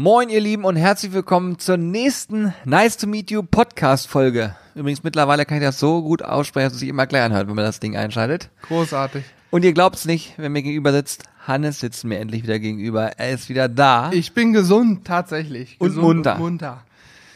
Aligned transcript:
Moin, 0.00 0.28
ihr 0.28 0.40
Lieben, 0.40 0.64
und 0.64 0.76
herzlich 0.76 1.12
willkommen 1.12 1.58
zur 1.58 1.76
nächsten 1.76 2.54
Nice 2.64 2.98
to 2.98 3.08
Meet 3.08 3.32
You 3.32 3.42
Podcast-Folge. 3.42 4.54
Übrigens, 4.76 5.02
mittlerweile 5.02 5.44
kann 5.44 5.58
ich 5.58 5.64
das 5.64 5.80
so 5.80 6.02
gut 6.02 6.22
aussprechen, 6.22 6.66
dass 6.66 6.74
es 6.74 6.78
sich 6.78 6.88
immer 6.88 7.08
gleich 7.08 7.24
anhört, 7.24 7.48
wenn 7.48 7.56
man 7.56 7.64
das 7.64 7.80
Ding 7.80 7.96
einschaltet. 7.96 8.48
Großartig. 8.62 9.24
Und 9.50 9.64
ihr 9.64 9.72
glaubt's 9.72 10.04
nicht, 10.04 10.34
wenn 10.36 10.52
mir 10.52 10.62
gegenüber 10.62 10.92
sitzt, 10.92 11.24
Hannes 11.44 11.80
sitzt 11.80 12.04
mir 12.04 12.20
endlich 12.20 12.44
wieder 12.44 12.60
gegenüber. 12.60 13.18
Er 13.18 13.32
ist 13.32 13.48
wieder 13.48 13.68
da. 13.68 14.12
Ich 14.12 14.34
bin 14.34 14.52
gesund, 14.52 15.04
tatsächlich. 15.04 15.74
Und 15.80 15.88
Gesund 15.88 16.04
munter. 16.06 16.34
Und 16.36 16.42
munter. 16.42 16.84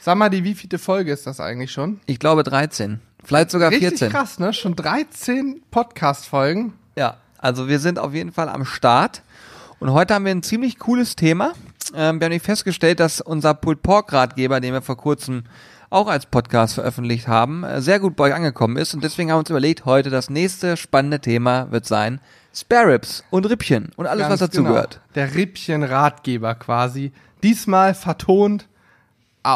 Sag 0.01 0.17
mal, 0.17 0.31
die 0.31 0.45
wievielte 0.45 0.79
Folge 0.79 1.11
ist 1.11 1.27
das 1.27 1.41
eigentlich 1.41 1.73
schon? 1.73 1.99
Ich 2.07 2.21
glaube 2.21 2.45
13. 2.45 3.01
Vielleicht 3.25 3.51
sogar 3.51 3.73
Richtig 3.73 3.89
14. 3.89 4.11
krass, 4.13 4.39
ne? 4.39 4.53
Schon 4.53 4.77
13 4.77 5.63
Podcast-Folgen. 5.73 6.75
Ja, 6.95 7.17
also 7.39 7.67
wir 7.67 7.81
sind 7.81 7.99
auf 7.99 8.15
jeden 8.15 8.31
Fall 8.31 8.49
am 8.49 8.65
Start. 8.65 9.23
Und 9.81 9.91
heute 9.91 10.15
haben 10.15 10.25
wir 10.25 10.31
ein 10.31 10.45
ziemlich 10.45 10.79
cooles 10.79 11.17
Thema. 11.17 11.55
Ähm, 11.91 11.99
wir 11.99 12.07
haben 12.07 12.19
nämlich 12.19 12.43
festgestellt, 12.43 13.01
dass 13.01 13.21
unser 13.21 13.55
Pulled 13.55 13.83
Pork 13.83 14.13
Ratgeber, 14.13 14.61
den 14.61 14.73
wir 14.73 14.83
vor 14.83 14.97
kurzem 14.97 15.45
auch 15.91 16.09
als 16.09 16.25
Podcast 16.27 16.75
veröffentlicht 16.75 17.29
haben, 17.29 17.65
äh, 17.65 17.83
sehr 17.83 18.01
gut 18.01 18.17
bei 18.17 18.25
euch 18.29 18.35
angekommen 18.35 18.77
ist. 18.77 18.95
Und 18.95 19.05
deswegen 19.05 19.31
haben 19.31 19.37
wir 19.37 19.41
uns 19.41 19.51
überlegt, 19.51 19.85
heute 19.85 20.09
das 20.11 20.31
nächste 20.31 20.77
spannende 20.77 21.21
Thema 21.21 21.71
wird 21.71 21.87
sein 21.87 22.21
Spare 22.55 22.93
Ribs 22.95 23.25
und 23.31 23.47
Rippchen 23.47 23.91
und 23.97 24.07
alles, 24.07 24.25
was 24.25 24.41
Ganz 24.41 24.41
dazu 24.41 24.59
genau. 24.63 24.71
gehört. 24.75 25.01
Der 25.15 25.35
Rippchen-Ratgeber 25.35 26.55
quasi. 26.55 27.13
Diesmal 27.43 27.95
vertont. 27.95 28.69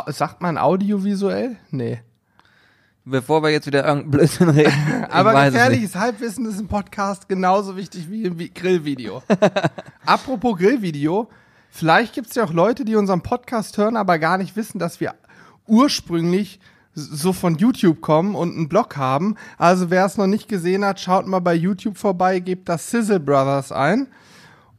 Sagt 0.08 0.40
man 0.42 0.58
audiovisuell? 0.58 1.56
Nee. 1.70 2.00
Bevor 3.04 3.42
wir 3.44 3.50
jetzt 3.50 3.66
wieder 3.68 3.84
irgendeinen 3.86 4.10
Blödsinn 4.10 4.48
reden. 4.48 4.72
Aber 5.10 5.32
gefährliches 5.44 5.94
Halbwissen 5.94 6.44
ist 6.46 6.58
im 6.58 6.66
Podcast 6.66 7.28
genauso 7.28 7.76
wichtig 7.76 8.10
wie 8.10 8.24
im 8.24 8.36
Vi- 8.36 8.52
Grillvideo. 8.52 9.22
Apropos 10.06 10.58
Grillvideo, 10.58 11.28
vielleicht 11.76 12.14
gibt 12.14 12.28
es 12.28 12.34
ja 12.34 12.44
auch 12.44 12.52
Leute, 12.52 12.84
die 12.84 12.96
unseren 12.96 13.22
Podcast 13.22 13.78
hören, 13.78 13.96
aber 13.96 14.18
gar 14.18 14.38
nicht 14.38 14.56
wissen, 14.56 14.78
dass 14.78 15.00
wir 15.00 15.14
ursprünglich 15.66 16.60
so 16.94 17.32
von 17.32 17.56
YouTube 17.56 18.00
kommen 18.00 18.34
und 18.34 18.56
einen 18.56 18.68
Blog 18.68 18.96
haben. 18.96 19.34
Also 19.58 19.90
wer 19.90 20.06
es 20.06 20.16
noch 20.16 20.26
nicht 20.26 20.48
gesehen 20.48 20.84
hat, 20.84 20.98
schaut 20.98 21.26
mal 21.26 21.40
bei 21.40 21.54
YouTube 21.54 21.98
vorbei, 21.98 22.40
gebt 22.40 22.68
das 22.68 22.90
Sizzle 22.90 23.20
Brothers 23.20 23.70
ein. 23.70 24.08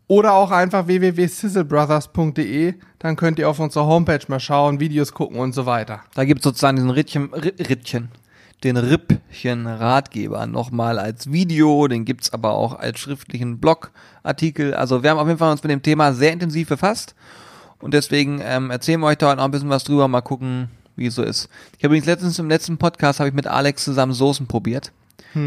Oder 0.09 0.33
auch 0.33 0.51
einfach 0.51 0.87
www.sizzlebrothers.de, 0.87 2.75
dann 2.99 3.15
könnt 3.17 3.39
ihr 3.39 3.49
auf 3.49 3.59
unserer 3.59 3.85
Homepage 3.87 4.23
mal 4.29 4.39
schauen, 4.39 4.79
Videos 4.79 5.11
gucken 5.11 5.37
und 5.37 5.53
so 5.53 5.65
weiter. 5.65 5.99
Da 6.15 6.23
gibt 6.23 6.39
es 6.39 6.43
sozusagen 6.45 6.77
diesen 6.77 6.91
Rittchen, 6.91 7.29
Ri- 7.31 7.67
Rittchen, 7.69 8.07
den 8.63 8.77
Rippchen-Ratgeber 8.77 10.47
nochmal 10.47 10.99
als 10.99 11.31
Video, 11.31 11.87
den 11.87 12.05
gibt's 12.05 12.33
aber 12.33 12.51
auch 12.53 12.79
als 12.79 12.99
schriftlichen 12.99 13.59
Blogartikel. 13.59 14.73
Also 14.73 15.03
wir 15.03 15.11
haben 15.11 15.19
auf 15.19 15.27
jeden 15.27 15.39
Fall 15.39 15.51
uns 15.51 15.63
mit 15.63 15.71
dem 15.71 15.83
Thema 15.83 16.13
sehr 16.13 16.33
intensiv 16.33 16.69
befasst 16.69 17.15
und 17.79 17.93
deswegen 17.93 18.41
ähm, 18.43 18.71
erzählen 18.71 18.99
wir 18.99 19.07
euch 19.07 19.17
da 19.17 19.35
noch 19.35 19.43
ein 19.43 19.51
bisschen 19.51 19.69
was 19.69 19.83
drüber, 19.83 20.07
mal 20.07 20.21
gucken, 20.21 20.69
wie 20.95 21.07
es 21.07 21.15
so 21.15 21.23
ist. 21.23 21.49
Ich 21.77 21.83
habe 21.83 21.93
übrigens 21.93 22.07
letztens 22.07 22.39
im 22.39 22.49
letzten 22.49 22.77
Podcast 22.77 23.19
habe 23.19 23.29
ich 23.29 23.35
mit 23.35 23.47
Alex 23.47 23.83
zusammen 23.83 24.13
Soßen 24.13 24.47
probiert. 24.47 24.91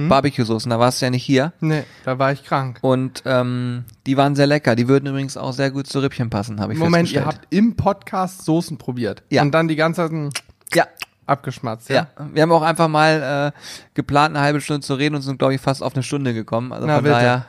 Barbecue-Soßen, 0.09 0.71
da 0.71 0.79
warst 0.79 1.01
du 1.01 1.07
ja 1.07 1.11
nicht 1.11 1.25
hier. 1.25 1.53
Nee, 1.61 1.85
da 2.05 2.19
war 2.19 2.33
ich 2.33 2.45
krank. 2.45 2.79
Und 2.83 3.23
ähm, 3.25 3.85
die 4.07 4.17
waren 4.17 4.37
sehr 4.37 4.47
lecker. 4.47 4.77
Die 4.77 4.89
würden 4.89 5.07
übrigens 5.07 5.37
auch 5.37 5.53
sehr 5.53 5.71
gut 5.71 5.87
zu 5.87 6.01
Rippchen 6.01 6.31
passen, 6.31 6.61
habe 6.61 6.73
ich 6.73 6.79
Moment, 6.79 7.11
ihr 7.13 7.25
habt 7.25 7.47
im 7.51 7.77
Podcast 7.77 8.45
Soßen 8.45 8.79
probiert. 8.79 9.23
Ja. 9.31 9.43
Und 9.43 9.53
dann 9.53 9.69
die 9.69 9.77
ganze 9.77 10.03
Zeit 10.03 10.13
mm, 10.13 10.29
ja, 10.75 10.87
abgeschmatzt. 11.31 11.89
Ja, 11.89 12.09
wir 12.33 12.43
haben 12.43 12.53
auch 12.53 12.63
einfach 12.63 12.89
mal 12.89 13.53
äh, 13.55 13.59
geplant, 13.95 14.37
eine 14.37 14.45
halbe 14.45 14.61
Stunde 14.61 14.83
zu 14.83 14.95
reden 14.95 15.15
und 15.15 15.23
sind, 15.23 15.39
glaube 15.39 15.55
ich, 15.55 15.61
fast 15.61 15.83
auf 15.83 15.95
eine 15.95 16.03
Stunde 16.03 16.35
gekommen. 16.35 16.73
Also 16.73 16.87
Na, 16.87 16.97
von 16.97 17.05
bitte. 17.05 17.15
daher 17.15 17.47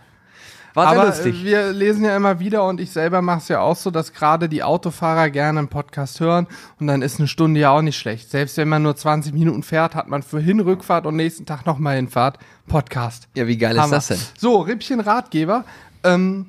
war 0.73 0.89
sehr 0.89 0.99
Aber 0.99 1.09
lustig. 1.09 1.41
äh, 1.41 1.45
wir 1.45 1.71
lesen 1.73 2.05
ja 2.05 2.15
immer 2.15 2.39
wieder 2.39 2.63
und 2.65 2.79
ich 2.79 2.91
selber 2.91 3.21
mache 3.21 3.39
es 3.39 3.47
ja 3.49 3.59
auch 3.59 3.75
so, 3.75 3.91
dass 3.91 4.13
gerade 4.13 4.47
die 4.47 4.63
Autofahrer 4.63 5.29
gerne 5.29 5.59
einen 5.59 5.67
Podcast 5.67 6.19
hören 6.21 6.47
und 6.79 6.87
dann 6.87 7.01
ist 7.01 7.19
eine 7.19 7.27
Stunde 7.27 7.59
ja 7.59 7.71
auch 7.71 7.81
nicht 7.81 7.97
schlecht. 7.97 8.31
Selbst 8.31 8.55
wenn 8.57 8.69
man 8.69 8.81
nur 8.81 8.95
20 8.95 9.33
Minuten 9.33 9.63
fährt, 9.63 9.95
hat 9.95 10.07
man 10.07 10.23
für 10.23 10.39
Hinrückfahrt 10.39 11.05
und 11.05 11.17
nächsten 11.17 11.45
Tag 11.45 11.65
nochmal 11.65 11.97
Hinfahrt 11.97 12.39
Podcast. 12.67 13.27
ja, 13.35 13.47
wie 13.47 13.57
geil 13.57 13.75
ist 13.75 13.81
Hammer. 13.81 13.95
das 13.95 14.07
denn? 14.07 14.19
So, 14.37 14.61
Rippchen 14.61 15.01
Ratgeber. 15.01 15.65
Ähm, 16.05 16.45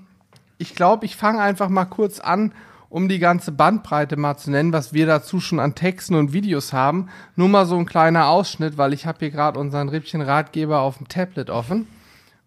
ich 0.59 0.77
glaube, 0.77 1.05
ich 1.05 1.17
fange 1.17 1.41
einfach 1.43 1.69
mal 1.69 1.87
kurz 1.87 2.21
an, 2.21 2.53
um 2.93 3.09
die 3.09 3.19
ganze 3.19 3.53
Bandbreite 3.53 4.19
mal 4.19 4.37
zu 4.37 4.51
nennen, 4.51 4.75
was 4.75 4.93
wir 4.93 5.07
dazu 5.07 5.41
schon 5.41 5.61
an 5.61 5.75
Texten 5.75 6.15
und 6.15 6.35
Videos 6.35 6.75
haben. 6.75 7.09
Nur 7.37 7.49
mal 7.49 7.65
so 7.65 7.79
ein 7.79 7.87
kleiner 7.87 8.27
Ausschnitt, 8.27 8.77
weil 8.77 8.93
ich 8.93 9.07
habe 9.07 9.21
hier 9.21 9.31
gerade 9.31 9.59
unseren 9.59 9.89
Rippchen 9.89 10.21
Ratgeber 10.21 10.81
auf 10.81 10.99
dem 10.99 11.09
Tablet 11.09 11.49
offen. 11.49 11.89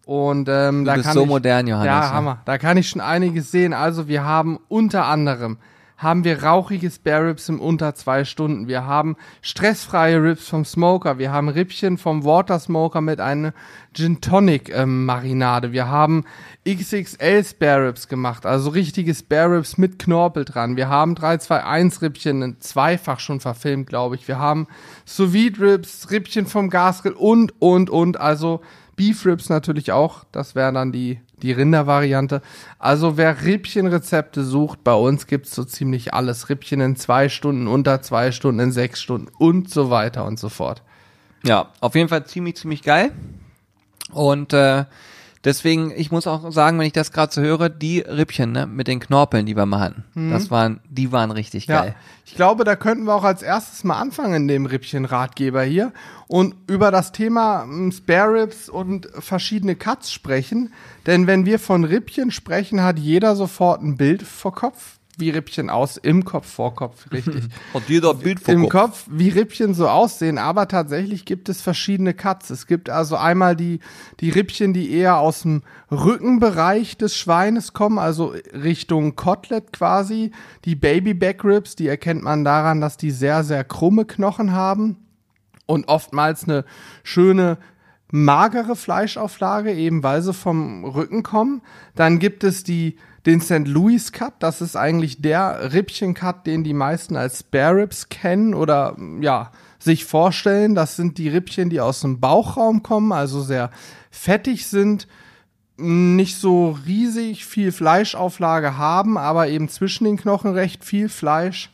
Und 0.04 0.48
ähm, 0.48 0.84
Du 0.84 0.90
da 0.90 0.94
bist 0.94 1.06
kann 1.06 1.14
so 1.14 1.22
ich, 1.22 1.28
modern, 1.28 1.66
Johannes. 1.66 1.86
Ja, 1.86 2.00
ne? 2.00 2.12
Hammer. 2.12 2.38
Da 2.44 2.58
kann 2.58 2.76
ich 2.76 2.88
schon 2.88 3.00
einiges 3.00 3.50
sehen. 3.50 3.72
Also 3.72 4.06
wir 4.06 4.22
haben 4.22 4.60
unter 4.68 5.06
anderem 5.06 5.58
haben 5.96 6.24
wir 6.24 6.42
rauchige 6.42 6.90
Spare 6.90 7.28
Ribs 7.28 7.48
im 7.48 7.60
unter 7.60 7.94
zwei 7.94 8.24
Stunden. 8.24 8.68
Wir 8.68 8.86
haben 8.86 9.16
stressfreie 9.40 10.22
Ribs 10.22 10.48
vom 10.48 10.64
Smoker. 10.64 11.18
Wir 11.18 11.32
haben 11.32 11.48
Rippchen 11.48 11.96
vom 11.96 12.24
Water 12.24 12.58
Smoker 12.58 13.00
mit 13.00 13.20
einer 13.20 13.54
Gin 13.94 14.20
Tonic 14.20 14.68
ähm, 14.74 15.06
Marinade. 15.06 15.72
Wir 15.72 15.88
haben 15.88 16.24
XXL 16.68 17.44
Spare 17.44 17.88
Ribs 17.88 18.08
gemacht, 18.08 18.44
also 18.44 18.70
richtige 18.70 19.14
Spare 19.14 19.56
Ribs 19.56 19.78
mit 19.78 19.98
Knorpel 19.98 20.44
dran. 20.44 20.76
Wir 20.76 20.88
haben 20.88 21.14
321 21.14 22.02
Rippchen, 22.02 22.56
zweifach 22.60 23.20
schon 23.20 23.40
verfilmt, 23.40 23.88
glaube 23.88 24.16
ich. 24.16 24.28
Wir 24.28 24.38
haben 24.38 24.66
Sous 25.06 25.32
Vide 25.32 25.60
Ribs, 25.60 26.10
Rippchen 26.10 26.46
vom 26.46 26.68
Gasgrill 26.68 27.14
und, 27.14 27.54
und, 27.60 27.88
und. 27.88 28.20
Also 28.20 28.60
Beef 28.96 29.24
Ribs 29.24 29.48
natürlich 29.48 29.92
auch. 29.92 30.24
Das 30.32 30.54
wäre 30.54 30.72
dann 30.72 30.90
die, 30.90 31.20
die 31.42 31.52
Rindervariante. 31.52 32.42
Also 32.78 33.16
wer 33.16 33.44
Rippchenrezepte 33.44 34.42
sucht, 34.44 34.82
bei 34.84 34.94
uns 34.94 35.26
gibt's 35.26 35.54
so 35.54 35.64
ziemlich 35.64 36.14
alles. 36.14 36.48
Rippchen 36.48 36.80
in 36.80 36.96
zwei 36.96 37.28
Stunden, 37.28 37.66
unter 37.66 38.02
zwei 38.02 38.32
Stunden, 38.32 38.60
in 38.60 38.72
sechs 38.72 39.02
Stunden 39.02 39.28
und 39.38 39.70
so 39.70 39.90
weiter 39.90 40.24
und 40.24 40.38
so 40.38 40.48
fort. 40.48 40.82
Ja, 41.44 41.70
auf 41.80 41.94
jeden 41.94 42.08
Fall 42.08 42.24
ziemlich, 42.26 42.56
ziemlich 42.56 42.82
geil. 42.82 43.12
Und 44.12 44.52
äh, 44.52 44.84
deswegen, 45.46 45.92
ich 45.96 46.10
muss 46.10 46.26
auch 46.26 46.50
sagen, 46.52 46.78
wenn 46.78 46.86
ich 46.86 46.92
das 46.92 47.12
gerade 47.12 47.32
so 47.32 47.40
höre, 47.40 47.70
die 47.70 48.00
Rippchen 48.00 48.52
ne, 48.52 48.66
mit 48.66 48.88
den 48.88 49.00
Knorpeln, 49.00 49.46
die 49.46 49.56
wir 49.56 49.64
mal 49.64 49.80
hatten, 49.80 50.04
das 50.30 50.50
waren, 50.50 50.80
die 50.90 51.12
waren 51.12 51.30
richtig 51.30 51.66
geil. 51.66 51.94
Ja, 51.96 52.02
ich 52.26 52.34
glaube, 52.34 52.64
da 52.64 52.76
könnten 52.76 53.04
wir 53.04 53.14
auch 53.14 53.24
als 53.24 53.42
erstes 53.42 53.84
mal 53.84 53.98
anfangen 53.98 54.34
in 54.34 54.48
dem 54.48 54.66
Rippchen-Ratgeber 54.66 55.62
hier 55.62 55.92
und 56.26 56.54
über 56.66 56.90
das 56.90 57.12
Thema 57.12 57.62
ähm, 57.62 57.92
Spare 57.92 58.42
Ribs 58.42 58.68
und 58.68 59.08
verschiedene 59.18 59.76
Cuts 59.76 60.12
sprechen. 60.12 60.72
Denn 61.06 61.26
wenn 61.26 61.46
wir 61.46 61.58
von 61.58 61.84
Rippchen 61.84 62.30
sprechen, 62.30 62.82
hat 62.82 62.98
jeder 62.98 63.36
sofort 63.36 63.82
ein 63.82 63.96
Bild 63.96 64.22
vor 64.22 64.52
Kopf, 64.52 64.98
wie 65.16 65.30
Rippchen 65.30 65.70
aus, 65.70 65.96
im 65.96 66.24
Kopf, 66.24 66.46
vor 66.46 66.74
Kopf, 66.74 67.10
richtig. 67.10 67.44
Und 67.72 67.88
jeder 67.88 68.14
Bild 68.14 68.46
Im 68.48 68.68
Kopf, 68.68 69.06
wie 69.10 69.30
Rippchen 69.30 69.72
so 69.74 69.88
aussehen, 69.88 70.38
aber 70.38 70.68
tatsächlich 70.68 71.24
gibt 71.24 71.48
es 71.48 71.62
verschiedene 71.62 72.12
Cuts. 72.12 72.50
Es 72.50 72.66
gibt 72.66 72.90
also 72.90 73.16
einmal 73.16 73.56
die, 73.56 73.80
die 74.20 74.30
Rippchen, 74.30 74.74
die 74.74 74.90
eher 74.90 75.18
aus 75.18 75.42
dem 75.42 75.62
Rückenbereich 75.90 76.98
des 76.98 77.16
Schweines 77.16 77.72
kommen, 77.72 77.98
also 77.98 78.34
Richtung 78.52 79.16
Kotelett 79.16 79.72
quasi. 79.72 80.32
Die 80.64 80.74
Baby 80.74 81.14
Back 81.14 81.44
Ribs, 81.44 81.76
die 81.76 81.88
erkennt 81.88 82.22
man 82.22 82.44
daran, 82.44 82.80
dass 82.80 82.96
die 82.96 83.10
sehr, 83.10 83.42
sehr 83.42 83.64
krumme 83.64 84.04
Knochen 84.04 84.52
haben 84.52 84.96
und 85.66 85.88
oftmals 85.88 86.44
eine 86.44 86.64
schöne 87.02 87.58
magere 88.10 88.76
Fleischauflage, 88.76 89.72
eben 89.72 90.02
weil 90.02 90.22
sie 90.22 90.32
vom 90.32 90.84
Rücken 90.84 91.22
kommen. 91.22 91.62
Dann 91.94 92.18
gibt 92.18 92.44
es 92.44 92.62
die, 92.62 92.96
den 93.26 93.40
St. 93.40 93.66
Louis 93.66 94.12
Cut. 94.12 94.34
Das 94.38 94.60
ist 94.60 94.76
eigentlich 94.76 95.20
der 95.20 95.72
Rippchen-Cut, 95.72 96.46
den 96.46 96.62
die 96.64 96.74
meisten 96.74 97.16
als 97.16 97.40
Spare 97.40 97.82
Ribs 97.82 98.08
kennen 98.08 98.54
oder 98.54 98.96
ja, 99.20 99.50
sich 99.78 100.04
vorstellen. 100.04 100.74
Das 100.74 100.96
sind 100.96 101.18
die 101.18 101.28
Rippchen, 101.28 101.68
die 101.68 101.80
aus 101.80 102.00
dem 102.00 102.20
Bauchraum 102.20 102.82
kommen, 102.82 103.12
also 103.12 103.42
sehr 103.42 103.70
fettig 104.10 104.66
sind, 104.66 105.08
nicht 105.76 106.38
so 106.38 106.78
riesig 106.86 107.44
viel 107.44 107.72
Fleischauflage 107.72 108.78
haben, 108.78 109.18
aber 109.18 109.48
eben 109.48 109.68
zwischen 109.68 110.04
den 110.04 110.16
Knochen 110.16 110.52
recht 110.52 110.84
viel 110.84 111.08
Fleisch. 111.08 111.70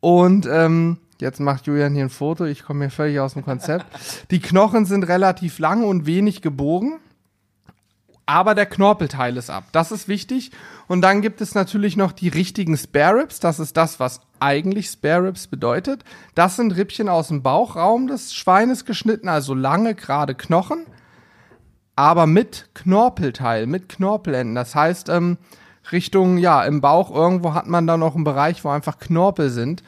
Und 0.00 0.46
ähm, 0.46 0.98
jetzt 1.20 1.40
macht 1.40 1.66
Julian 1.66 1.94
hier 1.94 2.04
ein 2.04 2.10
Foto, 2.10 2.44
ich 2.44 2.62
komme 2.62 2.84
hier 2.84 2.90
völlig 2.90 3.18
aus 3.18 3.32
dem 3.32 3.44
Konzept. 3.44 3.86
Die 4.30 4.40
Knochen 4.40 4.84
sind 4.84 5.04
relativ 5.04 5.58
lang 5.58 5.84
und 5.84 6.06
wenig 6.06 6.42
gebogen, 6.42 6.98
aber 8.26 8.54
der 8.54 8.66
Knorpelteil 8.66 9.36
ist 9.36 9.50
ab. 9.50 9.64
Das 9.72 9.92
ist 9.92 10.08
wichtig. 10.08 10.50
Und 10.88 11.00
dann 11.00 11.22
gibt 11.22 11.40
es 11.40 11.54
natürlich 11.54 11.96
noch 11.96 12.12
die 12.12 12.28
richtigen 12.28 12.76
Spare 12.76 13.22
Ribs. 13.22 13.40
Das 13.40 13.58
ist 13.60 13.76
das, 13.76 14.00
was 14.00 14.20
eigentlich 14.40 14.88
Spare 14.88 15.28
Ribs 15.28 15.46
bedeutet. 15.46 16.04
Das 16.34 16.56
sind 16.56 16.76
Rippchen 16.76 17.08
aus 17.08 17.28
dem 17.28 17.42
Bauchraum 17.42 18.08
des 18.08 18.34
Schweines 18.34 18.84
geschnitten, 18.84 19.28
also 19.28 19.54
lange, 19.54 19.94
gerade 19.94 20.34
Knochen 20.34 20.86
aber 21.96 22.26
mit 22.26 22.68
Knorpelteil, 22.74 23.66
mit 23.66 23.88
Knorpelenden. 23.88 24.54
Das 24.54 24.74
heißt, 24.74 25.08
ähm, 25.08 25.38
Richtung, 25.90 26.36
ja, 26.36 26.62
im 26.64 26.82
Bauch 26.82 27.10
irgendwo 27.10 27.54
hat 27.54 27.66
man 27.66 27.86
da 27.86 27.96
noch 27.96 28.14
einen 28.14 28.24
Bereich, 28.24 28.62
wo 28.64 28.68
einfach 28.68 28.98
Knorpel 28.98 29.48
sind, 29.48 29.82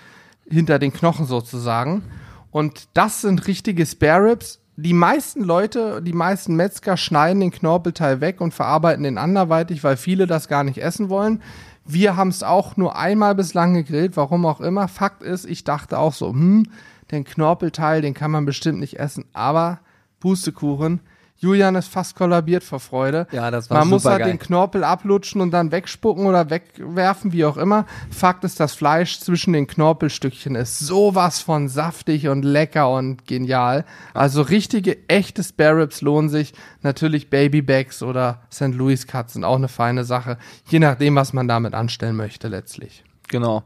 hinter 0.49 0.79
den 0.79 0.93
Knochen 0.93 1.27
sozusagen. 1.27 2.03
Und 2.51 2.89
das 2.95 3.21
sind 3.21 3.47
richtige 3.47 3.85
Spare 3.85 4.31
Ribs. 4.31 4.61
Die 4.81 4.93
meisten 4.93 5.43
Leute, 5.43 6.01
die 6.03 6.13
meisten 6.13 6.55
Metzger 6.55 6.97
schneiden 6.97 7.41
den 7.41 7.51
Knorpelteil 7.51 8.21
weg 8.21 8.41
und 8.41 8.55
verarbeiten 8.55 9.03
den 9.03 9.19
anderweitig, 9.19 9.83
weil 9.83 9.97
viele 9.97 10.29
das 10.29 10.47
gar 10.47 10.63
nicht 10.63 10.79
essen 10.79 11.09
wollen. 11.09 11.43
Wir 11.85 12.15
haben 12.15 12.29
es 12.29 12.45
auch 12.45 12.77
nur 12.77 12.95
einmal 12.95 13.35
bislang 13.35 13.75
gegrillt, 13.75 14.17
warum 14.17 14.47
auch 14.47 14.61
immer. 14.61 14.87
Fakt 14.87 15.25
ist, 15.25 15.47
ich 15.47 15.65
dachte 15.65 15.99
auch 15.99 16.13
so, 16.13 16.29
hm, 16.29 16.69
den 17.11 17.25
Knorpelteil, 17.25 18.03
den 18.03 18.15
kann 18.15 18.31
man 18.31 18.45
bestimmt 18.45 18.79
nicht 18.79 19.01
essen, 19.01 19.25
aber 19.33 19.81
Pustekuchen, 20.21 21.01
Julian 21.41 21.77
ist 21.77 21.89
fast 21.89 22.17
kollabiert 22.17 22.65
vor 22.65 22.81
Freude. 22.81 23.29
Ja, 23.31 23.51
das 23.53 23.71
war 23.71 23.79
Man 23.79 23.89
muss 23.89 24.05
halt 24.05 24.15
supergeil. 24.17 24.33
den 24.33 24.39
Knorpel 24.41 24.83
ablutschen 24.83 25.41
und 25.41 25.53
dann 25.53 25.71
wegspucken 25.71 26.27
oder 26.27 26.51
wegwerfen, 26.51 27.33
wie 27.33 27.45
auch 27.45 27.57
immer. 27.57 27.87
Fakt 28.11 28.43
ist, 28.43 28.59
das 28.59 28.75
Fleisch 28.75 29.21
zwischen 29.21 29.53
den 29.53 29.69
Knorpelstückchen 29.69 30.57
ist 30.57 30.81
sowas 30.81 31.41
von 31.41 31.69
saftig 31.69 32.27
und 32.27 32.43
lecker 32.43 32.91
und 32.91 33.27
genial. 33.27 33.85
Also 34.15 34.43
richtige, 34.43 35.09
echte 35.09 35.45
Spare 35.45 35.83
Ribs 35.83 36.01
lohnen 36.01 36.29
sich. 36.29 36.55
Natürlich 36.83 37.31
Babybacks 37.31 38.03
oder 38.03 38.41
St. 38.53 38.75
Louis 38.75 39.07
Cuts 39.07 39.35
sind 39.35 39.45
auch 39.45 39.57
eine 39.57 39.69
feine 39.69 40.03
Sache. 40.05 40.39
Je 40.67 40.81
nachdem, 40.81 41.15
was 41.15 41.33
man 41.33 41.47
damit 41.47 41.73
anstellen 41.73 42.17
möchte 42.17 42.49
letztlich. 42.49 43.05
Genau. 43.29 43.63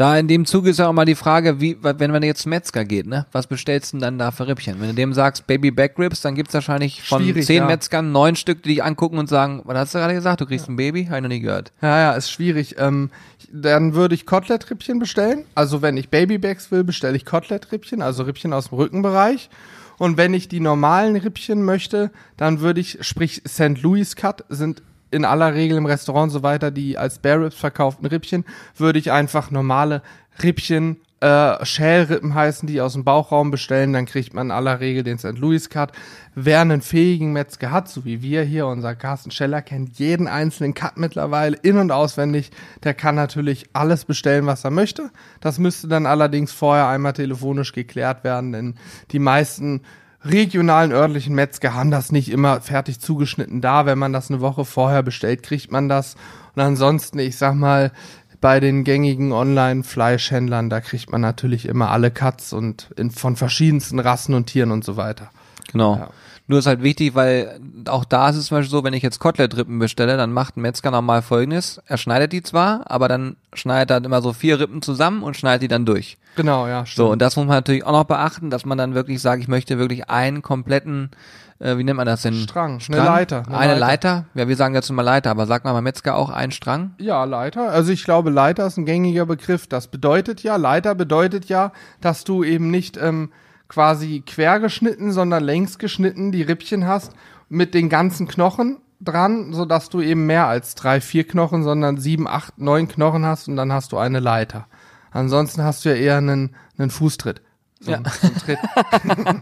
Da 0.00 0.16
in 0.16 0.28
dem 0.28 0.46
Zuge 0.46 0.70
ist 0.70 0.78
ja 0.78 0.88
auch 0.88 0.94
mal 0.94 1.04
die 1.04 1.14
Frage, 1.14 1.60
wie, 1.60 1.76
wenn 1.82 2.10
man 2.10 2.22
jetzt 2.22 2.40
zum 2.40 2.50
Metzger 2.50 2.86
geht, 2.86 3.06
ne? 3.06 3.26
Was 3.32 3.46
bestellst 3.46 3.92
du 3.92 3.98
denn 3.98 4.00
dann 4.00 4.18
da 4.18 4.30
für 4.30 4.48
Rippchen? 4.48 4.80
Wenn 4.80 4.88
du 4.88 4.94
dem 4.94 5.12
sagst 5.12 5.46
Baby 5.46 5.70
Back 5.70 5.98
Ribs, 5.98 6.22
dann 6.22 6.34
gibt's 6.34 6.54
wahrscheinlich 6.54 7.02
von 7.02 7.20
Schwierig, 7.20 7.44
zehn 7.44 7.58
ja. 7.58 7.66
Metzgern 7.66 8.10
neun 8.10 8.34
Stück, 8.34 8.62
die 8.62 8.70
dich 8.70 8.82
angucken 8.82 9.18
und 9.18 9.28
sagen, 9.28 9.60
was 9.64 9.76
hast 9.76 9.94
du 9.94 9.98
gerade 9.98 10.14
gesagt? 10.14 10.40
Du 10.40 10.46
kriegst 10.46 10.70
ein 10.70 10.76
Baby? 10.76 11.04
Habe 11.04 11.16
ich 11.16 11.22
noch 11.22 11.28
nie 11.28 11.40
gehört. 11.40 11.72
Ja, 11.82 11.98
ja, 11.98 12.12
ist 12.12 12.30
schwierig. 12.30 12.76
Ähm, 12.78 13.10
dann 13.52 13.92
würde 13.92 14.14
ich 14.14 14.24
Kotlettrippchen 14.24 14.98
bestellen. 14.98 15.44
Also 15.54 15.82
wenn 15.82 15.98
ich 15.98 16.08
Babybacks 16.08 16.70
will, 16.70 16.82
bestelle 16.82 17.14
ich 17.14 17.26
Kotlettrippchen, 17.26 18.00
also 18.00 18.22
Rippchen 18.22 18.54
aus 18.54 18.70
dem 18.70 18.78
Rückenbereich. 18.78 19.50
Und 19.98 20.16
wenn 20.16 20.32
ich 20.32 20.48
die 20.48 20.60
normalen 20.60 21.14
Rippchen 21.14 21.62
möchte, 21.62 22.10
dann 22.38 22.60
würde 22.60 22.80
ich, 22.80 22.96
sprich 23.02 23.42
St. 23.46 23.82
Louis 23.82 24.16
Cut 24.16 24.46
sind 24.48 24.80
in 25.10 25.24
aller 25.24 25.54
Regel 25.54 25.78
im 25.78 25.86
Restaurant 25.86 26.32
so 26.32 26.42
weiter 26.42 26.70
die 26.70 26.98
als 26.98 27.16
Spare 27.16 27.44
Ribs 27.44 27.56
verkauften 27.56 28.06
Rippchen, 28.06 28.44
würde 28.76 28.98
ich 28.98 29.12
einfach 29.12 29.50
normale 29.50 30.02
Rippchen, 30.42 30.98
äh, 31.20 31.64
Schälrippen 31.66 32.34
heißen 32.34 32.66
die 32.66 32.80
aus 32.80 32.94
dem 32.94 33.04
Bauchraum 33.04 33.50
bestellen, 33.50 33.92
dann 33.92 34.06
kriegt 34.06 34.32
man 34.32 34.46
in 34.46 34.50
aller 34.50 34.80
Regel 34.80 35.02
den 35.02 35.18
St. 35.18 35.36
Louis 35.36 35.68
Cut. 35.68 35.92
Wer 36.34 36.62
einen 36.62 36.80
fähigen 36.80 37.34
Metzger 37.34 37.70
hat, 37.70 37.90
so 37.90 38.06
wie 38.06 38.22
wir 38.22 38.42
hier, 38.42 38.66
unser 38.66 38.94
Carsten 38.94 39.30
Scheller 39.30 39.60
kennt 39.60 39.98
jeden 39.98 40.28
einzelnen 40.28 40.72
Cut 40.72 40.96
mittlerweile 40.96 41.56
in- 41.56 41.76
und 41.76 41.92
auswendig, 41.92 42.50
der 42.84 42.94
kann 42.94 43.16
natürlich 43.16 43.66
alles 43.74 44.06
bestellen, 44.06 44.46
was 44.46 44.64
er 44.64 44.70
möchte. 44.70 45.10
Das 45.40 45.58
müsste 45.58 45.88
dann 45.88 46.06
allerdings 46.06 46.52
vorher 46.52 46.88
einmal 46.88 47.12
telefonisch 47.12 47.72
geklärt 47.72 48.24
werden, 48.24 48.52
denn 48.52 48.74
die 49.10 49.18
meisten 49.18 49.82
regionalen 50.24 50.92
örtlichen 50.92 51.34
Metzger 51.34 51.74
haben 51.74 51.90
das 51.90 52.12
nicht 52.12 52.30
immer 52.30 52.60
fertig 52.60 53.00
zugeschnitten 53.00 53.60
da. 53.60 53.86
Wenn 53.86 53.98
man 53.98 54.12
das 54.12 54.30
eine 54.30 54.40
Woche 54.40 54.64
vorher 54.64 55.02
bestellt, 55.02 55.42
kriegt 55.42 55.72
man 55.72 55.88
das. 55.88 56.16
Und 56.54 56.62
ansonsten, 56.62 57.18
ich 57.18 57.36
sag 57.36 57.54
mal, 57.54 57.92
bei 58.40 58.60
den 58.60 58.84
gängigen 58.84 59.32
Online-Fleischhändlern, 59.32 60.70
da 60.70 60.80
kriegt 60.80 61.12
man 61.12 61.20
natürlich 61.20 61.66
immer 61.66 61.90
alle 61.90 62.10
Cuts 62.10 62.52
und 62.52 62.90
in, 62.96 63.10
von 63.10 63.36
verschiedensten 63.36 63.98
Rassen 63.98 64.34
und 64.34 64.46
Tieren 64.46 64.70
und 64.70 64.84
so 64.84 64.96
weiter. 64.96 65.30
Genau. 65.70 65.96
Ja. 65.96 66.08
Nur 66.50 66.58
ist 66.58 66.66
halt 66.66 66.82
wichtig, 66.82 67.14
weil 67.14 67.60
auch 67.86 68.04
da 68.04 68.28
ist 68.28 68.34
es 68.34 68.46
zum 68.46 68.56
Beispiel 68.56 68.72
so, 68.72 68.82
wenn 68.82 68.92
ich 68.92 69.04
jetzt 69.04 69.20
Kotlettrippen 69.20 69.78
bestelle, 69.78 70.16
dann 70.16 70.32
macht 70.32 70.56
ein 70.56 70.62
Metzger 70.62 70.90
normal 70.90 71.22
folgendes. 71.22 71.80
Er 71.86 71.96
schneidet 71.96 72.32
die 72.32 72.42
zwar, 72.42 72.90
aber 72.90 73.06
dann 73.06 73.36
schneidet 73.54 73.92
er 73.92 73.94
halt 73.94 74.04
immer 74.04 74.20
so 74.20 74.32
vier 74.32 74.58
Rippen 74.58 74.82
zusammen 74.82 75.22
und 75.22 75.36
schneidet 75.36 75.62
die 75.62 75.68
dann 75.68 75.86
durch. 75.86 76.18
Genau, 76.34 76.66
ja, 76.66 76.84
So, 76.86 77.08
und 77.08 77.22
das 77.22 77.36
muss 77.36 77.46
man 77.46 77.54
natürlich 77.54 77.84
auch 77.86 77.92
noch 77.92 78.02
beachten, 78.02 78.50
dass 78.50 78.64
man 78.64 78.76
dann 78.76 78.96
wirklich 78.96 79.22
sagt, 79.22 79.40
ich 79.40 79.46
möchte 79.46 79.78
wirklich 79.78 80.10
einen 80.10 80.42
kompletten, 80.42 81.12
äh, 81.60 81.78
wie 81.78 81.84
nennt 81.84 81.98
man 81.98 82.06
das 82.06 82.22
denn? 82.22 82.34
Strang, 82.34 82.80
eine 82.88 82.96
Leiter, 82.96 83.44
Eine, 83.46 83.56
eine 83.56 83.78
Leiter. 83.78 84.24
Ja, 84.34 84.48
wir 84.48 84.56
sagen 84.56 84.74
jetzt 84.74 84.90
immer 84.90 85.04
Leiter, 85.04 85.30
aber 85.30 85.46
sagt 85.46 85.64
man 85.64 85.72
beim 85.74 85.84
Metzger 85.84 86.16
auch 86.16 86.30
einen 86.30 86.50
Strang? 86.50 86.96
Ja, 86.98 87.22
Leiter. 87.22 87.70
Also 87.70 87.92
ich 87.92 88.02
glaube, 88.02 88.30
Leiter 88.30 88.66
ist 88.66 88.76
ein 88.76 88.86
gängiger 88.86 89.24
Begriff. 89.24 89.68
Das 89.68 89.86
bedeutet 89.86 90.42
ja, 90.42 90.56
Leiter 90.56 90.96
bedeutet 90.96 91.44
ja, 91.44 91.70
dass 92.00 92.24
du 92.24 92.42
eben 92.42 92.72
nicht 92.72 92.96
ähm, 92.96 93.30
quasi 93.70 94.22
quer 94.26 94.58
geschnitten, 94.58 95.12
sondern 95.12 95.44
längs 95.44 95.78
geschnitten 95.78 96.32
die 96.32 96.42
Rippchen 96.42 96.86
hast 96.86 97.12
mit 97.48 97.72
den 97.72 97.88
ganzen 97.88 98.26
Knochen 98.26 98.78
dran, 99.00 99.52
sodass 99.52 99.88
du 99.88 100.00
eben 100.00 100.26
mehr 100.26 100.46
als 100.48 100.74
drei, 100.74 101.00
vier 101.00 101.24
Knochen, 101.26 101.62
sondern 101.62 101.96
sieben, 101.96 102.26
acht, 102.26 102.58
neun 102.58 102.88
Knochen 102.88 103.24
hast 103.24 103.48
und 103.48 103.54
dann 103.54 103.72
hast 103.72 103.92
du 103.92 103.98
eine 103.98 104.18
Leiter. 104.18 104.66
Ansonsten 105.12 105.62
hast 105.62 105.84
du 105.84 105.90
ja 105.90 105.94
eher 105.94 106.16
einen, 106.18 106.56
einen 106.78 106.90
Fußtritt. 106.90 107.42
So, 107.78 107.92
Ja. 107.92 108.02
so 108.04 108.28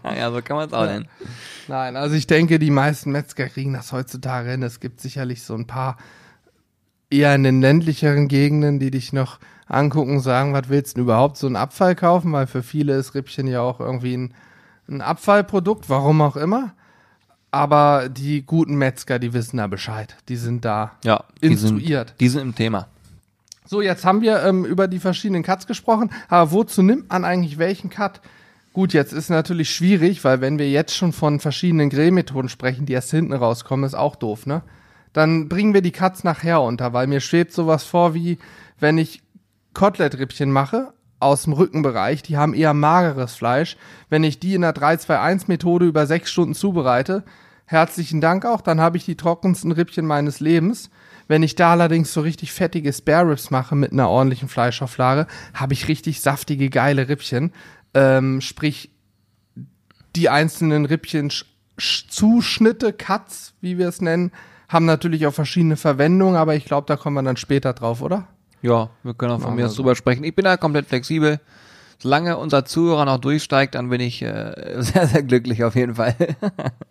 ja, 0.14 0.30
so 0.30 0.42
kann 0.42 0.58
man 0.58 0.68
es 0.68 0.74
auch 0.74 0.84
nennen. 0.84 1.08
Nein, 1.66 1.96
also 1.96 2.14
ich 2.14 2.26
denke, 2.26 2.58
die 2.58 2.70
meisten 2.70 3.10
Metzger 3.10 3.48
kriegen 3.48 3.72
das 3.72 3.92
heutzutage 3.92 4.50
hin. 4.50 4.62
Es 4.62 4.78
gibt 4.78 5.00
sicherlich 5.00 5.42
so 5.42 5.54
ein 5.54 5.66
paar 5.66 5.96
eher 7.10 7.34
in 7.34 7.44
den 7.44 7.62
ländlicheren 7.62 8.28
Gegenden, 8.28 8.78
die 8.78 8.90
dich 8.90 9.14
noch 9.14 9.38
angucken 9.68 10.16
und 10.16 10.20
sagen, 10.20 10.52
was 10.52 10.68
willst 10.68 10.92
du 10.92 10.94
denn 10.96 11.04
überhaupt 11.04 11.36
so 11.36 11.46
einen 11.46 11.56
Abfall 11.56 11.94
kaufen? 11.94 12.32
Weil 12.32 12.46
für 12.46 12.62
viele 12.62 12.96
ist 12.96 13.14
Rippchen 13.14 13.46
ja 13.46 13.60
auch 13.60 13.80
irgendwie 13.80 14.16
ein, 14.16 14.34
ein 14.88 15.00
Abfallprodukt, 15.00 15.88
warum 15.88 16.20
auch 16.22 16.36
immer. 16.36 16.72
Aber 17.50 18.08
die 18.08 18.42
guten 18.42 18.76
Metzger, 18.76 19.18
die 19.18 19.32
wissen 19.32 19.56
da 19.56 19.66
Bescheid. 19.66 20.16
Die 20.28 20.36
sind 20.36 20.64
da. 20.64 20.92
Ja, 21.04 21.24
die 21.42 21.46
Instruiert. 21.46 22.08
Sind, 22.10 22.20
die 22.20 22.28
sind 22.28 22.42
im 22.42 22.54
Thema. 22.54 22.88
So, 23.64 23.82
jetzt 23.82 24.04
haben 24.04 24.22
wir 24.22 24.42
ähm, 24.44 24.64
über 24.64 24.88
die 24.88 24.98
verschiedenen 24.98 25.42
Cuts 25.42 25.66
gesprochen, 25.66 26.10
aber 26.28 26.52
wozu 26.52 26.82
nimmt 26.82 27.10
man 27.10 27.26
eigentlich 27.26 27.58
welchen 27.58 27.90
Cut? 27.90 28.22
Gut, 28.72 28.94
jetzt 28.94 29.12
ist 29.12 29.28
natürlich 29.28 29.70
schwierig, 29.70 30.24
weil 30.24 30.40
wenn 30.40 30.58
wir 30.58 30.70
jetzt 30.70 30.94
schon 30.94 31.12
von 31.12 31.38
verschiedenen 31.38 31.90
Grillmethoden 31.90 32.48
sprechen, 32.48 32.86
die 32.86 32.94
erst 32.94 33.10
hinten 33.10 33.34
rauskommen, 33.34 33.84
ist 33.84 33.94
auch 33.94 34.16
doof, 34.16 34.46
ne? 34.46 34.62
Dann 35.12 35.48
bringen 35.48 35.74
wir 35.74 35.82
die 35.82 35.90
Cuts 35.90 36.24
nachher 36.24 36.62
unter, 36.62 36.92
weil 36.92 37.06
mir 37.06 37.20
schwebt 37.20 37.52
sowas 37.52 37.84
vor 37.84 38.14
wie, 38.14 38.38
wenn 38.78 38.96
ich 38.98 39.20
Kotlettrippchen 39.74 40.50
mache 40.50 40.92
aus 41.20 41.44
dem 41.44 41.52
Rückenbereich, 41.52 42.22
die 42.22 42.36
haben 42.36 42.54
eher 42.54 42.74
mageres 42.74 43.34
Fleisch. 43.34 43.76
Wenn 44.08 44.24
ich 44.24 44.38
die 44.38 44.54
in 44.54 44.62
der 44.62 44.74
3-2-1-Methode 44.74 45.86
über 45.86 46.06
sechs 46.06 46.30
Stunden 46.30 46.54
zubereite, 46.54 47.24
herzlichen 47.66 48.20
Dank 48.20 48.44
auch, 48.46 48.60
dann 48.60 48.80
habe 48.80 48.96
ich 48.96 49.04
die 49.04 49.16
trockensten 49.16 49.72
Rippchen 49.72 50.06
meines 50.06 50.40
Lebens. 50.40 50.90
Wenn 51.26 51.42
ich 51.42 51.54
da 51.56 51.72
allerdings 51.72 52.12
so 52.12 52.20
richtig 52.22 52.52
fettige 52.52 52.92
Spare 52.92 53.30
Ribs 53.30 53.50
mache 53.50 53.74
mit 53.76 53.92
einer 53.92 54.08
ordentlichen 54.08 54.48
Fleischauflage, 54.48 55.26
habe 55.54 55.74
ich 55.74 55.88
richtig 55.88 56.20
saftige, 56.20 56.70
geile 56.70 57.08
Rippchen. 57.08 57.52
Ähm, 57.94 58.40
sprich, 58.40 58.90
die 60.16 60.28
einzelnen 60.28 60.86
Rippchen 60.86 61.30
Sch- 61.30 61.44
Sch- 61.78 62.08
Zuschnitte, 62.08 62.92
Cuts, 62.92 63.54
wie 63.60 63.76
wir 63.76 63.88
es 63.88 64.00
nennen, 64.00 64.32
haben 64.68 64.86
natürlich 64.86 65.26
auch 65.26 65.34
verschiedene 65.34 65.76
Verwendungen, 65.76 66.36
aber 66.36 66.54
ich 66.54 66.64
glaube, 66.64 66.86
da 66.86 66.96
kommen 66.96 67.16
wir 67.16 67.22
dann 67.22 67.36
später 67.36 67.72
drauf, 67.74 68.00
oder? 68.02 68.28
Ja, 68.62 68.90
wir 69.02 69.14
können 69.14 69.32
auch 69.32 69.40
von 69.40 69.54
mir 69.54 69.66
aus 69.66 69.74
drüber 69.76 69.94
sprechen. 69.94 70.24
Ich 70.24 70.34
bin 70.34 70.44
da 70.44 70.56
komplett 70.56 70.86
flexibel. 70.86 71.40
Solange 72.00 72.36
unser 72.36 72.64
Zuhörer 72.64 73.04
noch 73.04 73.18
durchsteigt, 73.18 73.74
dann 73.74 73.88
bin 73.90 74.00
ich 74.00 74.22
äh, 74.22 74.52
sehr, 74.82 75.06
sehr 75.08 75.22
glücklich 75.24 75.64
auf 75.64 75.74
jeden 75.74 75.96
Fall. 75.96 76.14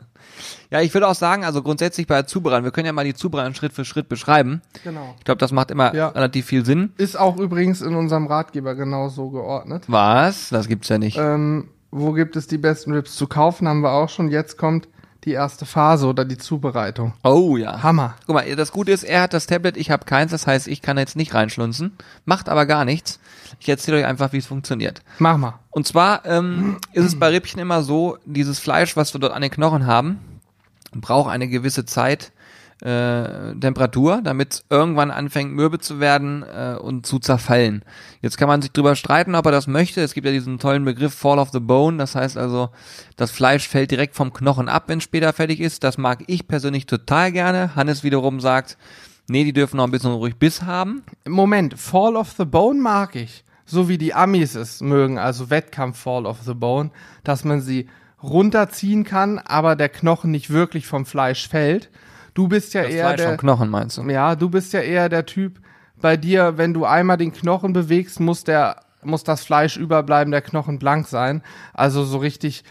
ja, 0.70 0.82
ich 0.82 0.94
würde 0.94 1.08
auch 1.08 1.16
sagen, 1.16 1.46
also 1.46 1.62
grundsätzlich 1.64 2.08
bei 2.08 2.16
der 2.16 2.28
Zubereitung, 2.28 2.66
wir 2.66 2.72
können 2.72 2.88
ja 2.88 2.92
mal 2.94 3.06
die 3.06 3.14
Zubereitung 3.14 3.54
Schritt 3.54 3.72
für 3.72 3.86
Schritt 3.86 4.10
beschreiben. 4.10 4.62
Genau. 4.84 5.16
Ich 5.18 5.24
glaube, 5.24 5.40
das 5.40 5.54
macht 5.54 5.72
immer 5.72 5.96
Ja. 5.96 6.10
relativ 6.10 6.46
viel 6.46 6.66
Sinn. 6.66 6.92
Ist 6.98 7.18
auch 7.18 7.38
übrigens 7.38 7.82
in 7.82 7.96
unserem 7.96 8.28
Ratgeber 8.28 8.76
genau 8.76 9.08
so 9.08 9.30
geordnet. 9.30 9.86
Was? 9.88 10.50
Das 10.50 10.68
gibt's 10.68 10.90
ja 10.90 10.98
nicht. 10.98 11.18
Ähm, 11.18 11.70
wo 11.92 12.12
gibt 12.12 12.36
es 12.36 12.48
die 12.48 12.58
besten 12.58 12.92
Rips 12.92 13.16
zu 13.16 13.28
kaufen, 13.28 13.68
haben 13.68 13.80
wir 13.82 13.92
auch 13.92 14.10
schon. 14.10 14.30
Jetzt 14.30 14.58
kommt 14.58 14.90
die 15.28 15.34
erste 15.34 15.66
Phase 15.66 16.08
oder 16.08 16.26
die 16.26 16.38
Zubereitung. 16.38 17.14
Oh 17.24 17.58
ja. 17.58 17.84
Hammer. 17.84 18.16
Guck 18.26 18.36
mal, 18.36 18.56
das 18.56 18.72
Gute 18.72 18.92
ist, 18.92 19.04
er 19.04 19.22
hat 19.22 19.34
das 19.34 19.46
Tablet, 19.46 19.78
ich 19.78 19.92
habe 19.92 20.06
keins, 20.06 20.32
das 20.32 20.48
heißt, 20.48 20.68
ich 20.68 20.82
kann 20.82 20.98
jetzt 20.98 21.16
nicht 21.18 21.34
reinschlunzen. 21.34 21.92
Macht 22.26 22.50
aber 22.50 22.66
gar 22.66 22.86
nichts. 22.86 23.20
Ich 23.60 23.70
erzähle 23.70 23.98
euch 23.98 24.06
einfach, 24.06 24.34
wie 24.34 24.38
es 24.38 24.48
funktioniert. 24.48 25.02
Mach 25.20 25.38
mal. 25.38 25.60
Und 25.70 25.86
zwar 25.86 26.26
ähm, 26.26 26.78
ist 26.94 27.06
es 27.06 27.20
bei 27.20 27.28
Rippchen 27.28 27.60
immer 27.60 27.84
so, 27.84 28.18
dieses 28.26 28.58
Fleisch, 28.58 28.96
was 28.96 29.14
wir 29.14 29.20
dort 29.20 29.34
an 29.34 29.42
den 29.42 29.52
Knochen 29.52 29.86
haben, 29.86 30.20
braucht 30.94 31.30
eine 31.30 31.48
gewisse 31.48 31.86
Zeit, 31.86 32.32
äh, 32.82 33.56
Temperatur, 33.60 34.22
damit 34.24 34.54
es 34.54 34.66
irgendwann 34.70 35.10
anfängt 35.12 35.54
mürbe 35.54 35.80
zu 35.80 36.00
werden 36.00 36.44
äh, 36.44 36.78
und 36.80 37.06
zu 37.06 37.20
zerfallen. 37.20 37.84
Jetzt 38.22 38.38
kann 38.38 38.48
man 38.48 38.62
sich 38.62 38.72
drüber 38.72 38.96
streiten, 38.96 39.36
ob 39.36 39.46
er 39.46 39.52
das 39.52 39.68
möchte. 39.68 40.02
Es 40.02 40.14
gibt 40.14 40.28
ja 40.28 40.34
diesen 40.34 40.60
tollen 40.60 40.86
Begriff 40.86 41.14
Fall 41.14 41.40
of 41.40 41.50
the 41.52 41.60
Bone, 41.60 41.98
das 41.98 42.16
heißt 42.16 42.38
also, 42.38 42.70
das 43.16 43.32
Fleisch 43.32 43.68
fällt 43.68 43.92
direkt 43.92 44.16
vom 44.16 44.32
Knochen 44.32 44.70
ab, 44.70 44.84
wenn 44.88 45.00
es 45.00 45.04
später 45.04 45.34
fertig 45.34 45.60
ist. 45.60 45.84
Das 45.84 45.98
mag 45.98 46.24
ich 46.28 46.48
persönlich 46.48 46.86
total 46.86 47.32
gerne. 47.32 47.76
Hannes 47.76 48.04
wiederum 48.04 48.40
sagt, 48.40 48.78
nee, 49.28 49.44
die 49.44 49.54
dürfen 49.54 49.78
noch 49.78 49.86
ein 49.86 49.92
bisschen 49.92 50.12
ruhig 50.12 50.36
Biss 50.36 50.62
haben. 50.62 51.04
Moment, 51.28 51.80
Fall 51.80 52.16
of 52.16 52.34
the 52.38 52.46
Bone 52.46 52.80
mag 52.80 53.16
ich. 53.16 53.44
So 53.66 53.90
wie 53.90 53.98
die 53.98 54.14
Amis 54.14 54.56
es 54.56 54.82
mögen, 54.82 55.18
also 55.18 55.50
Wettkampf 55.50 56.00
Fall 56.00 56.26
of 56.26 56.38
the 56.46 56.54
Bone, 56.54 56.92
dass 57.24 57.44
man 57.44 57.60
sie 57.60 57.90
runterziehen 58.22 59.04
kann, 59.04 59.40
aber 59.40 59.76
der 59.76 59.90
Knochen 59.90 60.32
nicht 60.32 60.50
wirklich 60.50 60.88
vom 60.88 61.06
Fleisch 61.06 61.50
fällt. 61.50 61.90
Du 62.38 62.48
bist 62.48 62.76
ja 62.76 62.84
Das 62.84 62.92
eher 62.92 63.06
Fleisch 63.06 63.18
der, 63.18 63.28
vom 63.30 63.38
Knochen 63.38 63.70
meinst 63.70 63.98
du? 63.98 64.04
Ja, 64.04 64.36
du 64.36 64.48
bist 64.48 64.72
ja 64.72 64.82
eher 64.82 65.10
der 65.10 65.26
Typ, 65.26 65.60
bei 66.00 66.18
dir, 66.18 66.60
wenn 66.60 66.72
du 66.72 66.86
einmal 66.86 67.18
den 67.18 67.34
Knochen 67.34 67.74
bewegst, 67.74 68.20
muss 68.20 68.44
der, 68.44 68.82
muss 69.02 69.24
das 69.24 69.44
Fleisch 69.44 69.76
überbleiben, 69.76 70.30
der 70.30 70.44
Knochen 70.44 70.78
blank 70.78 71.08
sein. 71.08 71.42
Also 71.74 72.06
so 72.06 72.20
richtig 72.20 72.64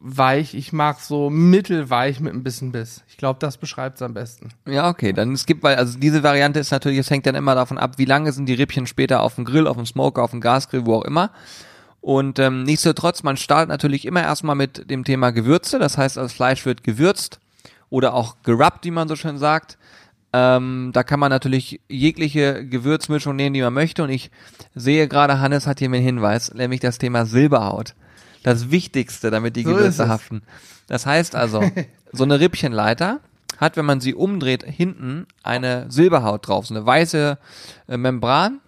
weich. 0.00 0.54
Ich 0.54 0.72
mag 0.72 1.00
so 1.00 1.28
mittelweich 1.28 2.20
mit 2.20 2.32
ein 2.32 2.42
bisschen 2.42 2.72
Biss. 2.72 3.04
Ich 3.08 3.18
glaube, 3.18 3.38
das 3.40 3.58
beschreibt 3.58 3.96
es 3.96 4.02
am 4.02 4.14
besten. 4.14 4.52
Ja, 4.66 4.88
okay. 4.88 5.12
Dann 5.12 5.34
es 5.34 5.44
gibt, 5.44 5.62
weil, 5.62 5.76
also 5.76 5.98
diese 5.98 6.22
Variante 6.22 6.58
ist 6.58 6.70
natürlich, 6.70 7.00
es 7.00 7.10
hängt 7.10 7.26
dann 7.26 7.34
immer 7.34 7.54
davon 7.54 7.76
ab, 7.76 7.98
wie 7.98 8.06
lange 8.06 8.32
sind 8.32 8.46
die 8.46 8.54
Rippchen 8.54 8.86
später 8.86 9.20
auf 9.20 9.34
dem 9.34 9.44
Grill, 9.44 9.66
auf 9.66 9.76
dem 9.76 9.84
Smoker, 9.84 10.22
auf 10.22 10.30
dem 10.30 10.40
Gasgrill, 10.40 10.86
wo 10.86 10.94
auch 10.94 11.04
immer. 11.04 11.30
Und 12.00 12.38
ähm, 12.38 12.62
nichtsdestotrotz, 12.62 13.22
man 13.22 13.36
startet 13.36 13.68
natürlich 13.68 14.06
immer 14.06 14.22
erstmal 14.22 14.56
mit 14.56 14.88
dem 14.90 15.04
Thema 15.04 15.30
Gewürze. 15.30 15.78
Das 15.78 15.98
heißt, 15.98 16.16
das 16.16 16.32
Fleisch 16.32 16.64
wird 16.64 16.82
gewürzt 16.82 17.39
oder 17.90 18.14
auch 18.14 18.36
gerubbt, 18.42 18.84
wie 18.84 18.90
man 18.90 19.08
so 19.08 19.16
schön 19.16 19.38
sagt. 19.38 19.76
Ähm, 20.32 20.90
da 20.92 21.02
kann 21.02 21.18
man 21.18 21.30
natürlich 21.30 21.80
jegliche 21.88 22.64
Gewürzmischung 22.64 23.34
nehmen, 23.34 23.52
die 23.52 23.62
man 23.62 23.74
möchte. 23.74 24.04
Und 24.04 24.10
ich 24.10 24.30
sehe 24.74 25.08
gerade, 25.08 25.40
Hannes 25.40 25.66
hat 25.66 25.80
hier 25.80 25.88
mir 25.88 25.96
einen 25.96 26.06
Hinweis, 26.06 26.54
nämlich 26.54 26.80
das 26.80 26.98
Thema 26.98 27.26
Silberhaut. 27.26 27.94
Das 28.42 28.70
Wichtigste, 28.70 29.30
damit 29.30 29.56
die 29.56 29.64
So 29.64 29.70
Gewürze 29.70 30.08
haften. 30.08 30.42
Das 30.86 31.04
heißt 31.04 31.34
also, 31.34 31.62
so 32.12 32.24
eine 32.24 32.40
Rippchenleiter 32.40 33.20
hat, 33.58 33.76
wenn 33.76 33.84
man 33.84 34.00
sie 34.00 34.14
umdreht, 34.14 34.62
hinten 34.62 35.26
eine 35.42 35.90
Silberhaut 35.90 36.48
drauf, 36.48 36.66
so 36.66 36.74
eine 36.74 36.86
weiße 36.86 37.36
äh, 37.88 37.96
Membran. 37.96 38.60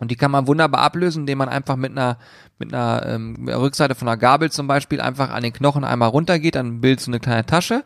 Und 0.00 0.10
die 0.10 0.16
kann 0.16 0.30
man 0.30 0.46
wunderbar 0.46 0.82
ablösen, 0.82 1.22
indem 1.22 1.38
man 1.38 1.48
einfach 1.48 1.76
mit 1.76 1.92
einer 1.92 2.18
mit 2.58 2.74
einer 2.74 3.06
ähm, 3.06 3.48
Rückseite 3.48 3.94
von 3.94 4.08
einer 4.08 4.16
Gabel 4.16 4.50
zum 4.50 4.66
Beispiel 4.66 5.00
einfach 5.00 5.30
an 5.30 5.42
den 5.42 5.52
Knochen 5.52 5.84
einmal 5.84 6.08
runtergeht, 6.08 6.56
dann 6.56 6.80
bildet 6.80 7.00
so 7.00 7.10
eine 7.10 7.20
kleine 7.20 7.46
Tasche. 7.46 7.84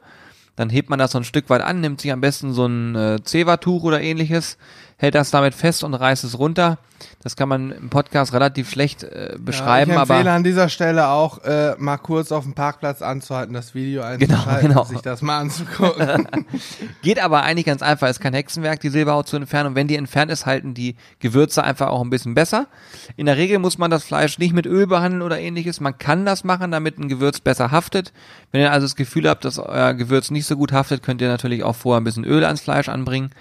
Dann 0.56 0.71
hebt 0.71 0.90
man 0.90 0.99
das 0.99 1.12
so 1.12 1.18
ein 1.18 1.25
Stück 1.25 1.49
weit 1.49 1.62
an, 1.62 1.80
nimmt 1.80 2.00
sich 2.00 2.12
am 2.12 2.21
besten 2.21 2.52
so 2.52 2.66
ein 2.66 2.94
äh, 2.94 3.18
Zewa-Tuch 3.23 3.85
oder 3.85 4.00
ähnliches, 4.02 4.59
hält 5.02 5.16
das 5.16 5.32
damit 5.32 5.52
fest 5.52 5.82
und 5.82 5.94
reißt 5.94 6.23
es 6.23 6.38
runter. 6.38 6.78
Das 7.25 7.35
kann 7.35 7.49
man 7.49 7.73
im 7.73 7.90
Podcast 7.90 8.32
relativ 8.32 8.71
schlecht 8.71 9.02
äh, 9.02 9.35
beschreiben, 9.37 9.90
ja, 9.90 9.97
ich 9.97 10.00
empfehle 10.02 10.21
aber 10.21 10.30
an 10.30 10.44
dieser 10.44 10.68
Stelle 10.68 11.09
auch, 11.09 11.42
äh, 11.42 11.75
mal 11.76 11.97
kurz 11.97 12.30
auf 12.30 12.44
dem 12.44 12.54
Parkplatz 12.54 13.02
anzuhalten, 13.02 13.52
das 13.52 13.75
Video 13.75 14.02
einzuschalten 14.02 14.68
genau. 14.68 14.82
und 14.82 14.88
sich 14.88 15.00
das 15.00 15.21
mal 15.21 15.40
anzugucken. 15.40 16.28
Geht 17.02 17.18
aber 17.18 17.42
eigentlich 17.42 17.66
ganz 17.66 17.82
einfach, 17.82 18.09
ist 18.09 18.21
kein 18.21 18.35
Hexenwerk, 18.35 18.78
die 18.78 18.90
Silberhaut 18.90 19.26
zu 19.26 19.37
entfernen. 19.37 19.71
Und 19.71 19.75
wenn 19.75 19.88
die 19.88 19.97
entfernt 19.97 20.30
ist, 20.30 20.47
halten 20.47 20.73
die 20.73 20.94
Gewürze 21.18 21.64
einfach 21.64 21.88
auch 21.88 22.02
ein 22.02 22.11
bisschen 22.11 22.37
besser. 22.37 22.68
In 23.16 23.26
der 23.26 23.37
Regel 23.37 23.59
muss 23.59 23.78
man 23.78 23.90
das 23.90 24.04
Fleisch 24.04 24.38
nicht 24.38 24.54
mit 24.54 24.66
Öl 24.66 24.87
behandeln 24.87 25.23
oder 25.23 25.40
ähnliches. 25.40 25.80
Man 25.80 25.99
kann 25.99 26.25
das 26.25 26.44
machen, 26.44 26.71
damit 26.71 26.99
ein 26.99 27.09
Gewürz 27.09 27.40
besser 27.40 27.73
haftet. 27.73 28.12
Wenn 28.52 28.61
ihr 28.61 28.71
also 28.71 28.85
das 28.85 28.94
Gefühl 28.94 29.28
habt, 29.28 29.44
dass 29.44 29.59
euer 29.59 29.94
Gewürz 29.94 30.30
nicht 30.30 30.47
so 30.47 30.56
gut 30.56 30.71
haftet, 30.71 31.02
könnt 31.02 31.21
ihr 31.21 31.28
natürlich 31.28 31.64
auch 31.64 31.75
vorher 31.75 32.00
ein 32.00 32.04
bisschen 32.04 32.25
Öl 32.25 32.44
ans 32.44 32.61
Fleisch 32.61 32.88
anbringen. 32.88 33.32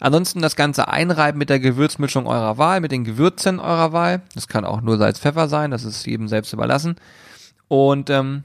Ansonsten 0.00 0.42
das 0.42 0.56
Ganze 0.56 0.88
einreiben 0.88 1.38
mit 1.38 1.50
der 1.50 1.60
Gewürzmischung 1.60 2.26
eurer 2.26 2.58
Wahl, 2.58 2.80
mit 2.80 2.92
den 2.92 3.04
Gewürzen 3.04 3.60
eurer 3.60 3.92
Wahl. 3.92 4.22
Das 4.34 4.48
kann 4.48 4.64
auch 4.64 4.80
nur 4.80 4.98
Salz, 4.98 5.18
Pfeffer 5.18 5.48
sein, 5.48 5.70
das 5.70 5.84
ist 5.84 6.06
jedem 6.06 6.28
selbst 6.28 6.52
überlassen. 6.52 6.96
Und 7.68 8.10
ähm, 8.10 8.44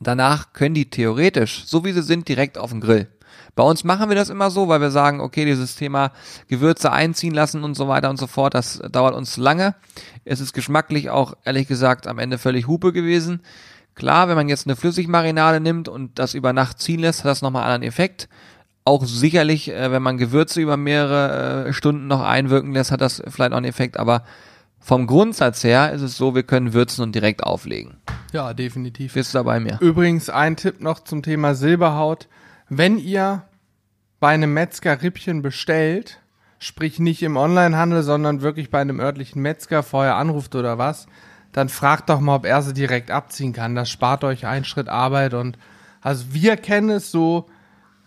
danach 0.00 0.52
können 0.52 0.74
die 0.74 0.90
theoretisch, 0.90 1.64
so 1.66 1.84
wie 1.84 1.92
sie 1.92 2.02
sind, 2.02 2.28
direkt 2.28 2.58
auf 2.58 2.70
den 2.70 2.80
Grill. 2.80 3.08
Bei 3.54 3.64
uns 3.64 3.82
machen 3.82 4.08
wir 4.08 4.14
das 4.14 4.30
immer 4.30 4.50
so, 4.50 4.68
weil 4.68 4.80
wir 4.80 4.92
sagen, 4.92 5.20
okay, 5.20 5.44
dieses 5.44 5.74
Thema 5.74 6.12
Gewürze 6.46 6.92
einziehen 6.92 7.34
lassen 7.34 7.64
und 7.64 7.74
so 7.74 7.88
weiter 7.88 8.08
und 8.08 8.16
so 8.16 8.28
fort, 8.28 8.54
das 8.54 8.80
dauert 8.92 9.16
uns 9.16 9.36
lange. 9.36 9.74
Es 10.24 10.38
ist 10.38 10.52
geschmacklich 10.52 11.10
auch, 11.10 11.34
ehrlich 11.44 11.66
gesagt, 11.66 12.06
am 12.06 12.20
Ende 12.20 12.38
völlig 12.38 12.68
Hupe 12.68 12.92
gewesen. 12.92 13.40
Klar, 13.96 14.28
wenn 14.28 14.36
man 14.36 14.48
jetzt 14.48 14.68
eine 14.68 14.76
Flüssigmarinade 14.76 15.58
nimmt 15.58 15.88
und 15.88 16.20
das 16.20 16.34
über 16.34 16.52
Nacht 16.52 16.78
ziehen 16.80 17.00
lässt, 17.00 17.24
hat 17.24 17.30
das 17.32 17.42
nochmal 17.42 17.64
einen 17.64 17.72
anderen 17.72 17.88
Effekt. 17.88 18.28
Auch 18.88 19.04
sicherlich, 19.04 19.70
äh, 19.70 19.92
wenn 19.92 20.02
man 20.02 20.16
Gewürze 20.16 20.62
über 20.62 20.78
mehrere 20.78 21.66
äh, 21.66 21.72
Stunden 21.74 22.06
noch 22.06 22.22
einwirken 22.22 22.72
lässt, 22.72 22.90
hat 22.90 23.02
das 23.02 23.22
vielleicht 23.28 23.52
auch 23.52 23.58
einen 23.58 23.66
Effekt, 23.66 23.98
aber 23.98 24.24
vom 24.80 25.06
Grundsatz 25.06 25.62
her 25.62 25.92
ist 25.92 26.00
es 26.00 26.16
so, 26.16 26.34
wir 26.34 26.42
können 26.42 26.72
würzen 26.72 27.02
und 27.02 27.14
direkt 27.14 27.44
auflegen. 27.44 27.98
ja, 28.32 28.54
definitiv. 28.54 29.12
Bist 29.12 29.34
du 29.34 29.38
da 29.40 29.42
bei 29.42 29.60
mir? 29.60 29.76
Übrigens 29.82 30.30
ein 30.30 30.56
Tipp 30.56 30.80
noch 30.80 31.00
zum 31.00 31.22
Thema 31.22 31.54
Silberhaut. 31.54 32.28
Wenn 32.70 32.96
ihr 32.96 33.42
bei 34.20 34.30
einem 34.30 34.54
Metzger 34.54 35.02
Rippchen 35.02 35.42
bestellt, 35.42 36.20
sprich 36.58 36.98
nicht 36.98 37.22
im 37.22 37.36
Onlinehandel, 37.36 38.02
sondern 38.02 38.40
wirklich 38.40 38.70
bei 38.70 38.80
einem 38.80 39.00
örtlichen 39.00 39.42
Metzger 39.42 39.82
vorher 39.82 40.16
anruft 40.16 40.54
oder 40.54 40.78
was, 40.78 41.08
dann 41.52 41.68
fragt 41.68 42.08
doch 42.08 42.20
mal, 42.20 42.36
ob 42.36 42.46
er 42.46 42.62
sie 42.62 42.72
direkt 42.72 43.10
abziehen 43.10 43.52
kann. 43.52 43.74
Das 43.74 43.90
spart 43.90 44.24
euch 44.24 44.46
einen 44.46 44.64
Schritt 44.64 44.88
Arbeit 44.88 45.34
und 45.34 45.58
also 46.00 46.32
wir 46.32 46.56
kennen 46.56 46.88
es 46.88 47.10
so, 47.10 47.50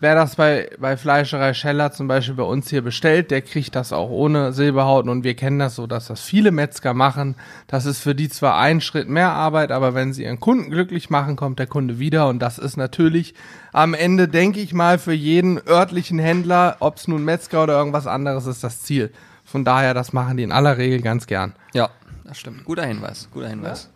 wer 0.02 0.16
das 0.16 0.34
bei, 0.34 0.68
bei 0.80 0.96
Fleischerei 0.96 1.54
Scheller 1.54 1.92
zum 1.92 2.08
Beispiel 2.08 2.34
bei 2.34 2.42
uns 2.42 2.68
hier 2.68 2.82
bestellt, 2.82 3.30
der 3.30 3.40
kriegt 3.40 3.76
das 3.76 3.92
auch 3.92 4.10
ohne 4.10 4.52
Silberhaut 4.52 5.06
und 5.06 5.22
wir 5.22 5.34
kennen 5.34 5.60
das 5.60 5.76
so, 5.76 5.86
dass 5.86 6.08
das 6.08 6.20
viele 6.20 6.50
Metzger 6.50 6.92
machen. 6.92 7.36
Das 7.68 7.86
ist 7.86 8.00
für 8.00 8.14
die 8.14 8.28
zwar 8.28 8.58
ein 8.58 8.80
Schritt 8.80 9.08
mehr 9.08 9.30
Arbeit, 9.30 9.70
aber 9.70 9.94
wenn 9.94 10.12
sie 10.12 10.24
ihren 10.24 10.40
Kunden 10.40 10.70
glücklich 10.70 11.08
machen, 11.08 11.36
kommt 11.36 11.60
der 11.60 11.68
Kunde 11.68 12.00
wieder 12.00 12.28
und 12.28 12.40
das 12.40 12.58
ist 12.58 12.76
natürlich 12.76 13.34
am 13.72 13.94
Ende, 13.94 14.26
denke 14.26 14.58
ich 14.58 14.74
mal, 14.74 14.98
für 14.98 15.12
jeden 15.12 15.60
örtlichen 15.68 16.18
Händler, 16.18 16.78
ob 16.80 16.96
es 16.96 17.06
nun 17.06 17.24
Metzger 17.24 17.62
oder 17.62 17.78
irgendwas 17.78 18.08
anderes 18.08 18.46
ist, 18.46 18.64
das 18.64 18.82
Ziel. 18.82 19.12
Von 19.44 19.64
daher, 19.64 19.94
das 19.94 20.12
machen 20.12 20.36
die 20.36 20.42
in 20.42 20.52
aller 20.52 20.78
Regel 20.78 21.00
ganz 21.00 21.28
gern. 21.28 21.54
Ja, 21.74 21.90
das 22.24 22.38
stimmt. 22.38 22.64
Guter 22.64 22.84
Hinweis, 22.84 23.28
guter 23.32 23.48
Hinweis. 23.48 23.88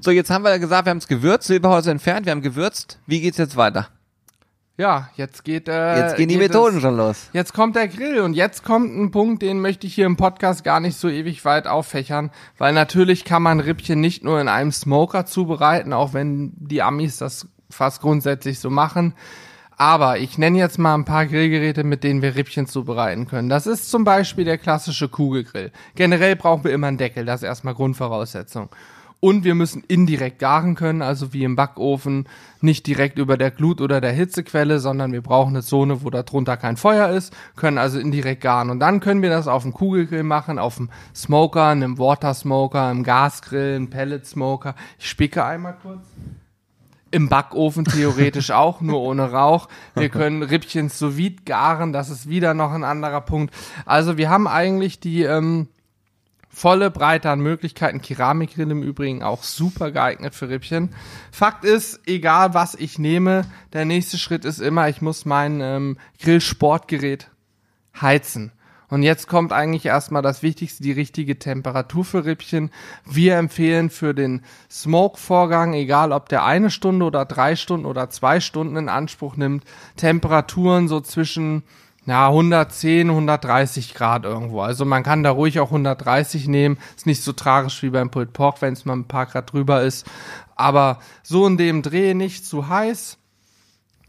So, 0.00 0.10
jetzt 0.10 0.30
haben 0.30 0.42
wir 0.42 0.50
ja 0.50 0.58
gesagt, 0.58 0.86
wir 0.86 0.90
haben 0.90 0.98
es 0.98 1.06
gewürzt, 1.06 1.48
Silberhaus 1.48 1.86
entfernt, 1.86 2.24
wir 2.24 2.30
haben 2.30 2.42
gewürzt. 2.42 2.98
Wie 3.06 3.20
geht's 3.20 3.36
jetzt 3.36 3.56
weiter? 3.56 3.88
Ja, 4.80 5.10
jetzt 5.14 5.44
geht 5.44 5.68
äh, 5.68 5.98
Jetzt 6.00 6.16
gehen 6.16 6.30
die 6.30 6.38
Methoden 6.38 6.76
es- 6.76 6.82
schon 6.82 6.96
los. 6.96 7.28
Jetzt 7.34 7.52
kommt 7.52 7.76
der 7.76 7.86
Grill 7.86 8.20
und 8.20 8.32
jetzt 8.32 8.64
kommt 8.64 8.96
ein 8.96 9.10
Punkt, 9.10 9.42
den 9.42 9.60
möchte 9.60 9.86
ich 9.86 9.94
hier 9.94 10.06
im 10.06 10.16
Podcast 10.16 10.64
gar 10.64 10.80
nicht 10.80 10.96
so 10.96 11.10
ewig 11.10 11.44
weit 11.44 11.66
auffächern, 11.66 12.30
weil 12.56 12.72
natürlich 12.72 13.26
kann 13.26 13.42
man 13.42 13.60
Rippchen 13.60 14.00
nicht 14.00 14.24
nur 14.24 14.40
in 14.40 14.48
einem 14.48 14.72
Smoker 14.72 15.26
zubereiten, 15.26 15.92
auch 15.92 16.14
wenn 16.14 16.52
die 16.56 16.80
Amis 16.80 17.18
das 17.18 17.46
fast 17.68 18.00
grundsätzlich 18.00 18.58
so 18.58 18.70
machen. 18.70 19.12
Aber 19.76 20.16
ich 20.18 20.38
nenne 20.38 20.56
jetzt 20.56 20.78
mal 20.78 20.94
ein 20.94 21.04
paar 21.04 21.26
Grillgeräte, 21.26 21.84
mit 21.84 22.02
denen 22.02 22.22
wir 22.22 22.34
Rippchen 22.34 22.66
zubereiten 22.66 23.26
können. 23.26 23.50
Das 23.50 23.66
ist 23.66 23.90
zum 23.90 24.04
Beispiel 24.04 24.46
der 24.46 24.56
klassische 24.56 25.10
Kugelgrill. 25.10 25.72
Generell 25.94 26.36
brauchen 26.36 26.64
wir 26.64 26.72
immer 26.72 26.86
einen 26.86 26.96
Deckel, 26.96 27.26
das 27.26 27.42
ist 27.42 27.46
erstmal 27.46 27.74
Grundvoraussetzung. 27.74 28.70
Und 29.20 29.44
wir 29.44 29.54
müssen 29.54 29.84
indirekt 29.86 30.38
garen 30.38 30.74
können, 30.74 31.02
also 31.02 31.34
wie 31.34 31.44
im 31.44 31.54
Backofen, 31.54 32.26
nicht 32.62 32.86
direkt 32.86 33.18
über 33.18 33.36
der 33.36 33.50
Glut 33.50 33.82
oder 33.82 34.00
der 34.00 34.12
Hitzequelle, 34.12 34.80
sondern 34.80 35.12
wir 35.12 35.20
brauchen 35.20 35.50
eine 35.50 35.62
Zone, 35.62 36.02
wo 36.02 36.08
da 36.08 36.22
drunter 36.22 36.56
kein 36.56 36.78
Feuer 36.78 37.10
ist, 37.10 37.34
können 37.54 37.76
also 37.76 37.98
indirekt 37.98 38.40
garen. 38.40 38.70
Und 38.70 38.80
dann 38.80 39.00
können 39.00 39.20
wir 39.20 39.28
das 39.28 39.46
auf 39.46 39.62
dem 39.62 39.74
Kugelgrill 39.74 40.22
machen, 40.22 40.58
auf 40.58 40.76
dem 40.76 40.88
Smoker, 41.14 41.66
einem 41.66 41.98
Water 41.98 42.32
Smoker, 42.32 42.86
einem 42.86 43.02
Gasgrill, 43.02 43.76
einem 43.76 43.90
Pellet 43.90 44.26
Smoker. 44.26 44.74
Ich 44.98 45.10
spicke 45.10 45.44
einmal 45.44 45.76
kurz. 45.82 46.00
Im 47.10 47.28
Backofen 47.28 47.84
theoretisch 47.84 48.50
auch, 48.52 48.80
nur 48.80 49.00
ohne 49.00 49.32
Rauch. 49.32 49.68
Wir 49.94 50.08
können 50.08 50.42
Rippchen 50.42 50.88
sous 50.88 51.18
vide 51.18 51.42
garen, 51.44 51.92
das 51.92 52.08
ist 52.08 52.28
wieder 52.28 52.54
noch 52.54 52.72
ein 52.72 52.84
anderer 52.84 53.20
Punkt. 53.20 53.52
Also 53.84 54.16
wir 54.16 54.30
haben 54.30 54.46
eigentlich 54.46 55.00
die 55.00 55.24
ähm, 55.24 55.68
volle 56.50 56.90
Breite 56.90 57.30
an 57.30 57.40
Möglichkeiten. 57.40 58.02
Keramikgrill 58.02 58.70
im 58.70 58.82
Übrigen 58.82 59.22
auch 59.22 59.42
super 59.42 59.92
geeignet 59.92 60.34
für 60.34 60.48
Rippchen. 60.48 60.90
Fakt 61.30 61.64
ist, 61.64 62.00
egal 62.06 62.52
was 62.52 62.74
ich 62.74 62.98
nehme, 62.98 63.44
der 63.72 63.84
nächste 63.84 64.18
Schritt 64.18 64.44
ist 64.44 64.60
immer, 64.60 64.88
ich 64.88 65.00
muss 65.00 65.24
mein 65.24 65.60
ähm, 65.60 65.96
Grillsportgerät 66.20 67.30
heizen. 68.00 68.52
Und 68.88 69.04
jetzt 69.04 69.28
kommt 69.28 69.52
eigentlich 69.52 69.86
erstmal 69.86 70.20
das 70.20 70.42
Wichtigste, 70.42 70.82
die 70.82 70.90
richtige 70.90 71.38
Temperatur 71.38 72.04
für 72.04 72.24
Rippchen. 72.24 72.70
Wir 73.06 73.36
empfehlen 73.36 73.88
für 73.88 74.14
den 74.14 74.42
Smoke-Vorgang, 74.68 75.74
egal 75.74 76.10
ob 76.10 76.28
der 76.28 76.44
eine 76.44 76.70
Stunde 76.70 77.06
oder 77.06 77.24
drei 77.24 77.54
Stunden 77.54 77.86
oder 77.86 78.10
zwei 78.10 78.40
Stunden 78.40 78.76
in 78.76 78.88
Anspruch 78.88 79.36
nimmt, 79.36 79.62
Temperaturen 79.96 80.88
so 80.88 81.00
zwischen 81.00 81.62
ja, 82.06 82.28
110, 82.28 83.10
130 83.10 83.94
Grad 83.94 84.24
irgendwo. 84.24 84.62
Also 84.62 84.84
man 84.84 85.02
kann 85.02 85.22
da 85.22 85.30
ruhig 85.30 85.60
auch 85.60 85.68
130 85.68 86.48
nehmen. 86.48 86.78
Ist 86.96 87.06
nicht 87.06 87.22
so 87.22 87.32
tragisch 87.32 87.82
wie 87.82 87.90
beim 87.90 88.10
Pulled 88.10 88.32
Pork, 88.32 88.62
wenn 88.62 88.72
es 88.72 88.84
mal 88.84 88.94
ein 88.94 89.06
paar 89.06 89.26
Grad 89.26 89.52
drüber 89.52 89.82
ist. 89.82 90.06
Aber 90.56 90.98
so 91.22 91.46
in 91.46 91.56
dem 91.56 91.82
Dreh 91.82 92.14
nicht 92.14 92.46
zu 92.46 92.68
heiß. 92.68 93.18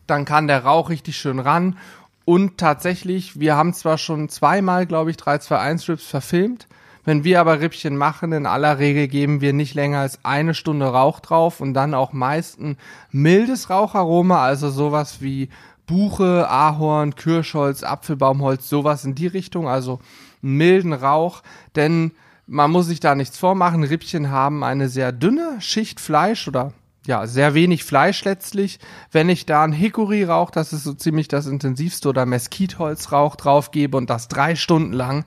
Dann 0.08 0.26
kann 0.26 0.48
der 0.48 0.64
Rauch 0.64 0.90
richtig 0.90 1.18
schön 1.18 1.40
ran. 1.40 1.78
Und 2.24 2.58
tatsächlich, 2.58 3.40
wir 3.40 3.56
haben 3.56 3.74
zwar 3.74 3.98
schon 3.98 4.30
zweimal, 4.30 4.86
glaube 4.86 5.12
ich, 5.12 5.18
321 5.18 5.84
Strips 5.84 6.06
verfilmt. 6.06 6.68
Wenn 7.04 7.24
wir 7.24 7.40
aber 7.40 7.60
Rippchen 7.60 7.98
machen, 7.98 8.32
in 8.32 8.46
aller 8.46 8.78
Regel 8.78 9.08
geben 9.08 9.42
wir 9.42 9.54
nicht 9.54 9.74
länger 9.74 10.00
als 10.00 10.20
eine 10.24 10.54
Stunde 10.54 10.86
Rauch 10.86 11.20
drauf 11.20 11.60
und 11.60 11.74
dann 11.74 11.96
auch 11.96 12.14
meist 12.14 12.60
ein 12.60 12.78
mildes 13.12 13.72
Raucharoma, 13.72 14.44
also 14.44 14.70
sowas 14.70 15.22
wie 15.22 15.50
Buche, 15.86 16.48
Ahorn, 16.50 17.16
Kirschholz, 17.16 17.84
Apfelbaumholz, 17.84 18.70
sowas 18.70 19.06
in 19.06 19.16
die 19.16 19.28
Richtung, 19.28 19.68
also 19.68 20.00
milden 20.42 20.94
Rauch, 20.94 21.44
denn 21.76 22.12
man 22.48 22.72
muss 22.72 22.88
sich 22.88 23.00
da 23.00 23.16
nichts 23.16 23.38
vormachen. 23.38 23.84
Rippchen 23.84 24.30
haben 24.30 24.64
eine 24.64 24.90
sehr 24.90 25.12
dünne 25.12 25.62
Schicht 25.62 26.00
Fleisch 26.00 26.48
oder 26.48 26.74
ja, 27.08 27.26
sehr 27.26 27.54
wenig 27.54 27.84
Fleisch 27.84 28.24
letztlich. 28.26 28.80
Wenn 29.12 29.30
ich 29.30 29.46
da 29.46 29.64
einen 29.64 29.74
Hickory-Rauch, 29.74 30.52
das 30.52 30.72
ist 30.72 30.84
so 30.84 30.94
ziemlich 30.94 31.28
das 31.28 31.48
intensivste, 31.48 32.10
oder 32.10 32.26
Mesquite-Holzrauch 32.26 33.36
draufgebe 33.36 33.98
und 33.98 34.10
das 34.10 34.28
drei 34.28 34.56
Stunden 34.56 34.94
lang, 34.94 35.26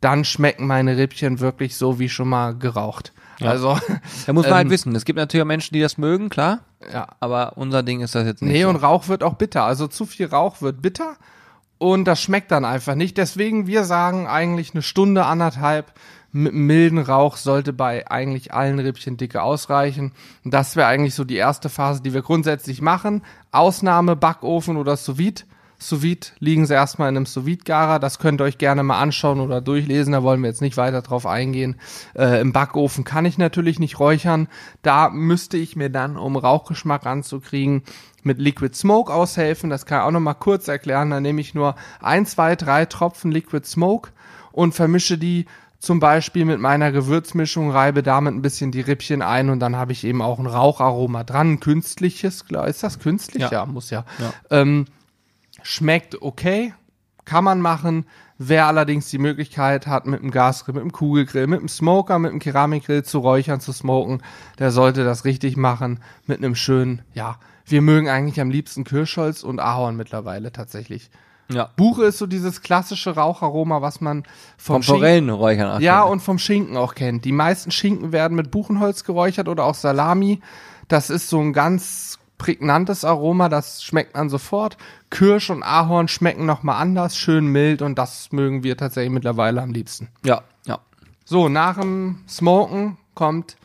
dann 0.00 0.24
schmecken 0.24 0.66
meine 0.66 0.96
Rippchen 0.98 1.40
wirklich 1.40 1.76
so 1.76 1.98
wie 1.98 2.08
schon 2.08 2.28
mal 2.28 2.54
geraucht. 2.54 3.12
Ja. 3.38 3.50
Also, 3.50 3.78
Da 4.26 4.32
muss 4.32 4.44
man 4.46 4.54
halt 4.54 4.64
Ähm, 4.66 4.70
wissen. 4.70 4.94
Es 4.94 5.04
gibt 5.04 5.18
natürlich 5.18 5.42
auch 5.42 5.46
Menschen, 5.46 5.74
die 5.74 5.80
das 5.80 5.98
mögen, 5.98 6.28
klar. 6.28 6.60
ja. 6.92 7.06
Aber 7.20 7.52
unser 7.56 7.82
Ding 7.82 8.00
ist 8.00 8.14
das 8.14 8.24
jetzt 8.26 8.42
nicht. 8.42 8.52
Nee, 8.52 8.62
so. 8.62 8.68
und 8.68 8.76
Rauch 8.76 9.08
wird 9.08 9.22
auch 9.22 9.34
bitter. 9.34 9.64
Also 9.64 9.86
zu 9.88 10.06
viel 10.06 10.26
Rauch 10.26 10.62
wird 10.62 10.80
bitter 10.82 11.16
und 11.78 12.04
das 12.06 12.20
schmeckt 12.20 12.50
dann 12.50 12.64
einfach 12.64 12.94
nicht. 12.94 13.18
Deswegen, 13.18 13.66
wir 13.66 13.84
sagen 13.84 14.26
eigentlich 14.26 14.72
eine 14.74 14.82
Stunde, 14.82 15.26
anderthalb 15.26 15.92
mit 16.32 16.52
milden 16.52 16.98
Rauch 16.98 17.36
sollte 17.36 17.72
bei 17.72 18.10
eigentlich 18.10 18.52
allen 18.52 18.78
Rippchen 18.78 19.16
dicke 19.16 19.42
ausreichen. 19.42 20.12
Das 20.44 20.76
wäre 20.76 20.86
eigentlich 20.86 21.14
so 21.14 21.24
die 21.24 21.36
erste 21.36 21.68
Phase, 21.70 22.02
die 22.02 22.12
wir 22.12 22.20
grundsätzlich 22.22 22.82
machen. 22.82 23.22
Ausnahme 23.52 24.16
Backofen 24.16 24.76
oder 24.76 24.96
Sous 24.96 25.16
Vide. 25.18 25.42
Sous 25.78 26.02
liegen 26.38 26.66
sie 26.66 26.74
erstmal 26.74 27.08
in 27.08 27.16
einem 27.16 27.26
Sous 27.26 27.46
Garer. 27.64 27.98
Das 27.98 28.18
könnt 28.18 28.40
ihr 28.40 28.44
euch 28.44 28.58
gerne 28.58 28.82
mal 28.82 29.00
anschauen 29.00 29.40
oder 29.40 29.60
durchlesen. 29.60 30.12
Da 30.12 30.22
wollen 30.22 30.40
wir 30.42 30.48
jetzt 30.48 30.62
nicht 30.62 30.76
weiter 30.76 31.02
drauf 31.02 31.26
eingehen. 31.26 31.76
Äh, 32.14 32.40
Im 32.40 32.52
Backofen 32.52 33.04
kann 33.04 33.24
ich 33.24 33.38
natürlich 33.38 33.78
nicht 33.78 33.98
räuchern. 33.98 34.48
Da 34.82 35.10
müsste 35.10 35.56
ich 35.56 35.76
mir 35.76 35.90
dann, 35.90 36.16
um 36.16 36.36
Rauchgeschmack 36.36 37.04
ranzukriegen, 37.04 37.82
mit 38.22 38.38
Liquid 38.38 38.76
Smoke 38.76 39.12
aushelfen. 39.12 39.70
Das 39.70 39.86
kann 39.86 40.00
ich 40.00 40.04
auch 40.04 40.10
noch 40.10 40.20
mal 40.20 40.34
kurz 40.34 40.68
erklären. 40.68 41.10
Da 41.10 41.20
nehme 41.20 41.40
ich 41.40 41.54
nur 41.54 41.76
ein, 42.00 42.26
zwei, 42.26 42.56
drei 42.56 42.86
Tropfen 42.86 43.30
Liquid 43.30 43.66
Smoke 43.66 44.10
und 44.52 44.74
vermische 44.74 45.18
die 45.18 45.46
zum 45.78 46.00
Beispiel 46.00 46.44
mit 46.44 46.58
meiner 46.58 46.90
Gewürzmischung, 46.90 47.70
reibe 47.70 48.02
damit 48.02 48.34
ein 48.34 48.42
bisschen 48.42 48.72
die 48.72 48.80
Rippchen 48.80 49.22
ein 49.22 49.50
und 49.50 49.60
dann 49.60 49.76
habe 49.76 49.92
ich 49.92 50.04
eben 50.04 50.22
auch 50.22 50.38
ein 50.38 50.46
Raucharoma 50.46 51.22
dran, 51.22 51.52
ein 51.52 51.60
künstliches, 51.60 52.46
klar, 52.46 52.66
ist 52.66 52.82
das 52.82 52.98
künstlich? 52.98 53.42
Ja. 53.42 53.52
Ja, 53.52 53.66
muss 53.66 53.90
ja. 53.90 54.04
Ja. 54.18 54.32
Ähm, 54.50 54.86
schmeckt 55.66 56.22
okay, 56.22 56.72
kann 57.24 57.44
man 57.44 57.60
machen. 57.60 58.06
Wer 58.38 58.66
allerdings 58.66 59.10
die 59.10 59.18
Möglichkeit 59.18 59.86
hat, 59.86 60.06
mit 60.06 60.20
einem 60.20 60.30
Gasgrill, 60.30 60.74
mit 60.74 60.82
einem 60.82 60.92
Kugelgrill, 60.92 61.46
mit 61.46 61.58
einem 61.60 61.68
Smoker, 61.68 62.18
mit 62.18 62.30
einem 62.30 62.38
Keramikgrill 62.40 63.02
zu 63.02 63.18
räuchern, 63.18 63.60
zu 63.60 63.72
smoken, 63.72 64.22
der 64.58 64.70
sollte 64.70 65.04
das 65.04 65.24
richtig 65.24 65.56
machen 65.56 66.00
mit 66.26 66.38
einem 66.38 66.54
schönen, 66.54 67.02
ja, 67.14 67.38
wir 67.64 67.82
mögen 67.82 68.08
eigentlich 68.08 68.40
am 68.40 68.50
liebsten 68.50 68.84
Kirschholz 68.84 69.42
und 69.42 69.58
Ahorn 69.58 69.96
mittlerweile 69.96 70.52
tatsächlich. 70.52 71.10
ja. 71.50 71.70
Buche 71.76 72.04
ist 72.04 72.18
so 72.18 72.26
dieses 72.26 72.60
klassische 72.60 73.14
Raucharoma, 73.16 73.82
was 73.82 74.00
man 74.00 74.22
vom 74.58 74.82
Vom 74.82 74.98
Forellenräuchern 74.98 75.82
ja, 75.82 76.02
und 76.02 76.20
vom 76.20 76.38
Schinken 76.38 76.76
auch 76.76 76.94
kennt. 76.94 77.24
Die 77.24 77.32
meisten 77.32 77.70
Schinken 77.70 78.12
werden 78.12 78.36
mit 78.36 78.50
Buchenholz 78.50 79.02
geräuchert 79.02 79.48
oder 79.48 79.64
auch 79.64 79.74
Salami. 79.74 80.40
Das 80.88 81.10
ist 81.10 81.28
so 81.28 81.40
ein 81.40 81.52
ganz 81.52 82.18
prägnantes 82.38 83.04
Aroma, 83.04 83.48
das 83.48 83.82
schmeckt 83.82 84.14
man 84.14 84.28
sofort. 84.28 84.76
Kirsch 85.10 85.50
und 85.50 85.62
Ahorn 85.62 86.08
schmecken 86.08 86.46
nochmal 86.46 86.80
anders, 86.80 87.16
schön 87.16 87.46
mild 87.46 87.82
und 87.82 87.96
das 87.98 88.32
mögen 88.32 88.62
wir 88.62 88.76
tatsächlich 88.76 89.12
mittlerweile 89.12 89.62
am 89.62 89.72
liebsten. 89.72 90.08
Ja, 90.24 90.42
ja. 90.66 90.78
So, 91.24 91.48
nach 91.48 91.78
dem 91.78 92.20
Smoken 92.28 92.98
kommt 93.14 93.56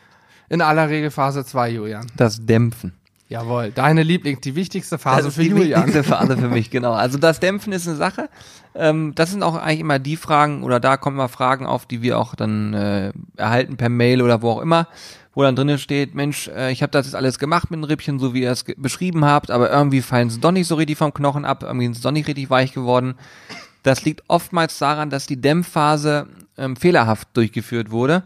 in 0.49 0.61
aller 0.61 0.89
Regel 0.89 1.11
Phase 1.11 1.45
2, 1.45 1.69
Julian. 1.69 2.07
Das 2.15 2.45
Dämpfen. 2.45 2.93
Jawohl, 3.31 3.71
deine 3.71 4.03
Lieblings, 4.03 4.41
die 4.41 4.55
wichtigste 4.55 4.97
Phase 4.97 5.23
das 5.23 5.35
für 5.35 5.41
ist 5.43 5.47
die 5.47 5.51
Julian. 5.51 5.85
wichtigste 5.87 6.03
Phase 6.15 6.37
für 6.37 6.49
mich, 6.49 6.69
genau. 6.69 6.91
Also 6.91 7.17
das 7.17 7.39
Dämpfen 7.39 7.71
ist 7.71 7.87
eine 7.87 7.95
Sache. 7.95 8.27
Ähm, 8.75 9.13
das 9.15 9.31
sind 9.31 9.41
auch 9.41 9.55
eigentlich 9.55 9.79
immer 9.79 9.99
die 9.99 10.17
Fragen, 10.17 10.63
oder 10.63 10.81
da 10.81 10.97
kommen 10.97 11.15
immer 11.15 11.29
Fragen 11.29 11.65
auf, 11.65 11.85
die 11.85 12.01
wir 12.01 12.19
auch 12.19 12.35
dann 12.35 12.73
äh, 12.73 13.13
erhalten 13.37 13.77
per 13.77 13.87
Mail 13.87 14.21
oder 14.21 14.41
wo 14.41 14.49
auch 14.51 14.61
immer, 14.61 14.89
wo 15.33 15.43
dann 15.43 15.55
drinnen 15.55 15.77
steht, 15.77 16.13
Mensch, 16.13 16.47
äh, 16.50 16.71
ich 16.71 16.81
habe 16.83 16.91
das 16.91 17.05
jetzt 17.05 17.15
alles 17.15 17.39
gemacht 17.39 17.71
mit 17.71 17.79
den 17.79 17.83
Rippchen, 17.85 18.19
so 18.19 18.33
wie 18.33 18.43
ihr 18.43 18.51
es 18.51 18.65
beschrieben 18.77 19.25
habt, 19.25 19.51
aber 19.51 19.71
irgendwie 19.71 20.01
fallen 20.01 20.29
sie 20.29 20.39
doch 20.39 20.51
nicht 20.51 20.67
so 20.67 20.75
richtig 20.75 20.97
vom 20.97 21.13
Knochen 21.13 21.45
ab, 21.45 21.63
irgendwie 21.63 21.85
sind 21.85 21.95
sie 21.95 22.01
doch 22.01 22.11
nicht 22.11 22.27
richtig 22.27 22.50
weich 22.50 22.73
geworden. 22.73 23.15
Das 23.83 24.03
liegt 24.03 24.23
oftmals 24.27 24.77
daran, 24.77 25.09
dass 25.09 25.25
die 25.25 25.41
Dämpfphase 25.41 26.27
ähm, 26.57 26.75
fehlerhaft 26.75 27.29
durchgeführt 27.33 27.91
wurde. 27.91 28.23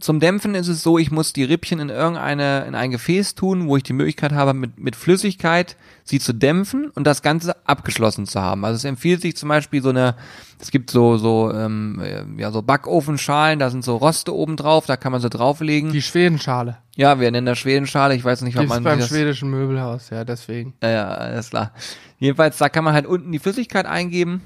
Zum 0.00 0.20
Dämpfen 0.20 0.54
ist 0.54 0.68
es 0.68 0.82
so, 0.82 0.98
ich 0.98 1.10
muss 1.10 1.32
die 1.32 1.44
Rippchen 1.44 1.80
in 1.80 1.88
irgendeine, 1.88 2.64
in 2.66 2.74
ein 2.74 2.90
Gefäß 2.90 3.34
tun, 3.34 3.66
wo 3.66 3.76
ich 3.76 3.82
die 3.82 3.92
Möglichkeit 3.92 4.32
habe, 4.32 4.52
mit, 4.52 4.78
mit 4.78 4.96
Flüssigkeit 4.96 5.76
sie 6.04 6.20
zu 6.20 6.32
dämpfen 6.32 6.90
und 6.90 7.06
das 7.06 7.22
Ganze 7.22 7.56
abgeschlossen 7.66 8.26
zu 8.26 8.40
haben. 8.40 8.64
Also 8.64 8.76
es 8.76 8.84
empfiehlt 8.84 9.22
sich 9.22 9.36
zum 9.36 9.48
Beispiel 9.48 9.82
so 9.82 9.88
eine, 9.90 10.14
es 10.60 10.70
gibt 10.70 10.90
so, 10.90 11.16
so, 11.16 11.52
ähm, 11.52 12.00
äh, 12.02 12.24
ja, 12.40 12.50
so 12.50 12.62
Backofenschalen, 12.62 13.58
da 13.58 13.70
sind 13.70 13.84
so 13.84 13.96
Roste 13.96 14.34
oben 14.34 14.56
drauf, 14.56 14.86
da 14.86 14.96
kann 14.96 15.12
man 15.12 15.20
sie 15.20 15.30
drauflegen. 15.30 15.92
Die 15.92 16.02
Schwedenschale. 16.02 16.78
ja, 16.94 17.18
wir 17.18 17.30
nennen 17.30 17.46
das 17.46 17.58
Schwedenschale, 17.58 18.14
ich 18.14 18.24
weiß 18.24 18.42
nicht, 18.42 18.58
ob 18.58 18.68
man 18.68 18.84
beim 18.84 18.98
das, 18.98 19.08
schwedischen 19.08 19.50
Möbelhaus, 19.50 20.10
ja, 20.10 20.24
deswegen. 20.24 20.74
ja, 20.82 20.90
ja, 20.90 21.08
alles 21.08 21.50
klar. 21.50 21.72
Jedenfalls, 22.18 22.58
da 22.58 22.68
kann 22.68 22.84
man 22.84 22.94
halt 22.94 23.06
unten 23.06 23.32
die 23.32 23.38
Flüssigkeit 23.38 23.86
eingeben. 23.86 24.42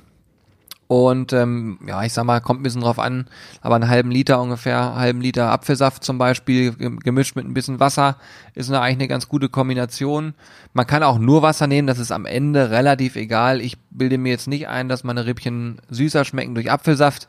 Und 0.90 1.33
ähm, 1.33 1.79
ja, 1.87 2.03
ich 2.03 2.12
sag 2.12 2.24
mal, 2.24 2.40
kommt 2.40 2.59
ein 2.59 2.62
bisschen 2.64 2.81
drauf 2.81 2.98
an, 2.98 3.29
aber 3.61 3.76
einen 3.76 3.88
halben 3.88 4.11
Liter 4.11 4.40
ungefähr, 4.42 4.96
halben 4.96 5.20
Liter 5.20 5.53
Apfelsaft 5.53 6.03
zum 6.03 6.18
Beispiel, 6.18 6.72
gem- 6.72 6.98
gemischt 6.98 7.37
mit 7.37 7.44
ein 7.44 7.55
bisschen 7.55 7.79
Wasser, 7.79 8.16
ist 8.55 8.70
eine, 8.70 8.81
eigentlich 8.81 8.96
eine 8.98 9.07
ganz 9.07 9.29
gute 9.29 9.48
Kombination. 9.48 10.35
Man 10.72 10.88
kann 10.88 11.05
auch 11.05 11.20
nur 11.20 11.42
Wasser 11.42 11.68
nehmen, 11.68 11.87
das 11.87 12.00
ist 12.00 12.11
am 12.11 12.26
Ende 12.26 12.70
relativ 12.72 13.14
egal. 13.14 13.61
Ich 13.61 13.79
bilde 13.90 14.18
mir 14.18 14.31
jetzt 14.31 14.48
nicht 14.48 14.66
ein, 14.66 14.88
dass 14.88 15.05
meine 15.05 15.26
Rippchen 15.26 15.81
süßer 15.90 16.24
schmecken 16.24 16.57
durch 16.57 16.72
Apfelsaft. 16.72 17.29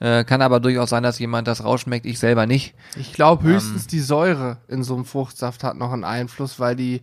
Äh, 0.00 0.24
kann 0.24 0.42
aber 0.42 0.60
durchaus 0.60 0.90
sein, 0.90 1.02
dass 1.02 1.18
jemand 1.18 1.48
das 1.48 1.64
rausschmeckt, 1.64 2.04
ich 2.04 2.18
selber 2.18 2.44
nicht. 2.44 2.74
Ich 2.94 3.14
glaube 3.14 3.42
Ähm. 3.46 3.54
höchstens 3.54 3.86
die 3.86 4.00
Säure 4.00 4.58
in 4.68 4.82
so 4.82 4.94
einem 4.94 5.06
Fruchtsaft 5.06 5.64
hat 5.64 5.78
noch 5.78 5.92
einen 5.94 6.04
Einfluss, 6.04 6.60
weil 6.60 6.76
die 6.76 7.00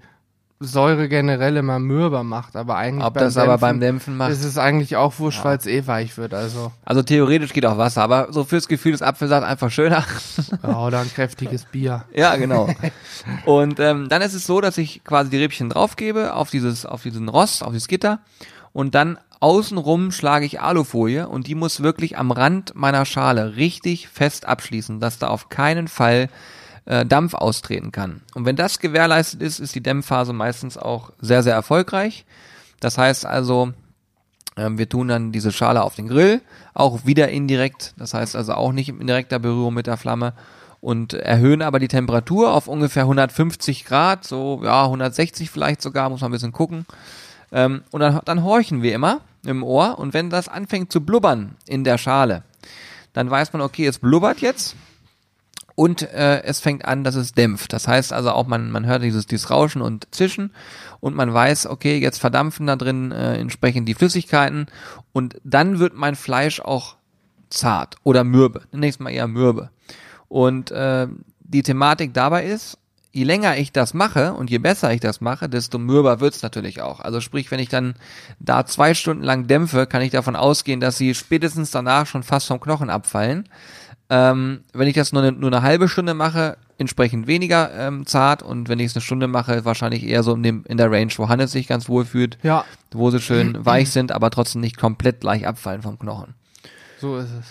Säure 0.61 1.09
generell 1.09 1.57
immer 1.57 1.79
mürber 1.79 2.23
macht, 2.23 2.55
aber 2.55 2.77
eigentlich 2.77 3.05
Ob 3.05 3.15
das 3.15 3.35
aber 3.35 3.57
beim 3.57 3.81
Dämpfen 3.81 4.15
macht. 4.15 4.31
ist 4.31 4.45
es 4.45 4.57
eigentlich 4.57 4.95
auch 4.95 5.19
wurscht, 5.19 5.43
weil 5.43 5.57
es 5.57 5.65
eh 5.65 5.85
weich 5.85 6.17
wird, 6.17 6.33
also 6.33 6.71
Also 6.85 7.03
theoretisch 7.03 7.51
geht 7.51 7.65
auch 7.65 7.77
Wasser, 7.77 8.01
aber 8.03 8.27
so 8.31 8.45
fürs 8.45 8.69
Gefühl 8.69 8.93
ist 8.93 9.01
Apfelsaft 9.01 9.45
einfach 9.45 9.69
schöner. 9.69 10.05
ja, 10.63 10.79
oder 10.79 10.99
ein 10.99 11.11
kräftiges 11.13 11.65
Bier. 11.65 12.05
Ja, 12.15 12.37
genau. 12.37 12.69
Und 13.45 13.79
ähm, 13.81 14.07
dann 14.07 14.21
ist 14.21 14.33
es 14.33 14.45
so, 14.45 14.61
dass 14.61 14.77
ich 14.77 15.03
quasi 15.03 15.29
die 15.29 15.37
Rippchen 15.37 15.69
draufgebe 15.69 16.33
auf 16.33 16.49
dieses, 16.49 16.85
auf 16.85 17.03
diesen 17.03 17.27
Rost, 17.27 17.61
auf 17.61 17.73
dieses 17.73 17.89
Gitter 17.89 18.19
und 18.71 18.95
dann 18.95 19.17
außenrum 19.41 20.11
schlage 20.11 20.45
ich 20.45 20.61
Alufolie 20.61 21.27
und 21.27 21.47
die 21.47 21.55
muss 21.55 21.83
wirklich 21.83 22.17
am 22.17 22.31
Rand 22.31 22.73
meiner 22.75 23.05
Schale 23.05 23.57
richtig 23.57 24.07
fest 24.07 24.45
abschließen, 24.47 25.01
dass 25.01 25.19
da 25.19 25.27
auf 25.27 25.49
keinen 25.49 25.89
Fall 25.89 26.29
äh, 26.85 27.05
Dampf 27.05 27.33
austreten 27.33 27.91
kann. 27.91 28.21
Und 28.33 28.45
wenn 28.45 28.55
das 28.55 28.79
gewährleistet 28.79 29.41
ist, 29.41 29.59
ist 29.59 29.75
die 29.75 29.83
Dämpfphase 29.83 30.33
meistens 30.33 30.77
auch 30.77 31.11
sehr, 31.19 31.43
sehr 31.43 31.53
erfolgreich. 31.53 32.25
Das 32.79 32.97
heißt 32.97 33.25
also, 33.25 33.73
ähm, 34.57 34.77
wir 34.77 34.87
tun 34.87 35.07
dann 35.07 35.31
diese 35.31 35.51
Schale 35.51 35.83
auf 35.83 35.95
den 35.95 36.07
Grill, 36.07 36.41
auch 36.73 37.05
wieder 37.05 37.29
indirekt, 37.29 37.93
das 37.97 38.13
heißt 38.13 38.35
also 38.35 38.53
auch 38.53 38.71
nicht 38.71 38.89
in 38.89 39.07
direkter 39.07 39.39
Berührung 39.39 39.73
mit 39.73 39.87
der 39.87 39.97
Flamme 39.97 40.33
und 40.81 41.13
erhöhen 41.13 41.61
aber 41.61 41.79
die 41.79 41.87
Temperatur 41.87 42.53
auf 42.53 42.67
ungefähr 42.67 43.03
150 43.03 43.85
Grad, 43.85 44.23
so 44.23 44.61
ja 44.63 44.83
160 44.85 45.49
vielleicht 45.49 45.81
sogar, 45.81 46.09
muss 46.09 46.21
man 46.21 46.29
ein 46.29 46.33
bisschen 46.33 46.51
gucken. 46.51 46.85
Ähm, 47.51 47.83
und 47.91 48.01
dann, 48.01 48.21
dann 48.25 48.43
horchen 48.43 48.81
wir 48.81 48.93
immer 48.93 49.21
im 49.45 49.63
Ohr 49.63 49.99
und 49.99 50.13
wenn 50.13 50.29
das 50.29 50.47
anfängt 50.47 50.91
zu 50.91 51.01
blubbern 51.01 51.55
in 51.67 51.83
der 51.83 51.97
Schale, 51.97 52.43
dann 53.13 53.29
weiß 53.29 53.53
man, 53.53 53.61
okay, 53.61 53.87
es 53.87 53.99
blubbert 53.99 54.41
jetzt 54.41 54.75
und 55.75 56.01
äh, 56.01 56.41
es 56.43 56.61
fängt 56.61 56.85
an, 56.85 57.03
dass 57.03 57.15
es 57.15 57.33
dämpft. 57.33 57.73
Das 57.73 57.87
heißt 57.87 58.13
also 58.13 58.31
auch, 58.31 58.47
man, 58.47 58.71
man 58.71 58.85
hört 58.85 59.03
dieses, 59.03 59.27
dieses 59.27 59.49
Rauschen 59.49 59.81
und 59.81 60.07
Zischen 60.11 60.51
und 61.01 61.15
man 61.15 61.33
weiß, 61.33 61.67
okay, 61.67 61.97
jetzt 61.97 62.19
verdampfen 62.19 62.67
da 62.67 62.75
drin 62.75 63.11
äh, 63.11 63.37
entsprechend 63.37 63.87
die 63.87 63.93
Flüssigkeiten 63.93 64.67
und 65.11 65.35
dann 65.43 65.79
wird 65.79 65.93
mein 65.93 66.15
Fleisch 66.15 66.61
auch 66.61 66.95
zart 67.49 67.97
oder 68.03 68.23
mürbe. 68.23 68.61
Nächstes 68.71 69.03
Mal 69.03 69.11
eher 69.11 69.27
mürbe. 69.27 69.69
Und 70.29 70.71
äh, 70.71 71.07
die 71.39 71.63
Thematik 71.63 72.13
dabei 72.13 72.45
ist, 72.45 72.77
je 73.11 73.23
länger 73.23 73.57
ich 73.57 73.71
das 73.71 73.93
mache 73.93 74.33
und 74.33 74.49
je 74.49 74.57
besser 74.57 74.91
ich 74.91 74.99
das 74.99 75.21
mache, 75.21 75.47
desto 75.47 75.77
mürber 75.77 76.19
wird's 76.19 76.41
natürlich 76.41 76.81
auch. 76.81 76.99
Also 76.99 77.21
sprich, 77.21 77.49
wenn 77.51 77.59
ich 77.59 77.69
dann 77.69 77.95
da 78.39 78.65
zwei 78.65 78.93
Stunden 78.93 79.23
lang 79.23 79.47
dämpfe, 79.47 79.87
kann 79.87 80.01
ich 80.01 80.11
davon 80.11 80.35
ausgehen, 80.35 80.81
dass 80.81 80.97
sie 80.97 81.15
spätestens 81.15 81.71
danach 81.71 82.07
schon 82.07 82.23
fast 82.23 82.47
vom 82.47 82.59
Knochen 82.59 82.89
abfallen. 82.89 83.47
Ähm, 84.09 84.61
wenn 84.73 84.87
ich 84.87 84.93
das 84.95 85.13
nur 85.13 85.23
eine, 85.23 85.31
nur 85.31 85.49
eine 85.51 85.61
halbe 85.63 85.89
Stunde 85.89 86.13
mache, 86.13 86.57
entsprechend 86.77 87.25
weniger 87.25 87.71
ähm, 87.73 88.05
zart 88.05 88.43
und 88.43 88.69
wenn 88.69 88.79
ich 88.79 88.87
es 88.87 88.95
eine 88.95 89.01
Stunde 89.01 89.27
mache, 89.27 89.65
wahrscheinlich 89.65 90.03
eher 90.05 90.21
so 90.21 90.33
in, 90.35 90.43
dem, 90.43 90.63
in 90.67 90.77
der 90.77 90.91
Range, 90.91 91.11
wo 91.17 91.27
Hannes 91.29 91.51
sich 91.51 91.67
ganz 91.67 91.89
wohl 91.89 92.05
fühlt, 92.05 92.37
Ja, 92.43 92.65
wo 92.93 93.09
sie 93.09 93.19
schön 93.19 93.57
weich 93.65 93.89
sind, 93.91 94.11
aber 94.11 94.29
trotzdem 94.29 94.61
nicht 94.61 94.77
komplett 94.77 95.21
gleich 95.21 95.47
abfallen 95.47 95.81
vom 95.81 95.97
Knochen. 95.97 96.35
so 96.99 97.17
ist 97.17 97.29
es. 97.39 97.45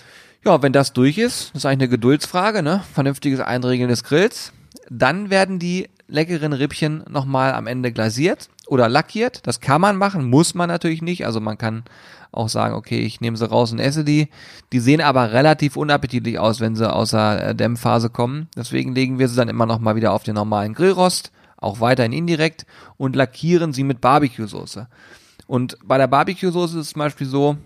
Ja, 0.45 0.61
wenn 0.61 0.73
das 0.73 0.93
durch 0.93 1.17
ist, 1.17 1.49
das 1.53 1.61
ist 1.61 1.65
eigentlich 1.65 1.87
eine 1.87 1.89
Geduldsfrage, 1.89 2.61
ne? 2.61 2.83
Vernünftiges 2.93 3.39
Einregeln 3.39 3.89
des 3.89 4.03
Grills. 4.03 4.53
Dann 4.91 5.31
werden 5.31 5.57
die 5.57 5.89
leckeren 6.07 6.53
Rippchen 6.53 7.03
nochmal 7.09 7.53
am 7.53 7.65
Ende 7.65 7.91
glasiert 7.91 8.47
oder 8.67 8.87
lackiert. 8.87 9.39
Das 9.47 9.59
kann 9.59 9.81
man 9.81 9.97
machen, 9.97 10.29
muss 10.29 10.53
man 10.53 10.69
natürlich 10.69 11.01
nicht. 11.01 11.25
Also 11.25 11.41
man 11.41 11.57
kann 11.57 11.83
auch 12.31 12.49
sagen, 12.49 12.75
okay, 12.75 12.99
ich 12.99 13.21
nehme 13.21 13.37
sie 13.37 13.49
raus 13.49 13.71
und 13.71 13.79
esse 13.79 14.03
die. 14.03 14.29
Die 14.71 14.79
sehen 14.79 15.01
aber 15.01 15.31
relativ 15.31 15.77
unappetitlich 15.77 16.39
aus, 16.39 16.59
wenn 16.59 16.75
sie 16.75 16.91
aus 16.91 17.13
äh, 17.13 17.53
Dämpfphase 17.55 18.09
kommen. 18.09 18.47
Deswegen 18.55 18.93
legen 18.93 19.19
wir 19.19 19.27
sie 19.27 19.35
dann 19.35 19.49
immer 19.49 19.65
nochmal 19.65 19.95
wieder 19.95 20.13
auf 20.13 20.23
den 20.23 20.35
normalen 20.35 20.73
Grillrost, 20.73 21.31
auch 21.57 21.79
weiterhin 21.79 22.13
indirekt 22.13 22.65
und 22.97 23.15
lackieren 23.15 23.73
sie 23.73 23.83
mit 23.83 24.01
Barbecue-Soße. 24.01 24.87
Und 25.47 25.77
bei 25.83 25.97
der 25.97 26.07
Barbecue-Soße 26.07 26.79
ist 26.79 26.87
es 26.87 26.93
zum 26.93 26.99
Beispiel 26.99 27.27
so, 27.27 27.57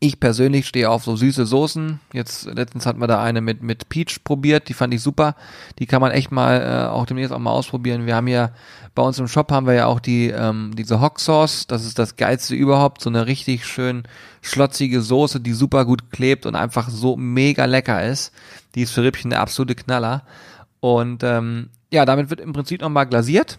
Ich 0.00 0.20
persönlich 0.20 0.68
stehe 0.68 0.90
auf 0.90 1.02
so 1.02 1.16
süße 1.16 1.44
Soßen. 1.44 1.98
Jetzt 2.12 2.46
letztens 2.46 2.86
hatten 2.86 3.00
wir 3.00 3.08
da 3.08 3.20
eine 3.20 3.40
mit 3.40 3.64
mit 3.64 3.88
Peach 3.88 4.22
probiert, 4.22 4.68
die 4.68 4.74
fand 4.74 4.94
ich 4.94 5.02
super. 5.02 5.34
Die 5.80 5.86
kann 5.86 6.00
man 6.00 6.12
echt 6.12 6.30
mal 6.30 6.60
äh, 6.60 6.88
auch 6.88 7.04
demnächst 7.04 7.32
auch 7.32 7.38
mal 7.40 7.50
ausprobieren. 7.50 8.06
Wir 8.06 8.14
haben 8.14 8.28
ja 8.28 8.52
bei 8.94 9.02
uns 9.02 9.18
im 9.18 9.26
Shop 9.26 9.50
haben 9.50 9.66
wir 9.66 9.74
ja 9.74 9.86
auch 9.86 9.98
die 9.98 10.28
ähm, 10.28 10.70
diese 10.76 11.00
Hot 11.00 11.18
Sauce, 11.18 11.66
das 11.66 11.84
ist 11.84 11.98
das 11.98 12.14
geilste 12.14 12.54
überhaupt, 12.54 13.02
so 13.02 13.10
eine 13.10 13.26
richtig 13.26 13.66
schön 13.66 14.04
schlotzige 14.40 15.02
Soße, 15.02 15.40
die 15.40 15.52
super 15.52 15.84
gut 15.84 16.12
klebt 16.12 16.46
und 16.46 16.54
einfach 16.54 16.90
so 16.90 17.16
mega 17.16 17.64
lecker 17.64 18.04
ist. 18.04 18.32
Die 18.76 18.82
ist 18.82 18.92
für 18.92 19.02
Rippchen 19.02 19.30
der 19.30 19.40
absolute 19.40 19.74
Knaller. 19.74 20.22
Und 20.78 21.24
ähm, 21.24 21.70
ja, 21.92 22.04
damit 22.04 22.30
wird 22.30 22.40
im 22.40 22.52
Prinzip 22.52 22.82
nochmal 22.82 23.06
glasiert 23.06 23.58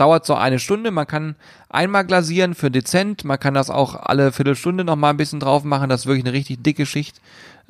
dauert 0.00 0.24
so 0.24 0.34
eine 0.34 0.58
Stunde. 0.58 0.90
Man 0.90 1.06
kann 1.06 1.36
einmal 1.68 2.04
glasieren 2.04 2.54
für 2.54 2.70
dezent. 2.70 3.24
Man 3.24 3.38
kann 3.38 3.54
das 3.54 3.70
auch 3.70 3.94
alle 3.94 4.32
Viertelstunde 4.32 4.84
noch 4.84 4.96
mal 4.96 5.10
ein 5.10 5.16
bisschen 5.16 5.40
drauf 5.40 5.62
machen, 5.64 5.88
dass 5.88 6.06
wirklich 6.06 6.24
eine 6.24 6.32
richtig 6.32 6.62
dicke 6.62 6.86
Schicht 6.86 7.20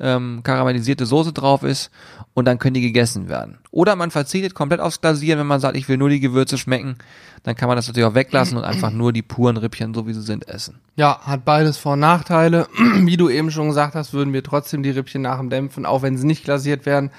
ähm, 0.01 0.41
karamellisierte 0.43 1.05
Soße 1.05 1.31
drauf 1.31 1.63
ist 1.63 1.91
und 2.33 2.45
dann 2.45 2.59
können 2.59 2.73
die 2.73 2.81
gegessen 2.81 3.29
werden. 3.29 3.59
Oder 3.69 3.95
man 3.95 4.11
verzichtet 4.11 4.55
komplett 4.55 4.79
aufs 4.79 4.99
Glasieren, 4.99 5.39
wenn 5.39 5.47
man 5.47 5.59
sagt, 5.59 5.77
ich 5.77 5.87
will 5.87 5.97
nur 5.97 6.09
die 6.09 6.19
Gewürze 6.19 6.57
schmecken, 6.57 6.95
dann 7.43 7.55
kann 7.55 7.67
man 7.67 7.75
das 7.75 7.87
natürlich 7.87 8.07
auch 8.07 8.15
weglassen 8.15 8.57
und 8.57 8.63
einfach 8.63 8.91
nur 8.91 9.13
die 9.13 9.21
puren 9.21 9.57
Rippchen, 9.57 9.93
so 9.93 10.07
wie 10.07 10.13
sie 10.13 10.21
sind, 10.21 10.47
essen. 10.47 10.79
Ja, 10.95 11.19
hat 11.21 11.45
beides 11.45 11.77
Vor- 11.77 11.93
und 11.93 11.99
Nachteile. 11.99 12.67
Wie 12.77 13.17
du 13.17 13.29
eben 13.29 13.51
schon 13.51 13.67
gesagt 13.67 13.95
hast, 13.95 14.13
würden 14.13 14.33
wir 14.33 14.43
trotzdem 14.43 14.83
die 14.83 14.89
Rippchen 14.89 15.21
nach 15.21 15.37
dem 15.37 15.49
Dämpfen, 15.49 15.85
auch 15.85 16.01
wenn 16.01 16.17
sie 16.17 16.27
nicht 16.27 16.43
glasiert 16.43 16.85
werden, 16.85 17.11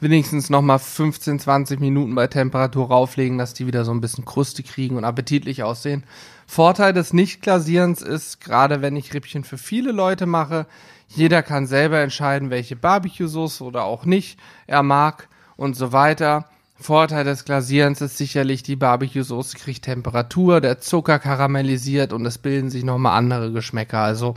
wenigstens 0.00 0.50
nochmal 0.50 0.78
15, 0.78 1.40
20 1.40 1.80
Minuten 1.80 2.14
bei 2.14 2.26
Temperatur 2.26 2.88
rauflegen, 2.88 3.38
dass 3.38 3.54
die 3.54 3.66
wieder 3.66 3.84
so 3.84 3.90
ein 3.90 4.00
bisschen 4.00 4.24
Kruste 4.24 4.62
kriegen 4.62 4.96
und 4.96 5.04
appetitlich 5.04 5.62
aussehen. 5.62 6.04
Vorteil 6.46 6.92
des 6.92 7.12
Nicht-Glasierens 7.12 8.02
ist, 8.02 8.40
gerade 8.40 8.80
wenn 8.80 8.96
ich 8.96 9.12
Rippchen 9.12 9.44
für 9.44 9.58
viele 9.58 9.92
Leute 9.92 10.26
mache, 10.26 10.66
jeder 11.08 11.42
kann 11.42 11.66
selber 11.66 12.00
entscheiden, 12.00 12.50
welche 12.50 12.76
Barbecue-Sauce 12.76 13.62
oder 13.62 13.84
auch 13.84 14.04
nicht 14.04 14.38
er 14.66 14.82
mag 14.82 15.28
und 15.56 15.74
so 15.74 15.92
weiter. 15.92 16.46
Vorteil 16.80 17.24
des 17.24 17.44
Glasierens 17.44 18.00
ist 18.00 18.18
sicherlich, 18.18 18.62
die 18.62 18.76
Barbecue-Soße 18.76 19.56
kriegt 19.56 19.86
Temperatur, 19.86 20.60
der 20.60 20.78
Zucker 20.78 21.18
karamellisiert 21.18 22.12
und 22.12 22.24
es 22.24 22.38
bilden 22.38 22.70
sich 22.70 22.84
nochmal 22.84 23.18
andere 23.18 23.50
Geschmäcker. 23.50 23.98
Also 23.98 24.34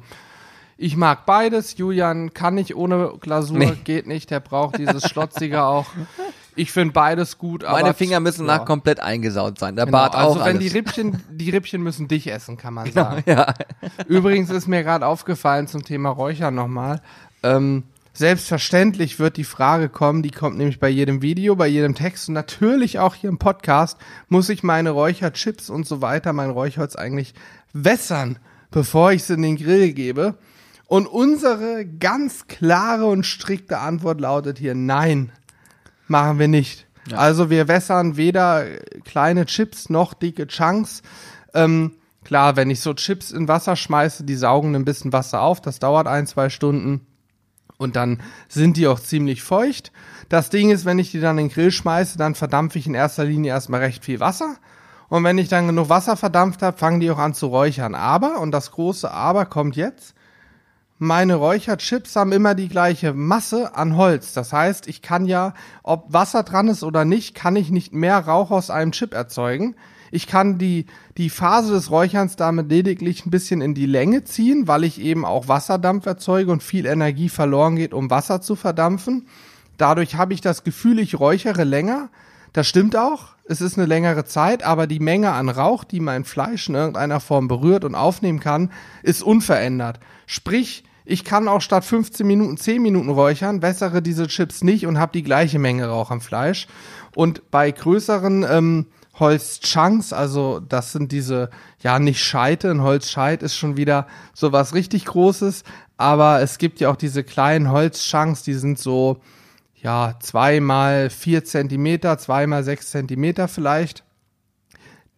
ich 0.82 0.98
mag 0.98 1.26
beides. 1.26 1.78
Julian 1.78 2.34
kann 2.34 2.56
nicht 2.56 2.76
ohne 2.76 3.14
Glasur, 3.20 3.58
nee. 3.58 3.74
geht 3.84 4.08
nicht. 4.08 4.32
Der 4.32 4.40
braucht 4.40 4.80
dieses 4.80 5.08
Schlotzige 5.08 5.64
auch. 5.64 5.86
Ich 6.56 6.72
finde 6.72 6.94
beides 6.94 7.38
gut. 7.38 7.64
Meine 7.64 7.94
Finger 7.94 8.20
müssen 8.20 8.48
ja. 8.48 8.58
nach 8.58 8.66
komplett 8.66 9.00
eingesaut 9.00 9.60
sein. 9.60 9.76
Der 9.76 9.86
genau, 9.86 9.98
Bart 10.00 10.16
auch. 10.16 10.36
Also 10.36 10.40
wenn 10.40 10.58
alles. 10.58 10.60
die 10.60 10.78
Rippchen, 10.78 11.24
die 11.30 11.50
Rippchen 11.52 11.82
müssen 11.82 12.08
dich 12.08 12.32
essen, 12.32 12.58
kann 12.58 12.74
man 12.74 12.86
genau, 12.86 13.04
sagen. 13.04 13.24
Ja. 13.26 13.54
Übrigens 14.08 14.50
ist 14.50 14.68
mir 14.68 14.84
gerade 14.84 15.06
aufgefallen 15.06 15.68
zum 15.68 15.84
Thema 15.84 16.10
Räuchern 16.10 16.56
nochmal. 16.56 17.02
Ähm, 17.44 17.84
selbstverständlich 18.14 19.20
wird 19.20 19.38
die 19.38 19.44
Frage 19.44 19.88
kommen, 19.88 20.24
die 20.24 20.32
kommt 20.32 20.58
nämlich 20.58 20.80
bei 20.80 20.90
jedem 20.90 21.22
Video, 21.22 21.56
bei 21.56 21.68
jedem 21.68 21.96
Text 21.96 22.28
und 22.28 22.34
natürlich 22.34 23.00
auch 23.00 23.16
hier 23.16 23.30
im 23.30 23.38
Podcast, 23.38 23.98
muss 24.28 24.50
ich 24.50 24.64
meine 24.64 24.90
Räucherchips 24.90 25.70
und 25.70 25.88
so 25.88 26.02
weiter, 26.02 26.34
mein 26.34 26.50
Räuchholz 26.50 26.96
eigentlich 26.96 27.34
wässern, 27.72 28.40
bevor 28.72 29.12
ich 29.12 29.22
es 29.22 29.30
in 29.30 29.42
den 29.44 29.58
Grill 29.58 29.94
gebe. 29.94 30.36
Und 30.92 31.08
unsere 31.08 31.86
ganz 31.86 32.48
klare 32.48 33.06
und 33.06 33.26
strikte 33.26 33.78
Antwort 33.78 34.20
lautet 34.20 34.58
hier 34.58 34.76
nein, 34.76 35.32
machen 36.10 36.38
wir 36.38 36.50
nicht. 36.50 36.86
Ja. 37.08 37.16
Also 37.16 37.50
wir 37.50 37.70
wässern 37.70 38.18
weder 38.18 38.66
kleine 39.06 39.46
Chips 39.46 39.90
noch 39.90 40.14
dicke 40.14 40.48
Chunks. 40.48 41.02
Ähm, 41.54 41.94
klar, 42.26 42.58
wenn 42.58 42.70
ich 42.70 42.82
so 42.82 42.94
Chips 42.94 43.32
in 43.32 43.48
Wasser 43.48 43.78
schmeiße, 43.78 44.26
die 44.26 44.36
saugen 44.36 44.76
ein 44.76 44.84
bisschen 44.84 45.14
Wasser 45.14 45.40
auf, 45.40 45.62
das 45.62 45.80
dauert 45.80 46.08
ein, 46.08 46.28
zwei 46.28 46.50
Stunden. 46.50 47.08
Und 47.78 47.96
dann 47.96 48.22
sind 48.50 48.76
die 48.76 48.88
auch 48.88 49.00
ziemlich 49.00 49.44
feucht. 49.44 49.94
Das 50.28 50.50
Ding 50.50 50.72
ist, 50.72 50.84
wenn 50.84 51.00
ich 51.00 51.12
die 51.12 51.22
dann 51.22 51.38
in 51.38 51.48
den 51.48 51.54
Grill 51.54 51.72
schmeiße, 51.72 52.18
dann 52.18 52.36
verdampfe 52.36 52.80
ich 52.80 52.88
in 52.88 52.96
erster 52.96 53.24
Linie 53.24 53.54
erstmal 53.54 53.80
recht 53.80 54.04
viel 54.04 54.20
Wasser. 54.20 54.58
Und 55.08 55.24
wenn 55.24 55.38
ich 55.38 55.48
dann 55.48 55.68
genug 55.68 55.88
Wasser 55.88 56.18
verdampft 56.18 56.62
habe, 56.62 56.78
fangen 56.78 57.00
die 57.00 57.10
auch 57.12 57.18
an 57.18 57.34
zu 57.34 57.48
räuchern. 57.48 57.96
Aber, 57.96 58.42
und 58.42 58.52
das 58.52 58.72
große 58.72 59.10
Aber 59.10 59.46
kommt 59.46 59.78
jetzt, 59.78 60.16
meine 61.04 61.34
Räucherchips 61.34 62.16
haben 62.16 62.32
immer 62.32 62.54
die 62.54 62.70
gleiche 62.70 63.16
Masse 63.16 63.76
an 63.76 63.98
Holz. 63.98 64.34
Das 64.34 64.54
heißt, 64.54 64.88
ich 64.88 65.02
kann 65.02 65.26
ja, 65.26 65.56
ob 65.82 66.14
Wasser 66.14 66.44
dran 66.44 66.68
ist 66.68 66.84
oder 66.84 67.06
nicht, 67.06 67.34
kann 67.34 67.56
ich 67.56 67.72
nicht 67.72 67.92
mehr 67.92 68.20
Rauch 68.20 68.52
aus 68.52 68.70
einem 68.70 68.92
Chip 68.92 69.16
erzeugen. 69.16 69.76
Ich 70.12 70.28
kann 70.28 70.60
die, 70.60 70.86
die 71.18 71.32
Phase 71.32 71.74
des 71.74 71.90
Räucherns 71.90 72.36
damit 72.36 72.70
lediglich 72.70 73.26
ein 73.26 73.32
bisschen 73.32 73.62
in 73.62 73.74
die 73.74 73.88
Länge 73.88 74.26
ziehen, 74.26 74.68
weil 74.68 74.84
ich 74.84 75.02
eben 75.02 75.26
auch 75.26 75.48
Wasserdampf 75.48 76.06
erzeuge 76.06 76.52
und 76.52 76.62
viel 76.62 76.86
Energie 76.86 77.30
verloren 77.30 77.78
geht, 77.78 77.96
um 77.96 78.12
Wasser 78.12 78.40
zu 78.40 78.56
verdampfen. 78.56 79.26
Dadurch 79.78 80.18
habe 80.18 80.36
ich 80.36 80.42
das 80.42 80.64
Gefühl, 80.64 81.00
ich 81.00 81.20
räuchere 81.20 81.64
länger. 81.64 82.10
Das 82.54 82.68
stimmt 82.68 82.96
auch. 82.96 83.30
Es 83.46 83.60
ist 83.60 83.76
eine 83.76 83.88
längere 83.88 84.26
Zeit, 84.26 84.62
aber 84.62 84.86
die 84.86 85.00
Menge 85.00 85.32
an 85.32 85.50
Rauch, 85.50 85.84
die 85.84 86.00
mein 86.00 86.26
Fleisch 86.26 86.70
in 86.70 86.76
irgendeiner 86.76 87.20
Form 87.20 87.48
berührt 87.48 87.86
und 87.86 87.96
aufnehmen 87.96 88.40
kann, 88.40 88.72
ist 89.02 89.24
unverändert. 89.24 90.00
Sprich, 90.28 90.84
ich 91.06 91.24
kann 91.24 91.48
auch 91.48 91.62
statt 91.62 91.84
15 91.84 92.26
Minuten 92.26 92.58
10 92.58 92.82
Minuten 92.82 93.10
räuchern, 93.10 93.62
wässere 93.62 94.02
diese 94.02 94.28
Chips 94.28 94.64
nicht 94.64 94.86
und 94.86 95.00
habe 95.00 95.12
die 95.14 95.24
gleiche 95.24 95.60
Menge 95.60 95.88
Rauch 95.88 96.12
am 96.12 96.22
Fleisch. 96.22 96.68
Und 97.16 97.50
bei 97.52 97.72
größeren 97.72 98.46
ähm, 98.50 98.86
Holzchunks, 99.20 100.14
also 100.14 100.60
das 100.60 100.92
sind 100.92 101.12
diese, 101.12 101.50
ja 101.80 102.00
nicht 102.00 102.24
Scheite, 102.24 102.72
ein 102.72 102.82
Holzscheit 102.82 103.44
ist 103.44 103.56
schon 103.56 103.78
wieder 103.78 104.08
so 104.34 104.52
was 104.52 104.74
richtig 104.74 105.06
Großes, 105.06 105.64
aber 105.98 106.42
es 106.42 106.58
gibt 106.58 106.80
ja 106.80 106.90
auch 106.90 106.96
diese 106.96 107.24
kleinen 107.24 107.72
Holzchunks, 107.72 108.44
die 108.44 108.54
sind 108.54 108.80
so, 108.80 109.22
ja, 109.76 110.16
zweimal 110.20 111.10
vier 111.10 111.44
Zentimeter, 111.44 112.18
zweimal 112.18 112.64
sechs 112.64 112.92
Zentimeter 112.92 113.48
vielleicht 113.48 114.04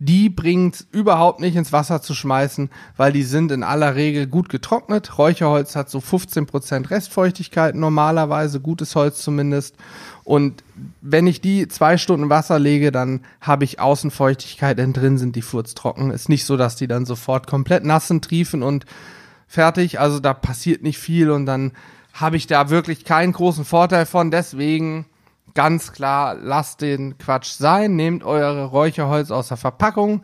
die 0.06 0.30
bringt 0.30 0.86
überhaupt 0.92 1.40
nicht 1.40 1.56
ins 1.56 1.72
Wasser 1.72 2.02
zu 2.02 2.14
schmeißen, 2.14 2.70
weil 2.98 3.14
die 3.14 3.24
sind 3.24 3.54
in 3.54 3.64
aller 3.64 3.96
Regel 3.96 4.28
gut 4.28 4.50
getrocknet. 4.50 5.18
Räucherholz 5.18 5.78
hat 5.78 5.90
so 5.90 6.00
15% 6.00 6.90
Restfeuchtigkeit 6.90 7.74
normalerweise, 7.74 8.60
gutes 8.60 8.98
Holz 8.98 9.22
zumindest. 9.22 9.78
Und 10.26 10.62
wenn 11.00 11.26
ich 11.26 11.40
die 11.40 11.70
zwei 11.70 11.98
Stunden 11.98 12.30
Wasser 12.30 12.60
lege, 12.60 12.92
dann 12.92 13.22
habe 13.40 13.64
ich 13.64 13.80
Außenfeuchtigkeit, 13.80 14.78
denn 14.78 14.92
drin 14.92 15.18
sind 15.18 15.38
die 15.38 15.42
Furz 15.42 15.74
trocken. 15.74 16.12
Ist 16.12 16.28
nicht 16.28 16.44
so, 16.46 16.58
dass 16.58 16.76
die 16.76 16.88
dann 16.88 17.06
sofort 17.06 17.48
komplett 17.48 17.86
nassen, 17.86 18.20
triefen 18.20 18.62
und 18.62 18.86
fertig. 19.48 20.02
Also 20.02 20.20
da 20.20 20.34
passiert 20.34 20.84
nicht 20.84 20.98
viel 20.98 21.32
und 21.32 21.46
dann 21.46 21.72
habe 22.12 22.36
ich 22.36 22.46
da 22.46 22.70
wirklich 22.70 23.06
keinen 23.06 23.32
großen 23.32 23.64
Vorteil 23.64 24.06
von. 24.06 24.32
Deswegen 24.32 25.06
ganz 25.54 25.92
klar, 25.92 26.36
lasst 26.36 26.82
den 26.82 27.18
Quatsch 27.18 27.52
sein, 27.52 27.96
nehmt 27.96 28.24
eure 28.24 28.66
Räucherholz 28.66 29.32
aus 29.32 29.50
der 29.50 29.58
Verpackung. 29.58 30.22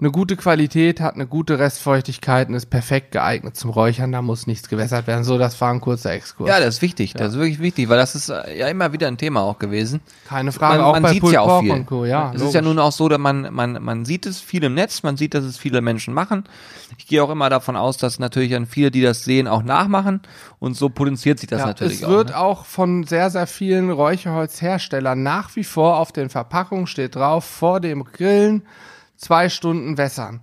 Eine 0.00 0.10
gute 0.10 0.36
Qualität, 0.36 0.98
hat 0.98 1.14
eine 1.14 1.26
gute 1.26 1.58
Restfeuchtigkeit 1.58 2.48
und 2.48 2.54
ist 2.54 2.70
perfekt 2.70 3.12
geeignet 3.12 3.54
zum 3.54 3.68
Räuchern. 3.68 4.12
Da 4.12 4.22
muss 4.22 4.46
nichts 4.46 4.70
gewässert 4.70 5.06
werden. 5.06 5.24
So, 5.24 5.36
das 5.36 5.60
war 5.60 5.70
ein 5.70 5.82
kurzer 5.82 6.12
Exkurs. 6.12 6.48
Ja, 6.48 6.58
das 6.58 6.76
ist 6.76 6.82
wichtig. 6.82 7.12
Ja. 7.12 7.18
Das 7.18 7.34
ist 7.34 7.38
wirklich 7.38 7.58
wichtig, 7.58 7.90
weil 7.90 7.98
das 7.98 8.14
ist 8.14 8.30
äh, 8.30 8.58
ja 8.58 8.68
immer 8.68 8.94
wieder 8.94 9.08
ein 9.08 9.18
Thema 9.18 9.42
auch 9.42 9.58
gewesen. 9.58 10.00
Keine 10.26 10.52
Frage. 10.52 10.78
Man, 10.78 10.86
auch 10.86 10.92
man 10.94 11.02
bei 11.02 11.12
sieht 11.12 11.24
ja 11.24 11.42
auch 11.42 11.60
viel. 11.60 11.84
Co. 11.84 12.06
Ja, 12.06 12.32
es 12.34 12.40
ist 12.40 12.54
ja 12.54 12.62
nun 12.62 12.78
auch 12.78 12.92
so, 12.92 13.10
dass 13.10 13.18
man, 13.18 13.52
man, 13.52 13.82
man 13.82 14.06
sieht 14.06 14.24
es 14.24 14.40
viel 14.40 14.64
im 14.64 14.72
Netz, 14.72 15.02
man 15.02 15.18
sieht, 15.18 15.34
dass 15.34 15.44
es 15.44 15.58
viele 15.58 15.82
Menschen 15.82 16.14
machen. 16.14 16.44
Ich 16.96 17.06
gehe 17.06 17.22
auch 17.22 17.28
immer 17.28 17.50
davon 17.50 17.76
aus, 17.76 17.98
dass 17.98 18.18
natürlich 18.18 18.52
dann 18.52 18.64
viele, 18.64 18.90
die 18.90 19.02
das 19.02 19.24
sehen, 19.24 19.48
auch 19.48 19.62
nachmachen. 19.62 20.22
Und 20.60 20.78
so 20.78 20.88
potenziert 20.88 21.40
sich 21.40 21.50
das 21.50 21.60
ja, 21.60 21.66
natürlich 21.66 22.06
auch. 22.06 22.08
Es 22.08 22.14
wird 22.16 22.28
ne? 22.30 22.38
auch 22.38 22.64
von 22.64 23.04
sehr, 23.04 23.28
sehr 23.28 23.46
vielen 23.46 23.90
Räucherholzherstellern 23.90 25.22
nach 25.22 25.56
wie 25.56 25.64
vor 25.64 25.98
auf 25.98 26.10
den 26.10 26.30
Verpackungen 26.30 26.86
steht 26.86 27.16
drauf, 27.16 27.44
vor 27.44 27.80
dem 27.80 28.04
Grillen 28.04 28.62
zwei 29.20 29.48
Stunden 29.48 29.98
wässern. 29.98 30.40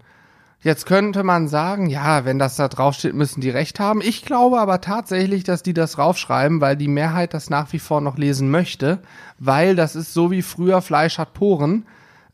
Jetzt 0.62 0.86
könnte 0.86 1.24
man 1.24 1.48
sagen, 1.48 1.88
ja, 1.88 2.26
wenn 2.26 2.40
das 2.40 2.56
da 2.56 2.68
draufsteht, 2.68 3.13
müssen 3.13 3.42
die 3.42 3.50
recht 3.50 3.80
haben. 3.80 4.02
Ich 4.02 4.26
glaube 4.26 4.60
aber 4.60 4.82
tatsächlich, 4.82 5.44
dass 5.44 5.63
die 5.63 5.74
das 5.74 5.94
draufschreiben, 5.94 6.62
weil 6.62 6.76
die 6.76 6.88
Mehrheit 6.88 7.34
das 7.34 7.50
nach 7.50 7.74
wie 7.74 7.80
vor 7.80 8.02
noch 8.02 8.18
lesen 8.18 8.50
möchte, 8.50 9.00
weil 9.40 9.76
das 9.76 9.96
ist 9.96 10.13
so 10.13 10.32
wie 10.32 10.42
früher 10.42 10.82
Fleisch 10.82 11.20
hat 11.20 11.34
Poren 11.34 11.86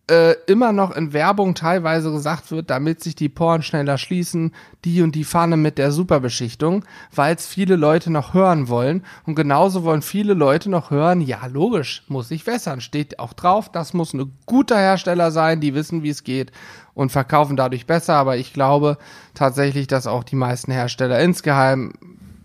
äh, 0.09 0.33
immer 0.47 0.73
noch 0.73 0.91
in 0.91 1.13
Werbung 1.13 1.55
teilweise 1.55 2.11
gesagt 2.11 2.51
wird, 2.51 2.69
damit 2.69 3.01
sich 3.01 3.15
die 3.15 3.29
Poren 3.29 3.63
schneller 3.63 3.97
schließen, 3.97 4.53
die 4.83 5.01
und 5.01 5.15
die 5.15 5.23
Pfanne 5.23 5.55
mit 5.55 5.77
der 5.77 5.93
Superbeschichtung, 5.93 6.83
weil 7.15 7.35
es 7.35 7.47
viele 7.47 7.77
Leute 7.77 8.11
noch 8.11 8.33
hören 8.33 8.67
wollen. 8.67 9.05
Und 9.25 9.35
genauso 9.35 9.83
wollen 9.83 10.01
viele 10.01 10.33
Leute 10.33 10.69
noch 10.69 10.91
hören, 10.91 11.21
ja, 11.21 11.45
logisch, 11.45 12.03
muss 12.09 12.31
ich 12.31 12.45
wässern. 12.45 12.81
Steht 12.81 13.19
auch 13.19 13.31
drauf, 13.31 13.71
das 13.71 13.93
muss 13.93 14.13
ein 14.13 14.33
guter 14.45 14.77
Hersteller 14.77 15.31
sein, 15.31 15.61
die 15.61 15.73
wissen, 15.73 16.03
wie 16.03 16.09
es 16.09 16.25
geht 16.25 16.51
und 16.93 17.11
verkaufen 17.11 17.55
dadurch 17.55 17.85
besser. 17.85 18.15
Aber 18.15 18.35
ich 18.35 18.51
glaube 18.51 18.97
tatsächlich, 19.33 19.87
dass 19.87 20.05
auch 20.05 20.25
die 20.25 20.35
meisten 20.35 20.71
Hersteller 20.71 21.19
insgeheim 21.19 21.93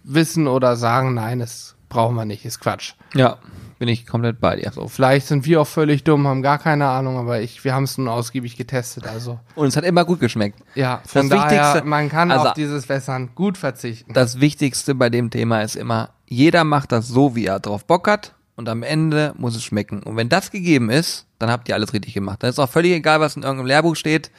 wissen 0.05 0.47
oder 0.47 0.77
sagen, 0.77 1.15
nein, 1.15 1.41
das 1.41 1.75
brauchen 1.89 2.15
wir 2.15 2.25
nicht, 2.25 2.45
ist 2.45 2.61
Quatsch. 2.61 2.95
Ja, 3.15 3.39
bin 3.79 3.89
ich 3.89 4.07
komplett 4.07 4.41
bei 4.41 4.57
dir. 4.57 4.71
So, 4.73 4.89
vielleicht 4.89 5.27
sind 5.29 5.47
wir 5.47 5.61
auch 5.61 5.67
völlig 5.67 6.03
dumm, 6.05 6.27
haben 6.27 6.43
gar 6.43 6.59
keine 6.59 6.89
Ahnung, 6.89 7.17
aber 7.17 7.41
ich, 7.41 7.63
wir 7.65 7.75
haben 7.75 7.85
es 7.85 7.97
nun 7.99 8.09
ausgiebig 8.09 8.57
getestet. 8.57 9.07
Also 9.07 9.39
Und 9.55 9.69
es 9.69 9.77
hat 9.77 9.85
immer 9.85 10.05
gut 10.05 10.21
geschmeckt. 10.21 10.59
ja, 10.75 11.01
von 11.07 11.29
Das 11.29 11.39
daher, 11.41 11.61
Wichtigste- 11.75 11.85
man 11.89 12.09
kann 12.09 12.31
also- 12.31 12.49
auf 12.49 12.55
dieses 12.55 12.89
Wässern 12.89 13.31
gut 13.35 13.57
verzichten. 13.59 14.13
Das 14.13 14.41
Wichtigste 14.41 14.95
bei 14.95 15.11
dem 15.11 15.31
Thema 15.31 15.63
ist 15.63 15.77
immer, 15.77 16.11
jeder 16.27 16.65
macht 16.65 16.93
das 16.93 17.09
so, 17.09 17.35
wie 17.37 17.47
er 17.47 17.61
drauf 17.61 17.85
Bock 17.87 18.09
hat 18.09 18.35
und 18.57 18.69
am 18.69 18.83
Ende 18.83 19.33
muss 19.39 19.55
es 19.55 19.63
schmecken. 19.63 20.03
Und 20.03 20.17
wenn 20.17 20.29
das 20.29 20.51
gegeben 20.51 20.91
ist, 20.91 21.27
dann 21.39 21.51
habt 21.51 21.69
ihr 21.69 21.75
alles 21.77 21.93
richtig 21.93 22.15
gemacht. 22.15 22.43
Dann 22.43 22.51
ist 22.51 22.59
auch 22.59 22.69
völlig 22.69 22.93
egal, 22.93 23.21
was 23.21 23.37
in 23.37 23.43
irgendeinem 23.45 23.69
Lehrbuch 23.69 23.95
steht. 23.97 24.31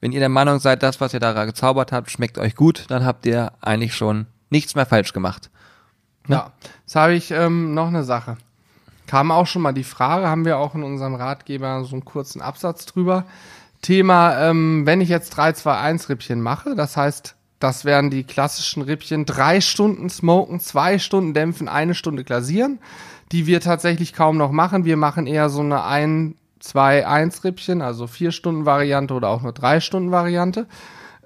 Wenn 0.00 0.12
ihr 0.12 0.20
der 0.20 0.28
Meinung 0.30 0.60
seid, 0.60 0.82
das, 0.82 1.00
was 1.00 1.12
ihr 1.12 1.20
da 1.20 1.44
gezaubert 1.44 1.92
habt, 1.92 2.10
schmeckt 2.10 2.38
euch 2.38 2.54
gut, 2.54 2.86
dann 2.88 3.04
habt 3.04 3.26
ihr 3.26 3.52
eigentlich 3.60 3.94
schon 3.94 4.26
nichts 4.48 4.74
mehr 4.76 4.86
falsch 4.86 5.12
gemacht. 5.12 5.50
Ja, 6.28 6.52
jetzt 6.84 6.94
habe 6.94 7.14
ich 7.14 7.30
ähm, 7.32 7.74
noch 7.74 7.88
eine 7.88 8.04
Sache. 8.04 8.36
Kam 9.08 9.32
auch 9.32 9.46
schon 9.46 9.62
mal 9.62 9.72
die 9.72 9.84
Frage, 9.84 10.28
haben 10.28 10.44
wir 10.44 10.58
auch 10.58 10.76
in 10.76 10.84
unserem 10.84 11.14
Ratgeber 11.16 11.82
so 11.82 11.96
einen 11.96 12.04
kurzen 12.04 12.40
Absatz 12.40 12.86
drüber. 12.86 13.24
Thema, 13.82 14.38
ähm, 14.38 14.86
wenn 14.86 15.00
ich 15.00 15.08
jetzt 15.08 15.36
3-2-1 15.36 16.08
Rippchen 16.08 16.40
mache, 16.40 16.76
das 16.76 16.96
heißt, 16.96 17.34
das 17.58 17.84
wären 17.84 18.10
die 18.10 18.24
klassischen 18.24 18.82
Rippchen, 18.82 19.24
drei 19.24 19.60
Stunden 19.60 20.10
smoken, 20.10 20.60
zwei 20.60 20.98
Stunden 20.98 21.34
dämpfen, 21.34 21.68
eine 21.68 21.94
Stunde 21.94 22.22
glasieren, 22.22 22.78
die 23.32 23.46
wir 23.46 23.60
tatsächlich 23.60 24.12
kaum 24.12 24.36
noch 24.36 24.52
machen. 24.52 24.84
Wir 24.84 24.96
machen 24.96 25.26
eher 25.26 25.48
so 25.48 25.60
eine 25.60 25.84
1, 25.84 26.36
2, 26.60 27.06
1 27.06 27.44
Rippchen, 27.44 27.82
also 27.82 28.06
vier 28.06 28.30
Stunden 28.30 28.66
Variante 28.66 29.14
oder 29.14 29.28
auch 29.28 29.42
nur 29.42 29.52
drei 29.52 29.80
Stunden 29.80 30.10
Variante. 30.10 30.66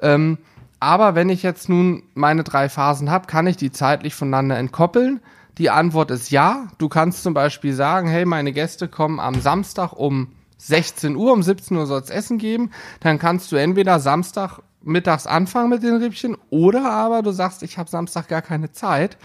Ähm, 0.01 0.39
aber 0.79 1.15
wenn 1.15 1.29
ich 1.31 1.43
jetzt 1.43 1.69
nun 1.69 2.03
meine 2.15 2.45
drei 2.45 2.69
Phasen 2.69 3.11
habe, 3.11 3.27
kann 3.27 3.47
ich 3.47 3.57
die 3.57 3.73
zeitlich 3.73 4.15
voneinander 4.15 4.59
entkoppeln. 4.59 5.21
Die 5.59 5.71
Antwort 5.71 6.11
ist 6.11 6.31
ja. 6.31 6.69
Du 6.79 6.89
kannst 6.89 7.23
zum 7.23 7.35
Beispiel 7.35 7.75
sagen, 7.75 8.09
hey, 8.09 8.25
meine 8.25 8.53
Gäste 8.53 8.89
kommen 8.89 9.21
am 9.21 9.41
Samstag 9.41 9.93
um 9.93 10.33
16 10.59 11.17
Uhr, 11.17 11.33
um 11.33 11.43
17 11.43 11.77
Uhr 11.77 11.87
soll 11.87 12.01
es 12.01 12.11
Essen 12.11 12.39
geben. 12.39 12.71
Dann 13.01 13.19
kannst 13.19 13.53
du 13.53 13.57
entweder 13.57 14.01
Samstag 14.01 14.61
mittags 14.83 15.27
anfangen 15.27 15.71
mit 15.71 15.83
den 15.83 15.97
Rippchen 15.97 16.37
oder 16.51 16.91
aber 16.91 17.23
du 17.23 17.31
sagst, 17.31 17.63
ich 17.63 17.79
habe 17.79 17.91
Samstag 17.91 18.29
gar 18.29 18.43
keine 18.43 18.73
Zeit 18.73 19.17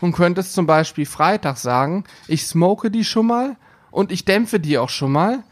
und 0.00 0.12
könntest 0.12 0.54
zum 0.54 0.66
Beispiel 0.66 1.06
Freitag 1.06 1.56
sagen, 1.56 2.04
ich 2.26 2.46
smoke 2.46 2.90
die 2.90 3.04
schon 3.04 3.26
mal 3.26 3.56
und 3.90 4.10
ich 4.10 4.24
dämpfe 4.24 4.58
die 4.58 4.78
auch 4.78 4.88
schon 4.88 5.12
mal 5.12 5.44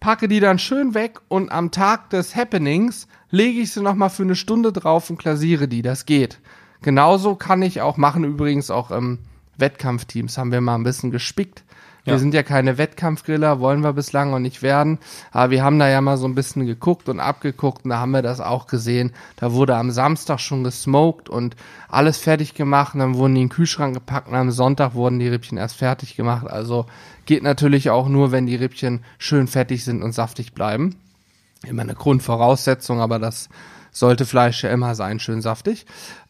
packe 0.00 0.28
die 0.28 0.40
dann 0.40 0.58
schön 0.58 0.94
weg 0.94 1.20
und 1.28 1.50
am 1.50 1.70
Tag 1.70 2.10
des 2.10 2.36
Happenings 2.36 3.08
lege 3.30 3.60
ich 3.60 3.72
sie 3.72 3.82
nochmal 3.82 4.10
für 4.10 4.22
eine 4.22 4.36
Stunde 4.36 4.72
drauf 4.72 5.10
und 5.10 5.18
glasiere 5.18 5.68
die. 5.68 5.82
Das 5.82 6.06
geht. 6.06 6.40
Genauso 6.82 7.34
kann 7.34 7.62
ich 7.62 7.80
auch 7.80 7.96
machen, 7.96 8.24
übrigens 8.24 8.70
auch 8.70 8.90
ähm, 8.90 9.18
Wettkampfteams 9.58 10.38
haben 10.38 10.52
wir 10.52 10.60
mal 10.60 10.74
ein 10.76 10.84
bisschen 10.84 11.10
gespickt. 11.10 11.64
Wir 12.04 12.14
Ja. 12.14 12.18
sind 12.20 12.32
ja 12.32 12.42
keine 12.42 12.78
Wettkampfgriller, 12.78 13.60
wollen 13.60 13.82
wir 13.82 13.92
bislang 13.92 14.32
auch 14.32 14.38
nicht 14.38 14.62
werden. 14.62 14.98
Aber 15.30 15.50
wir 15.50 15.62
haben 15.62 15.78
da 15.78 15.88
ja 15.90 16.00
mal 16.00 16.16
so 16.16 16.26
ein 16.26 16.34
bisschen 16.34 16.64
geguckt 16.64 17.08
und 17.10 17.20
abgeguckt 17.20 17.84
und 17.84 17.90
da 17.90 17.98
haben 17.98 18.12
wir 18.12 18.22
das 18.22 18.40
auch 18.40 18.66
gesehen. 18.66 19.12
Da 19.36 19.52
wurde 19.52 19.76
am 19.76 19.90
Samstag 19.90 20.40
schon 20.40 20.64
gesmoked 20.64 21.28
und 21.28 21.54
alles 21.88 22.16
fertig 22.16 22.54
gemacht 22.54 22.94
und 22.94 23.00
dann 23.00 23.14
wurden 23.16 23.34
die 23.34 23.42
in 23.42 23.48
den 23.48 23.54
Kühlschrank 23.54 23.92
gepackt 23.94 24.28
und 24.28 24.34
am 24.36 24.50
Sonntag 24.50 24.94
wurden 24.94 25.18
die 25.18 25.28
Rippchen 25.28 25.58
erst 25.58 25.76
fertig 25.76 26.16
gemacht. 26.16 26.46
Also 26.46 26.86
geht 27.26 27.42
natürlich 27.42 27.90
auch 27.90 28.08
nur, 28.08 28.32
wenn 28.32 28.46
die 28.46 28.56
Rippchen 28.56 29.00
schön 29.18 29.46
fettig 29.46 29.84
sind 29.84 30.02
und 30.02 30.12
saftig 30.12 30.54
bleiben. 30.54 30.96
Immer 31.66 31.82
eine 31.82 31.94
Grundvoraussetzung, 31.94 33.00
aber 33.00 33.18
das 33.18 33.48
sollte 33.90 34.26
Fleisch 34.26 34.62
ja 34.62 34.70
immer 34.70 34.94
sein, 34.94 35.20
schön 35.20 35.40
saftig. 35.42 35.86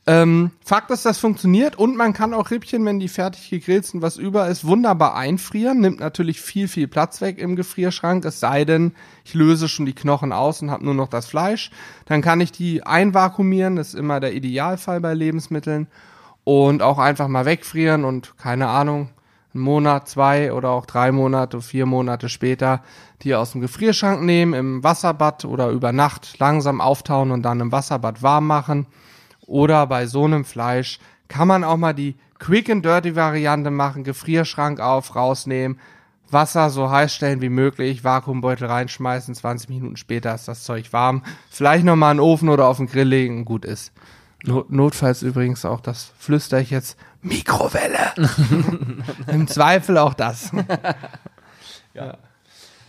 Ähm, 0.06 0.52
Fakt 0.64 0.90
ist, 0.90 1.04
das 1.04 1.18
funktioniert 1.18 1.76
und 1.76 1.94
man 1.94 2.14
kann 2.14 2.32
auch 2.32 2.50
Rippchen, 2.50 2.82
wenn 2.86 2.98
die 2.98 3.08
fertig 3.08 3.50
gegrillt 3.50 3.84
sind, 3.84 4.00
was 4.00 4.16
über 4.16 4.48
ist, 4.48 4.64
wunderbar 4.64 5.14
einfrieren. 5.14 5.80
Nimmt 5.80 6.00
natürlich 6.00 6.40
viel, 6.40 6.66
viel 6.66 6.88
Platz 6.88 7.20
weg 7.20 7.36
im 7.38 7.56
Gefrierschrank, 7.56 8.24
es 8.24 8.40
sei 8.40 8.64
denn, 8.64 8.92
ich 9.24 9.34
löse 9.34 9.68
schon 9.68 9.84
die 9.84 9.92
Knochen 9.92 10.32
aus 10.32 10.62
und 10.62 10.70
habe 10.70 10.84
nur 10.84 10.94
noch 10.94 11.08
das 11.08 11.26
Fleisch. 11.26 11.70
Dann 12.06 12.22
kann 12.22 12.40
ich 12.40 12.52
die 12.52 12.82
einvakuumieren, 12.84 13.76
das 13.76 13.88
ist 13.88 13.94
immer 13.96 14.18
der 14.18 14.32
Idealfall 14.32 15.02
bei 15.02 15.12
Lebensmitteln. 15.12 15.88
Und 16.42 16.80
auch 16.80 16.98
einfach 16.98 17.28
mal 17.28 17.44
wegfrieren 17.44 18.06
und 18.06 18.38
keine 18.38 18.68
Ahnung, 18.68 19.10
einen 19.54 19.62
Monat, 19.62 20.08
zwei 20.08 20.52
oder 20.52 20.70
auch 20.70 20.87
drei 20.87 21.12
Monate, 21.12 21.61
vier 21.61 21.87
Monate 21.87 22.28
später 22.28 22.82
die 23.22 23.34
aus 23.34 23.52
dem 23.52 23.61
Gefrierschrank 23.61 24.22
nehmen, 24.22 24.54
im 24.54 24.84
Wasserbad 24.84 25.44
oder 25.44 25.70
über 25.70 25.92
Nacht 25.92 26.38
langsam 26.38 26.80
auftauen 26.80 27.30
und 27.30 27.42
dann 27.42 27.61
im 27.61 27.72
Wasserbad 27.72 28.22
warm 28.22 28.46
machen. 28.46 28.87
Oder 29.46 29.87
bei 29.87 30.06
so 30.06 30.24
einem 30.24 30.44
Fleisch 30.44 31.00
kann 31.28 31.48
man 31.48 31.64
auch 31.64 31.76
mal 31.76 31.94
die 31.94 32.16
Quick 32.38 32.70
and 32.70 32.84
Dirty 32.84 33.16
Variante 33.16 33.70
machen, 33.70 34.04
Gefrierschrank 34.04 34.80
auf, 34.80 35.16
rausnehmen, 35.16 35.80
Wasser 36.30 36.70
so 36.70 36.90
heiß 36.90 37.14
stellen 37.14 37.40
wie 37.40 37.48
möglich, 37.48 38.04
Vakuumbeutel 38.04 38.68
reinschmeißen, 38.68 39.34
20 39.34 39.70
Minuten 39.70 39.96
später 39.96 40.34
ist 40.34 40.46
das 40.46 40.62
Zeug 40.62 40.92
warm. 40.92 41.24
Vielleicht 41.50 41.84
nochmal 41.84 42.12
in 42.12 42.18
den 42.18 42.24
Ofen 42.24 42.50
oder 42.50 42.68
auf 42.68 42.76
den 42.76 42.87
Grill 42.87 43.08
legen 43.08 43.44
gut 43.44 43.64
ist. 43.64 43.92
Not 44.44 44.70
notfalls 44.70 45.22
übrigens 45.22 45.64
auch, 45.64 45.80
das 45.80 46.12
flüster 46.18 46.61
ich 46.61 46.70
jetzt, 46.70 46.96
Mikrowelle. 47.22 48.12
Im 49.26 49.46
Zweifel 49.48 49.98
auch 49.98 50.14
das. 50.14 50.50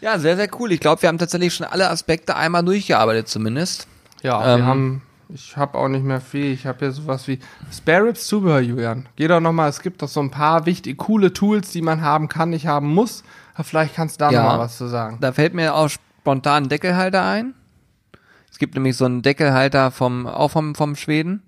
Ja, 0.01 0.17
sehr, 0.17 0.37
sehr 0.37 0.47
cool. 0.59 0.71
Ich 0.71 0.79
glaube, 0.79 1.01
wir 1.01 1.09
haben 1.09 1.17
tatsächlich 1.17 1.53
schon 1.53 1.65
alle 1.67 1.89
Aspekte 1.89 2.35
einmal 2.35 2.63
durchgearbeitet 2.63 3.27
zumindest. 3.27 3.87
Ja, 4.21 4.53
Ähm. 4.53 4.59
wir 4.59 4.65
haben, 4.65 5.01
ich 5.27 5.57
habe 5.57 5.77
auch 5.77 5.89
nicht 5.89 6.05
mehr 6.05 6.21
viel. 6.21 6.53
Ich 6.53 6.65
habe 6.65 6.79
hier 6.79 6.91
sowas 6.91 7.27
wie 7.27 7.39
Spare 7.71 8.05
Ribs 8.05 8.25
Zubehör, 8.27 8.61
Julian. 8.61 9.09
Geh 9.17 9.27
doch 9.27 9.41
nochmal, 9.41 9.69
es 9.69 9.81
gibt 9.81 10.01
doch 10.01 10.07
so 10.07 10.21
ein 10.21 10.31
paar 10.31 10.65
wichtige, 10.65 10.95
coole 10.95 11.33
Tools, 11.33 11.71
die 11.71 11.81
man 11.81 12.01
haben 12.01 12.29
kann, 12.29 12.51
nicht 12.51 12.65
haben 12.67 12.87
muss. 12.93 13.23
Aber 13.55 13.65
vielleicht 13.65 13.95
kannst 13.95 14.21
du 14.21 14.25
da 14.25 14.31
Ja. 14.31 14.43
noch 14.43 14.49
mal 14.53 14.59
was 14.59 14.77
zu 14.77 14.87
sagen. 14.87 15.17
Da 15.19 15.33
fällt 15.33 15.53
mir 15.53 15.75
auch 15.75 15.89
spontan 15.89 16.63
ein 16.65 16.69
Deckelhalter 16.69 17.25
ein. 17.25 17.53
Es 18.49 18.57
gibt 18.57 18.75
nämlich 18.75 18.95
so 18.95 19.03
einen 19.05 19.21
Deckelhalter 19.21 19.91
vom, 19.91 20.27
auch 20.27 20.51
vom, 20.51 20.75
vom 20.75 20.95
Schweden. 20.95 21.41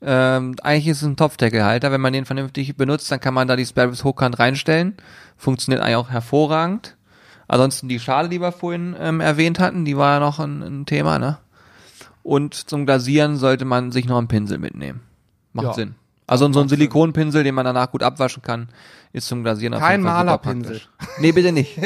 Ähm, 0.00 0.54
eigentlich 0.62 0.88
ist 0.88 0.98
es 1.02 1.08
ein 1.08 1.16
Topfdeckelhalter. 1.16 1.90
Wenn 1.90 2.00
man 2.00 2.12
den 2.12 2.24
vernünftig 2.24 2.76
benutzt, 2.76 3.10
dann 3.10 3.20
kann 3.20 3.34
man 3.34 3.48
da 3.48 3.56
die 3.56 3.66
Spare 3.66 3.88
Ribs 3.88 4.04
hochkant 4.04 4.38
reinstellen. 4.38 4.96
Funktioniert 5.36 5.82
eigentlich 5.82 5.96
auch 5.96 6.10
hervorragend. 6.10 6.96
Ansonsten 7.48 7.88
die 7.88 7.98
Schale, 7.98 8.28
die 8.28 8.40
wir 8.40 8.52
vorhin 8.52 8.94
ähm, 8.98 9.20
erwähnt 9.20 9.58
hatten, 9.58 9.84
die 9.84 9.96
war 9.96 10.14
ja 10.14 10.20
noch 10.20 10.38
ein, 10.38 10.62
ein 10.62 10.86
Thema, 10.86 11.18
ne? 11.18 11.38
Und 12.22 12.54
zum 12.54 12.84
Glasieren 12.84 13.36
sollte 13.36 13.64
man 13.64 13.90
sich 13.90 14.06
noch 14.06 14.18
einen 14.18 14.28
Pinsel 14.28 14.58
mitnehmen. 14.58 15.00
Macht 15.52 15.66
Ja. 15.68 15.72
Sinn. 15.72 15.94
Also 16.26 16.52
so 16.52 16.60
ein. 16.60 16.68
Silikonpinsel, 16.68 17.42
den 17.42 17.54
man 17.54 17.64
danach 17.64 17.90
gut 17.90 18.02
abwaschen 18.02 18.42
kann, 18.42 18.68
ist 19.14 19.28
zum 19.28 19.42
Glasieren 19.42 19.72
auf 19.72 19.80
Kein 19.80 20.00
jeden 20.00 20.04
Fall 20.04 20.24
Malerpinsel. 20.26 20.82
Nee, 21.20 21.32
bitte 21.32 21.52
nicht. 21.52 21.78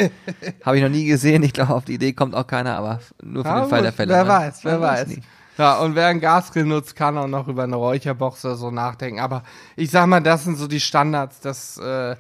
Habe 0.65 0.77
ich 0.79 0.83
noch 0.83 0.91
nie 0.91 1.05
gesehen. 1.05 1.45
Ich 1.45 1.53
glaube, 1.53 1.73
auf 1.73 1.85
die 1.85 1.95
Idee 1.95 2.13
kommt 2.13 2.35
auch 2.35 2.49
keiner, 2.49 2.77
aber 2.77 2.99
nur 3.23 3.45
für 3.45 3.51
Ja, 3.51 3.61
den 3.61 3.71
Fall 3.71 3.83
der 3.83 3.93
Fälle. 3.93 4.13
Wer 4.13 4.25
ne? 4.25 4.29
weiß, 4.31 4.65
wer 4.65 4.73
Man 4.73 4.83
weiß. 4.83 5.17
Ja, 5.59 5.79
und 5.81 5.95
wer 5.95 6.07
einen 6.07 6.21
Gasgrill 6.21 6.65
nutzt, 6.65 6.97
kann 6.97 7.19
auch 7.19 7.27
noch 7.27 7.47
über 7.49 7.65
eine 7.65 7.77
Räucherbox 7.77 8.45
oder 8.45 8.55
so 8.57 8.71
nachdenken. 8.71 9.21
Aber 9.21 9.43
ich 9.77 9.91
sag 9.91 10.07
mal, 10.07 10.21
das 10.21 10.45
sind 10.45 10.57
so 10.57 10.67
die 10.67 10.81
Standards. 10.81 11.41
Das, 11.41 11.77
äh, 11.79 12.17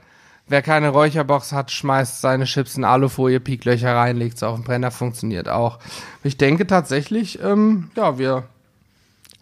wer 0.49 0.62
keine 0.62 0.90
Räucherbox 0.90 1.53
hat, 1.53 1.71
schmeißt 1.71 2.21
seine 2.21 2.45
Chips 2.45 2.77
in 2.77 2.85
Alufolie, 2.85 3.40
Pieklöcher 3.40 3.97
rein, 3.97 4.18
legt 4.18 4.38
sie 4.38 4.47
auf 4.47 4.57
den 4.57 4.64
Brenner, 4.64 4.90
funktioniert 4.90 5.49
auch. 5.49 5.79
Ich 6.23 6.37
denke 6.37 6.66
tatsächlich, 6.66 7.40
ähm, 7.42 7.90
ja, 7.97 8.18
wir 8.18 8.45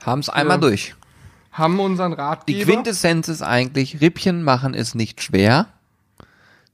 Haben 0.05 0.21
es 0.21 0.29
einmal 0.29 0.61
durch. 0.61 0.95
haben 1.53 1.81
unseren 1.81 2.13
Die 2.13 2.21
Ratgeber. 2.21 2.73
Quintessenz 2.73 3.27
ist 3.29 3.43
eigentlich, 3.43 4.01
Rippchen 4.01 4.45
machen 4.45 4.73
ist 4.73 4.95
nicht 4.95 5.21
schwer. 5.21 5.67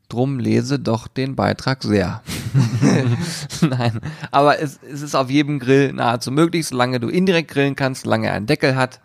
Drum 0.08 0.38
lese 0.38 0.78
doch 0.78 1.08
den 1.08 1.34
Beitrag 1.34 1.82
sehr. 1.82 2.22
Nein, 3.60 4.00
aber 4.30 4.60
es, 4.60 4.78
es 4.88 5.02
ist 5.02 5.16
auf 5.16 5.30
jedem 5.30 5.58
Grill 5.58 5.92
nahezu 5.92 6.30
möglich, 6.30 6.66
solange 6.66 7.00
du 7.00 7.08
indirekt 7.08 7.50
grillen 7.50 7.74
kannst, 7.74 8.02
solange 8.02 8.28
er 8.28 8.34
einen 8.34 8.46
Deckel 8.46 8.76
hat 8.76 9.00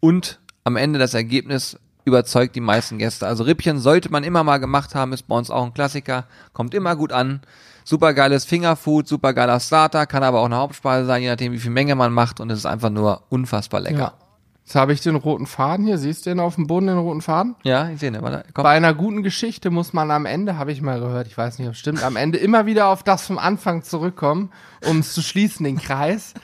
und 0.00 0.40
am 0.64 0.76
Ende 0.76 0.98
das 0.98 1.14
Ergebnis 1.14 1.78
überzeugt 2.04 2.56
die 2.56 2.60
meisten 2.60 2.98
Gäste. 2.98 3.26
Also 3.26 3.44
Rippchen 3.44 3.78
sollte 3.78 4.10
man 4.10 4.24
immer 4.24 4.42
mal 4.42 4.58
gemacht 4.58 4.94
haben, 4.94 5.12
ist 5.12 5.28
bei 5.28 5.36
uns 5.36 5.50
auch 5.50 5.64
ein 5.64 5.74
Klassiker, 5.74 6.24
kommt 6.52 6.74
immer 6.74 6.96
gut 6.96 7.12
an. 7.12 7.40
Supergeiles 7.84 8.44
Fingerfood, 8.44 9.08
supergeiler 9.08 9.60
Starter, 9.60 10.06
kann 10.06 10.22
aber 10.22 10.40
auch 10.40 10.46
eine 10.46 10.56
Hauptspeise 10.56 11.06
sein, 11.06 11.22
je 11.22 11.28
nachdem 11.28 11.52
wie 11.52 11.58
viel 11.58 11.70
Menge 11.70 11.94
man 11.94 12.12
macht 12.12 12.40
und 12.40 12.50
es 12.50 12.60
ist 12.60 12.66
einfach 12.66 12.90
nur 12.90 13.24
unfassbar 13.28 13.80
lecker. 13.80 14.14
Ja. 14.18 14.29
Jetzt 14.70 14.76
habe 14.76 14.92
ich 14.92 15.00
den 15.00 15.16
roten 15.16 15.46
Faden 15.46 15.84
hier. 15.84 15.98
Siehst 15.98 16.24
du 16.24 16.30
den 16.30 16.38
auf 16.38 16.54
dem 16.54 16.68
Boden, 16.68 16.86
den 16.86 16.96
roten 16.96 17.22
Faden? 17.22 17.56
Ja, 17.64 17.90
ich 17.90 17.98
sehe, 17.98 18.12
ne, 18.12 18.22
warte, 18.22 18.44
komm. 18.54 18.62
Bei 18.62 18.70
einer 18.70 18.94
guten 18.94 19.24
Geschichte 19.24 19.68
muss 19.70 19.92
man 19.92 20.12
am 20.12 20.26
Ende, 20.26 20.58
habe 20.58 20.70
ich 20.70 20.80
mal 20.80 21.00
gehört, 21.00 21.26
ich 21.26 21.36
weiß 21.36 21.58
nicht, 21.58 21.66
ob 21.66 21.74
es 21.74 21.80
stimmt, 21.80 22.04
am 22.04 22.14
Ende 22.14 22.38
immer 22.38 22.66
wieder 22.66 22.86
auf 22.86 23.02
das 23.02 23.26
vom 23.26 23.36
Anfang 23.36 23.82
zurückkommen, 23.82 24.52
um 24.88 25.00
es 25.00 25.12
zu 25.12 25.22
schließen, 25.22 25.64
den 25.64 25.78
Kreis. 25.78 26.34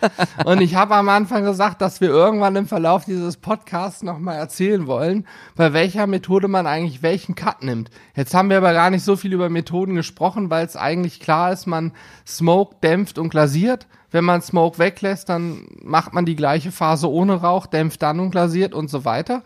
Und 0.44 0.60
ich 0.60 0.74
habe 0.74 0.96
am 0.96 1.08
Anfang 1.08 1.44
gesagt, 1.44 1.80
dass 1.80 2.00
wir 2.00 2.08
irgendwann 2.08 2.56
im 2.56 2.66
Verlauf 2.66 3.04
dieses 3.04 3.36
Podcasts 3.36 4.02
nochmal 4.02 4.38
erzählen 4.38 4.88
wollen, 4.88 5.24
bei 5.54 5.72
welcher 5.72 6.08
Methode 6.08 6.48
man 6.48 6.66
eigentlich 6.66 7.04
welchen 7.04 7.36
Cut 7.36 7.62
nimmt. 7.62 7.90
Jetzt 8.16 8.34
haben 8.34 8.50
wir 8.50 8.56
aber 8.56 8.72
gar 8.72 8.90
nicht 8.90 9.04
so 9.04 9.14
viel 9.14 9.34
über 9.34 9.50
Methoden 9.50 9.94
gesprochen, 9.94 10.50
weil 10.50 10.66
es 10.66 10.74
eigentlich 10.74 11.20
klar 11.20 11.52
ist, 11.52 11.66
man 11.66 11.92
smoke, 12.26 12.74
dämpft 12.82 13.18
und 13.18 13.28
glasiert. 13.28 13.86
Wenn 14.10 14.24
man 14.24 14.42
Smoke 14.42 14.78
weglässt, 14.78 15.28
dann 15.28 15.66
macht 15.82 16.14
man 16.14 16.26
die 16.26 16.36
gleiche 16.36 16.72
Phase 16.72 17.10
ohne 17.10 17.34
Rauch, 17.34 17.66
dämpft 17.66 18.02
dann 18.02 18.20
und 18.20 18.30
glasiert 18.30 18.74
und 18.74 18.88
so 18.88 19.04
weiter. 19.04 19.42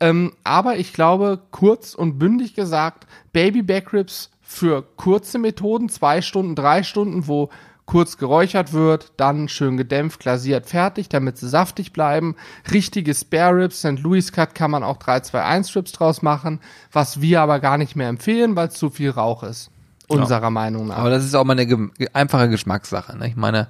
Ähm, 0.00 0.32
aber 0.44 0.76
ich 0.76 0.92
glaube, 0.92 1.40
kurz 1.50 1.94
und 1.94 2.18
bündig 2.18 2.54
gesagt, 2.54 3.06
Baby 3.32 3.62
Back 3.62 3.92
Ribs 3.92 4.30
für 4.40 4.82
kurze 4.96 5.38
Methoden, 5.38 5.88
zwei 5.88 6.22
Stunden, 6.22 6.54
drei 6.54 6.82
Stunden, 6.82 7.28
wo 7.28 7.50
kurz 7.90 8.18
geräuchert 8.18 8.72
wird, 8.72 9.12
dann 9.16 9.48
schön 9.48 9.76
gedämpft, 9.76 10.20
glasiert, 10.20 10.66
fertig, 10.66 11.08
damit 11.08 11.38
sie 11.38 11.48
saftig 11.48 11.92
bleiben. 11.92 12.36
Richtige 12.70 13.14
Spare 13.14 13.56
Ribs, 13.56 13.80
St. 13.80 13.98
Louis 13.98 14.32
Cut 14.32 14.54
kann 14.54 14.70
man 14.70 14.84
auch 14.84 14.98
3-2-1 14.98 15.68
Strips 15.68 15.92
draus 15.92 16.22
machen, 16.22 16.60
was 16.92 17.20
wir 17.20 17.40
aber 17.40 17.58
gar 17.58 17.78
nicht 17.78 17.96
mehr 17.96 18.08
empfehlen, 18.08 18.54
weil 18.54 18.68
es 18.68 18.74
zu 18.74 18.90
viel 18.90 19.10
Rauch 19.10 19.42
ist. 19.42 19.70
Unserer 20.10 20.50
Meinung 20.50 20.88
nach. 20.88 20.98
Aber 20.98 21.10
das 21.10 21.24
ist 21.24 21.34
auch 21.34 21.44
mal 21.44 21.58
eine 21.58 21.90
einfache 22.12 22.48
Geschmackssache. 22.48 23.16
Ne? 23.16 23.28
Ich 23.28 23.36
meine, 23.36 23.68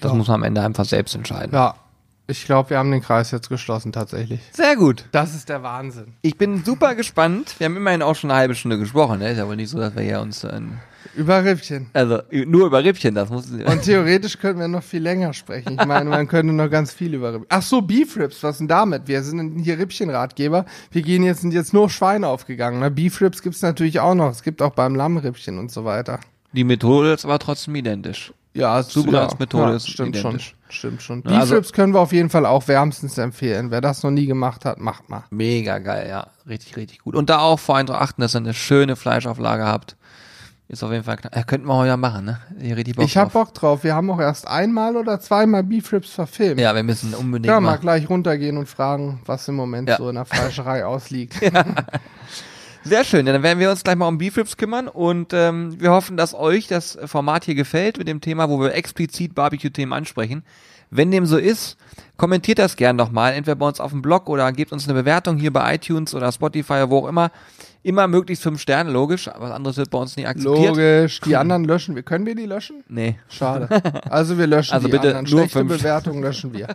das 0.00 0.10
Ja. 0.12 0.16
muss 0.16 0.28
man 0.28 0.36
am 0.36 0.42
Ende 0.42 0.62
einfach 0.62 0.84
selbst 0.84 1.14
entscheiden. 1.14 1.52
ja, 1.54 1.74
ich 2.30 2.44
glaube, 2.46 2.70
wir 2.70 2.78
haben 2.78 2.90
den 2.90 3.02
Kreis 3.02 3.30
jetzt 3.30 3.48
geschlossen 3.48 3.92
tatsächlich. 3.92 4.40
Sehr 4.52 4.76
gut. 4.76 5.04
Das 5.12 5.34
ist 5.34 5.48
der 5.48 5.62
Wahnsinn. 5.62 6.14
Ich 6.22 6.36
bin 6.38 6.64
super 6.64 6.94
gespannt. 6.94 7.54
Wir 7.58 7.66
haben 7.66 7.76
immerhin 7.76 8.02
auch 8.02 8.14
schon 8.16 8.30
eine 8.30 8.38
halbe 8.38 8.54
Stunde 8.54 8.78
gesprochen. 8.78 9.18
Ne? 9.18 9.30
Ist 9.32 9.38
ja 9.38 9.46
wohl 9.48 9.56
nicht 9.56 9.70
so, 9.70 9.78
dass 9.78 9.94
wir 9.94 10.02
hier 10.02 10.20
uns 10.20 10.44
äh, 10.44 10.60
Über 11.16 11.44
Rippchen. 11.44 11.86
also 11.92 12.20
nur 12.30 12.66
über 12.66 12.84
Rippchen, 12.84 13.14
das 13.14 13.30
muss 13.30 13.50
Und 13.50 13.82
theoretisch 13.82 14.38
könnten 14.38 14.60
wir 14.60 14.68
noch 14.68 14.82
viel 14.82 15.02
länger 15.02 15.32
sprechen. 15.32 15.76
Ich 15.80 15.86
meine, 15.86 16.08
man 16.10 16.28
könnte 16.28 16.52
noch 16.52 16.68
ganz 16.70 16.92
viel 16.92 17.14
über 17.14 17.32
Rippchen. 17.34 17.46
Ach 17.48 17.62
so, 17.62 17.82
Beef 17.82 18.16
Ribs, 18.16 18.42
was 18.42 18.58
denn 18.58 18.68
damit? 18.68 19.08
Wir 19.08 19.22
sind 19.22 19.58
hier 19.60 19.78
Rippchen-Ratgeber. 19.78 20.66
Wir 20.90 21.02
gehen 21.02 21.22
jetzt, 21.24 21.40
sind 21.40 21.52
jetzt 21.52 21.72
nur 21.74 21.90
Schweine 21.90 22.28
aufgegangen. 22.28 22.80
Ne? 22.80 22.90
Beef 22.90 23.20
Ribs 23.20 23.42
gibt's 23.42 23.62
natürlich 23.62 24.00
auch 24.00 24.14
noch. 24.14 24.30
Es 24.30 24.42
gibt 24.42 24.62
auch 24.62 24.72
beim 24.74 24.94
Lammrippchen 24.94 25.58
und 25.58 25.70
so 25.72 25.84
weiter. 25.84 26.20
die 26.52 26.64
Methode 26.64 27.12
ist 27.12 27.24
aber 27.24 27.38
trotzdem 27.38 27.74
identisch. 27.74 28.32
Ja, 28.54 28.80
es- 28.80 28.88
Zubereitungsmethode 28.88 29.70
ja, 29.70 29.76
ist 29.76 29.88
stimmt 29.88 30.16
identisch. 30.16 30.48
schon. 30.50 30.59
Stimmt 30.70 31.02
schon. 31.02 31.18
Ja, 31.24 31.30
Beef 31.30 31.40
also- 31.40 31.54
Ribs 31.56 31.72
können 31.72 31.92
wir 31.94 32.00
auf 32.00 32.12
jeden 32.12 32.30
Fall 32.30 32.46
auch 32.46 32.66
wärmstens 32.68 33.18
empfehlen. 33.18 33.70
Wer 33.70 33.80
das 33.80 34.02
noch 34.02 34.10
nie 34.10 34.26
gemacht 34.26 34.64
hat, 34.64 34.78
macht 34.78 35.08
mal. 35.10 35.24
Mega 35.30 35.78
geil, 35.78 36.08
ja. 36.08 36.28
Richtig, 36.48 36.76
richtig 36.76 37.00
gut. 37.00 37.14
Und 37.16 37.28
da 37.30 37.40
auch 37.40 37.58
vor 37.58 37.76
allem 37.76 37.86
darauf 37.86 38.02
achten, 38.02 38.22
dass 38.22 38.34
ihr 38.34 38.38
eine 38.38 38.54
schöne 38.54 38.96
Fleischauflage 38.96 39.64
habt. 39.66 39.96
Ist 40.68 40.84
auf 40.84 40.92
jeden 40.92 41.02
Fall 41.02 41.16
knapp. 41.16 41.36
Äh, 41.36 41.42
könnten 41.42 41.66
wir 41.66 41.74
heute 41.74 41.96
machen, 41.96 42.24
ne? 42.26 42.38
Ich 42.60 43.16
hab 43.18 43.32
drauf. 43.32 43.46
Bock 43.48 43.54
drauf. 43.54 43.82
Wir 43.82 43.96
haben 43.96 44.08
auch 44.08 44.20
erst 44.20 44.46
einmal 44.46 44.96
oder 44.96 45.18
zweimal 45.18 45.64
Beef 45.64 45.90
Ribs 45.92 46.10
verfilmt. 46.10 46.60
Ja, 46.60 46.72
wir 46.76 46.84
müssen 46.84 47.12
unbedingt 47.12 47.46
Ja, 47.46 47.58
mal 47.58 47.72
mal. 47.72 47.78
gleich 47.78 48.08
runtergehen 48.08 48.56
und 48.56 48.68
fragen, 48.68 49.20
was 49.26 49.48
im 49.48 49.56
Moment 49.56 49.88
Ja. 49.88 49.96
so 49.96 50.08
in 50.08 50.14
der 50.14 50.26
Fleischerei 50.26 50.84
ausliegt. 50.86 51.34
Sehr 52.82 53.04
schön, 53.04 53.26
ja, 53.26 53.32
dann 53.32 53.42
werden 53.42 53.58
wir 53.58 53.70
uns 53.70 53.84
gleich 53.84 53.96
mal 53.96 54.08
um 54.08 54.18
Beef 54.18 54.36
Ribs 54.36 54.56
kümmern 54.56 54.88
und 54.88 55.32
ähm, 55.34 55.78
wir 55.80 55.90
hoffen, 55.90 56.16
dass 56.16 56.34
euch 56.34 56.66
das 56.66 56.98
Format 57.04 57.44
hier 57.44 57.54
gefällt 57.54 57.98
mit 57.98 58.08
dem 58.08 58.20
Thema, 58.20 58.48
wo 58.48 58.58
wir 58.60 58.74
explizit 58.74 59.34
Barbecue-Themen 59.34 59.92
ansprechen. 59.92 60.42
Wenn 60.92 61.12
dem 61.12 61.24
so 61.24 61.36
ist, 61.38 61.76
kommentiert 62.16 62.58
das 62.58 62.74
gern 62.76 62.96
nochmal, 62.96 63.34
entweder 63.34 63.54
bei 63.54 63.66
uns 63.66 63.78
auf 63.78 63.92
dem 63.92 64.02
Blog 64.02 64.28
oder 64.28 64.50
gebt 64.50 64.72
uns 64.72 64.88
eine 64.88 64.94
Bewertung 64.98 65.36
hier 65.36 65.52
bei 65.52 65.76
iTunes 65.76 66.14
oder 66.14 66.32
Spotify 66.32 66.84
wo 66.88 66.98
auch 66.98 67.08
immer. 67.08 67.30
Immer 67.82 68.08
möglichst 68.08 68.42
fünf 68.42 68.60
Sterne, 68.60 68.90
logisch, 68.90 69.26
was 69.38 69.50
anderes 69.52 69.76
wird 69.78 69.90
bei 69.90 69.98
uns 69.98 70.16
nie 70.16 70.26
akzeptiert. 70.26 70.68
Logisch. 70.68 71.20
Die 71.20 71.36
anderen 71.36 71.64
löschen 71.64 71.94
wir. 71.94 72.02
Können 72.02 72.26
wir 72.26 72.34
die 72.34 72.44
löschen? 72.44 72.82
Nee. 72.88 73.18
Schade. 73.28 73.68
Also 74.10 74.36
wir 74.36 74.46
löschen 74.46 74.74
Also 74.74 74.88
die 74.88 74.92
bitte 74.92 75.08
anderen. 75.16 75.24
nur 75.30 75.40
Schlechte 75.42 75.58
fünf. 75.60 75.78
Bewertungen 75.78 76.22
löschen 76.22 76.52
wir. 76.52 76.68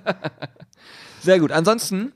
Sehr 1.21 1.39
gut. 1.39 1.51
Ansonsten, 1.51 2.13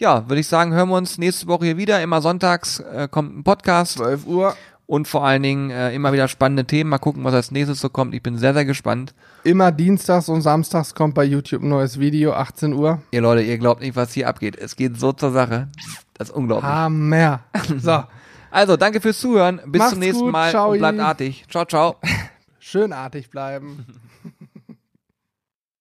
ja, 0.00 0.28
würde 0.28 0.40
ich 0.40 0.48
sagen, 0.48 0.72
hören 0.72 0.88
wir 0.88 0.96
uns 0.96 1.18
nächste 1.18 1.46
Woche 1.46 1.66
hier 1.66 1.76
wieder. 1.76 2.02
Immer 2.02 2.20
sonntags 2.22 2.80
äh, 2.80 3.06
kommt 3.10 3.36
ein 3.36 3.44
Podcast 3.44 3.92
12 3.98 4.26
Uhr. 4.26 4.56
und 4.86 5.06
vor 5.06 5.24
allen 5.24 5.42
Dingen 5.42 5.70
äh, 5.70 5.94
immer 5.94 6.12
wieder 6.12 6.26
spannende 6.26 6.64
Themen. 6.64 6.90
Mal 6.90 6.98
gucken, 6.98 7.22
was 7.22 7.34
als 7.34 7.50
nächstes 7.50 7.80
so 7.80 7.88
kommt. 7.90 8.14
Ich 8.14 8.22
bin 8.22 8.38
sehr, 8.38 8.54
sehr 8.54 8.64
gespannt. 8.64 9.14
Immer 9.44 9.70
dienstags 9.72 10.28
und 10.28 10.42
samstags 10.42 10.94
kommt 10.94 11.14
bei 11.14 11.24
YouTube 11.24 11.62
ein 11.62 11.68
neues 11.68 12.00
Video, 12.00 12.32
18 12.32 12.72
Uhr. 12.72 13.00
Ihr 13.10 13.20
Leute, 13.20 13.42
ihr 13.42 13.58
glaubt 13.58 13.80
nicht, 13.82 13.94
was 13.94 14.12
hier 14.12 14.28
abgeht. 14.28 14.56
Es 14.56 14.74
geht 14.76 14.98
so 14.98 15.12
zur 15.12 15.32
Sache. 15.32 15.68
Das 16.14 16.30
ist 16.30 16.34
unglaublich. 16.34 16.70
Hammer. 16.70 17.40
So, 17.78 18.02
Also, 18.50 18.76
danke 18.76 19.00
fürs 19.00 19.20
Zuhören. 19.20 19.60
Bis 19.66 19.78
Macht's 19.78 19.92
zum 19.92 20.00
nächsten 20.00 20.24
gut. 20.24 20.32
Mal 20.32 20.50
Ciao. 20.50 20.72
und 20.72 20.78
bleibt 20.78 20.98
artig. 20.98 21.44
Ciao, 21.48 21.64
ciao. 21.64 21.96
schönartig 22.58 23.30
bleiben. 23.30 23.86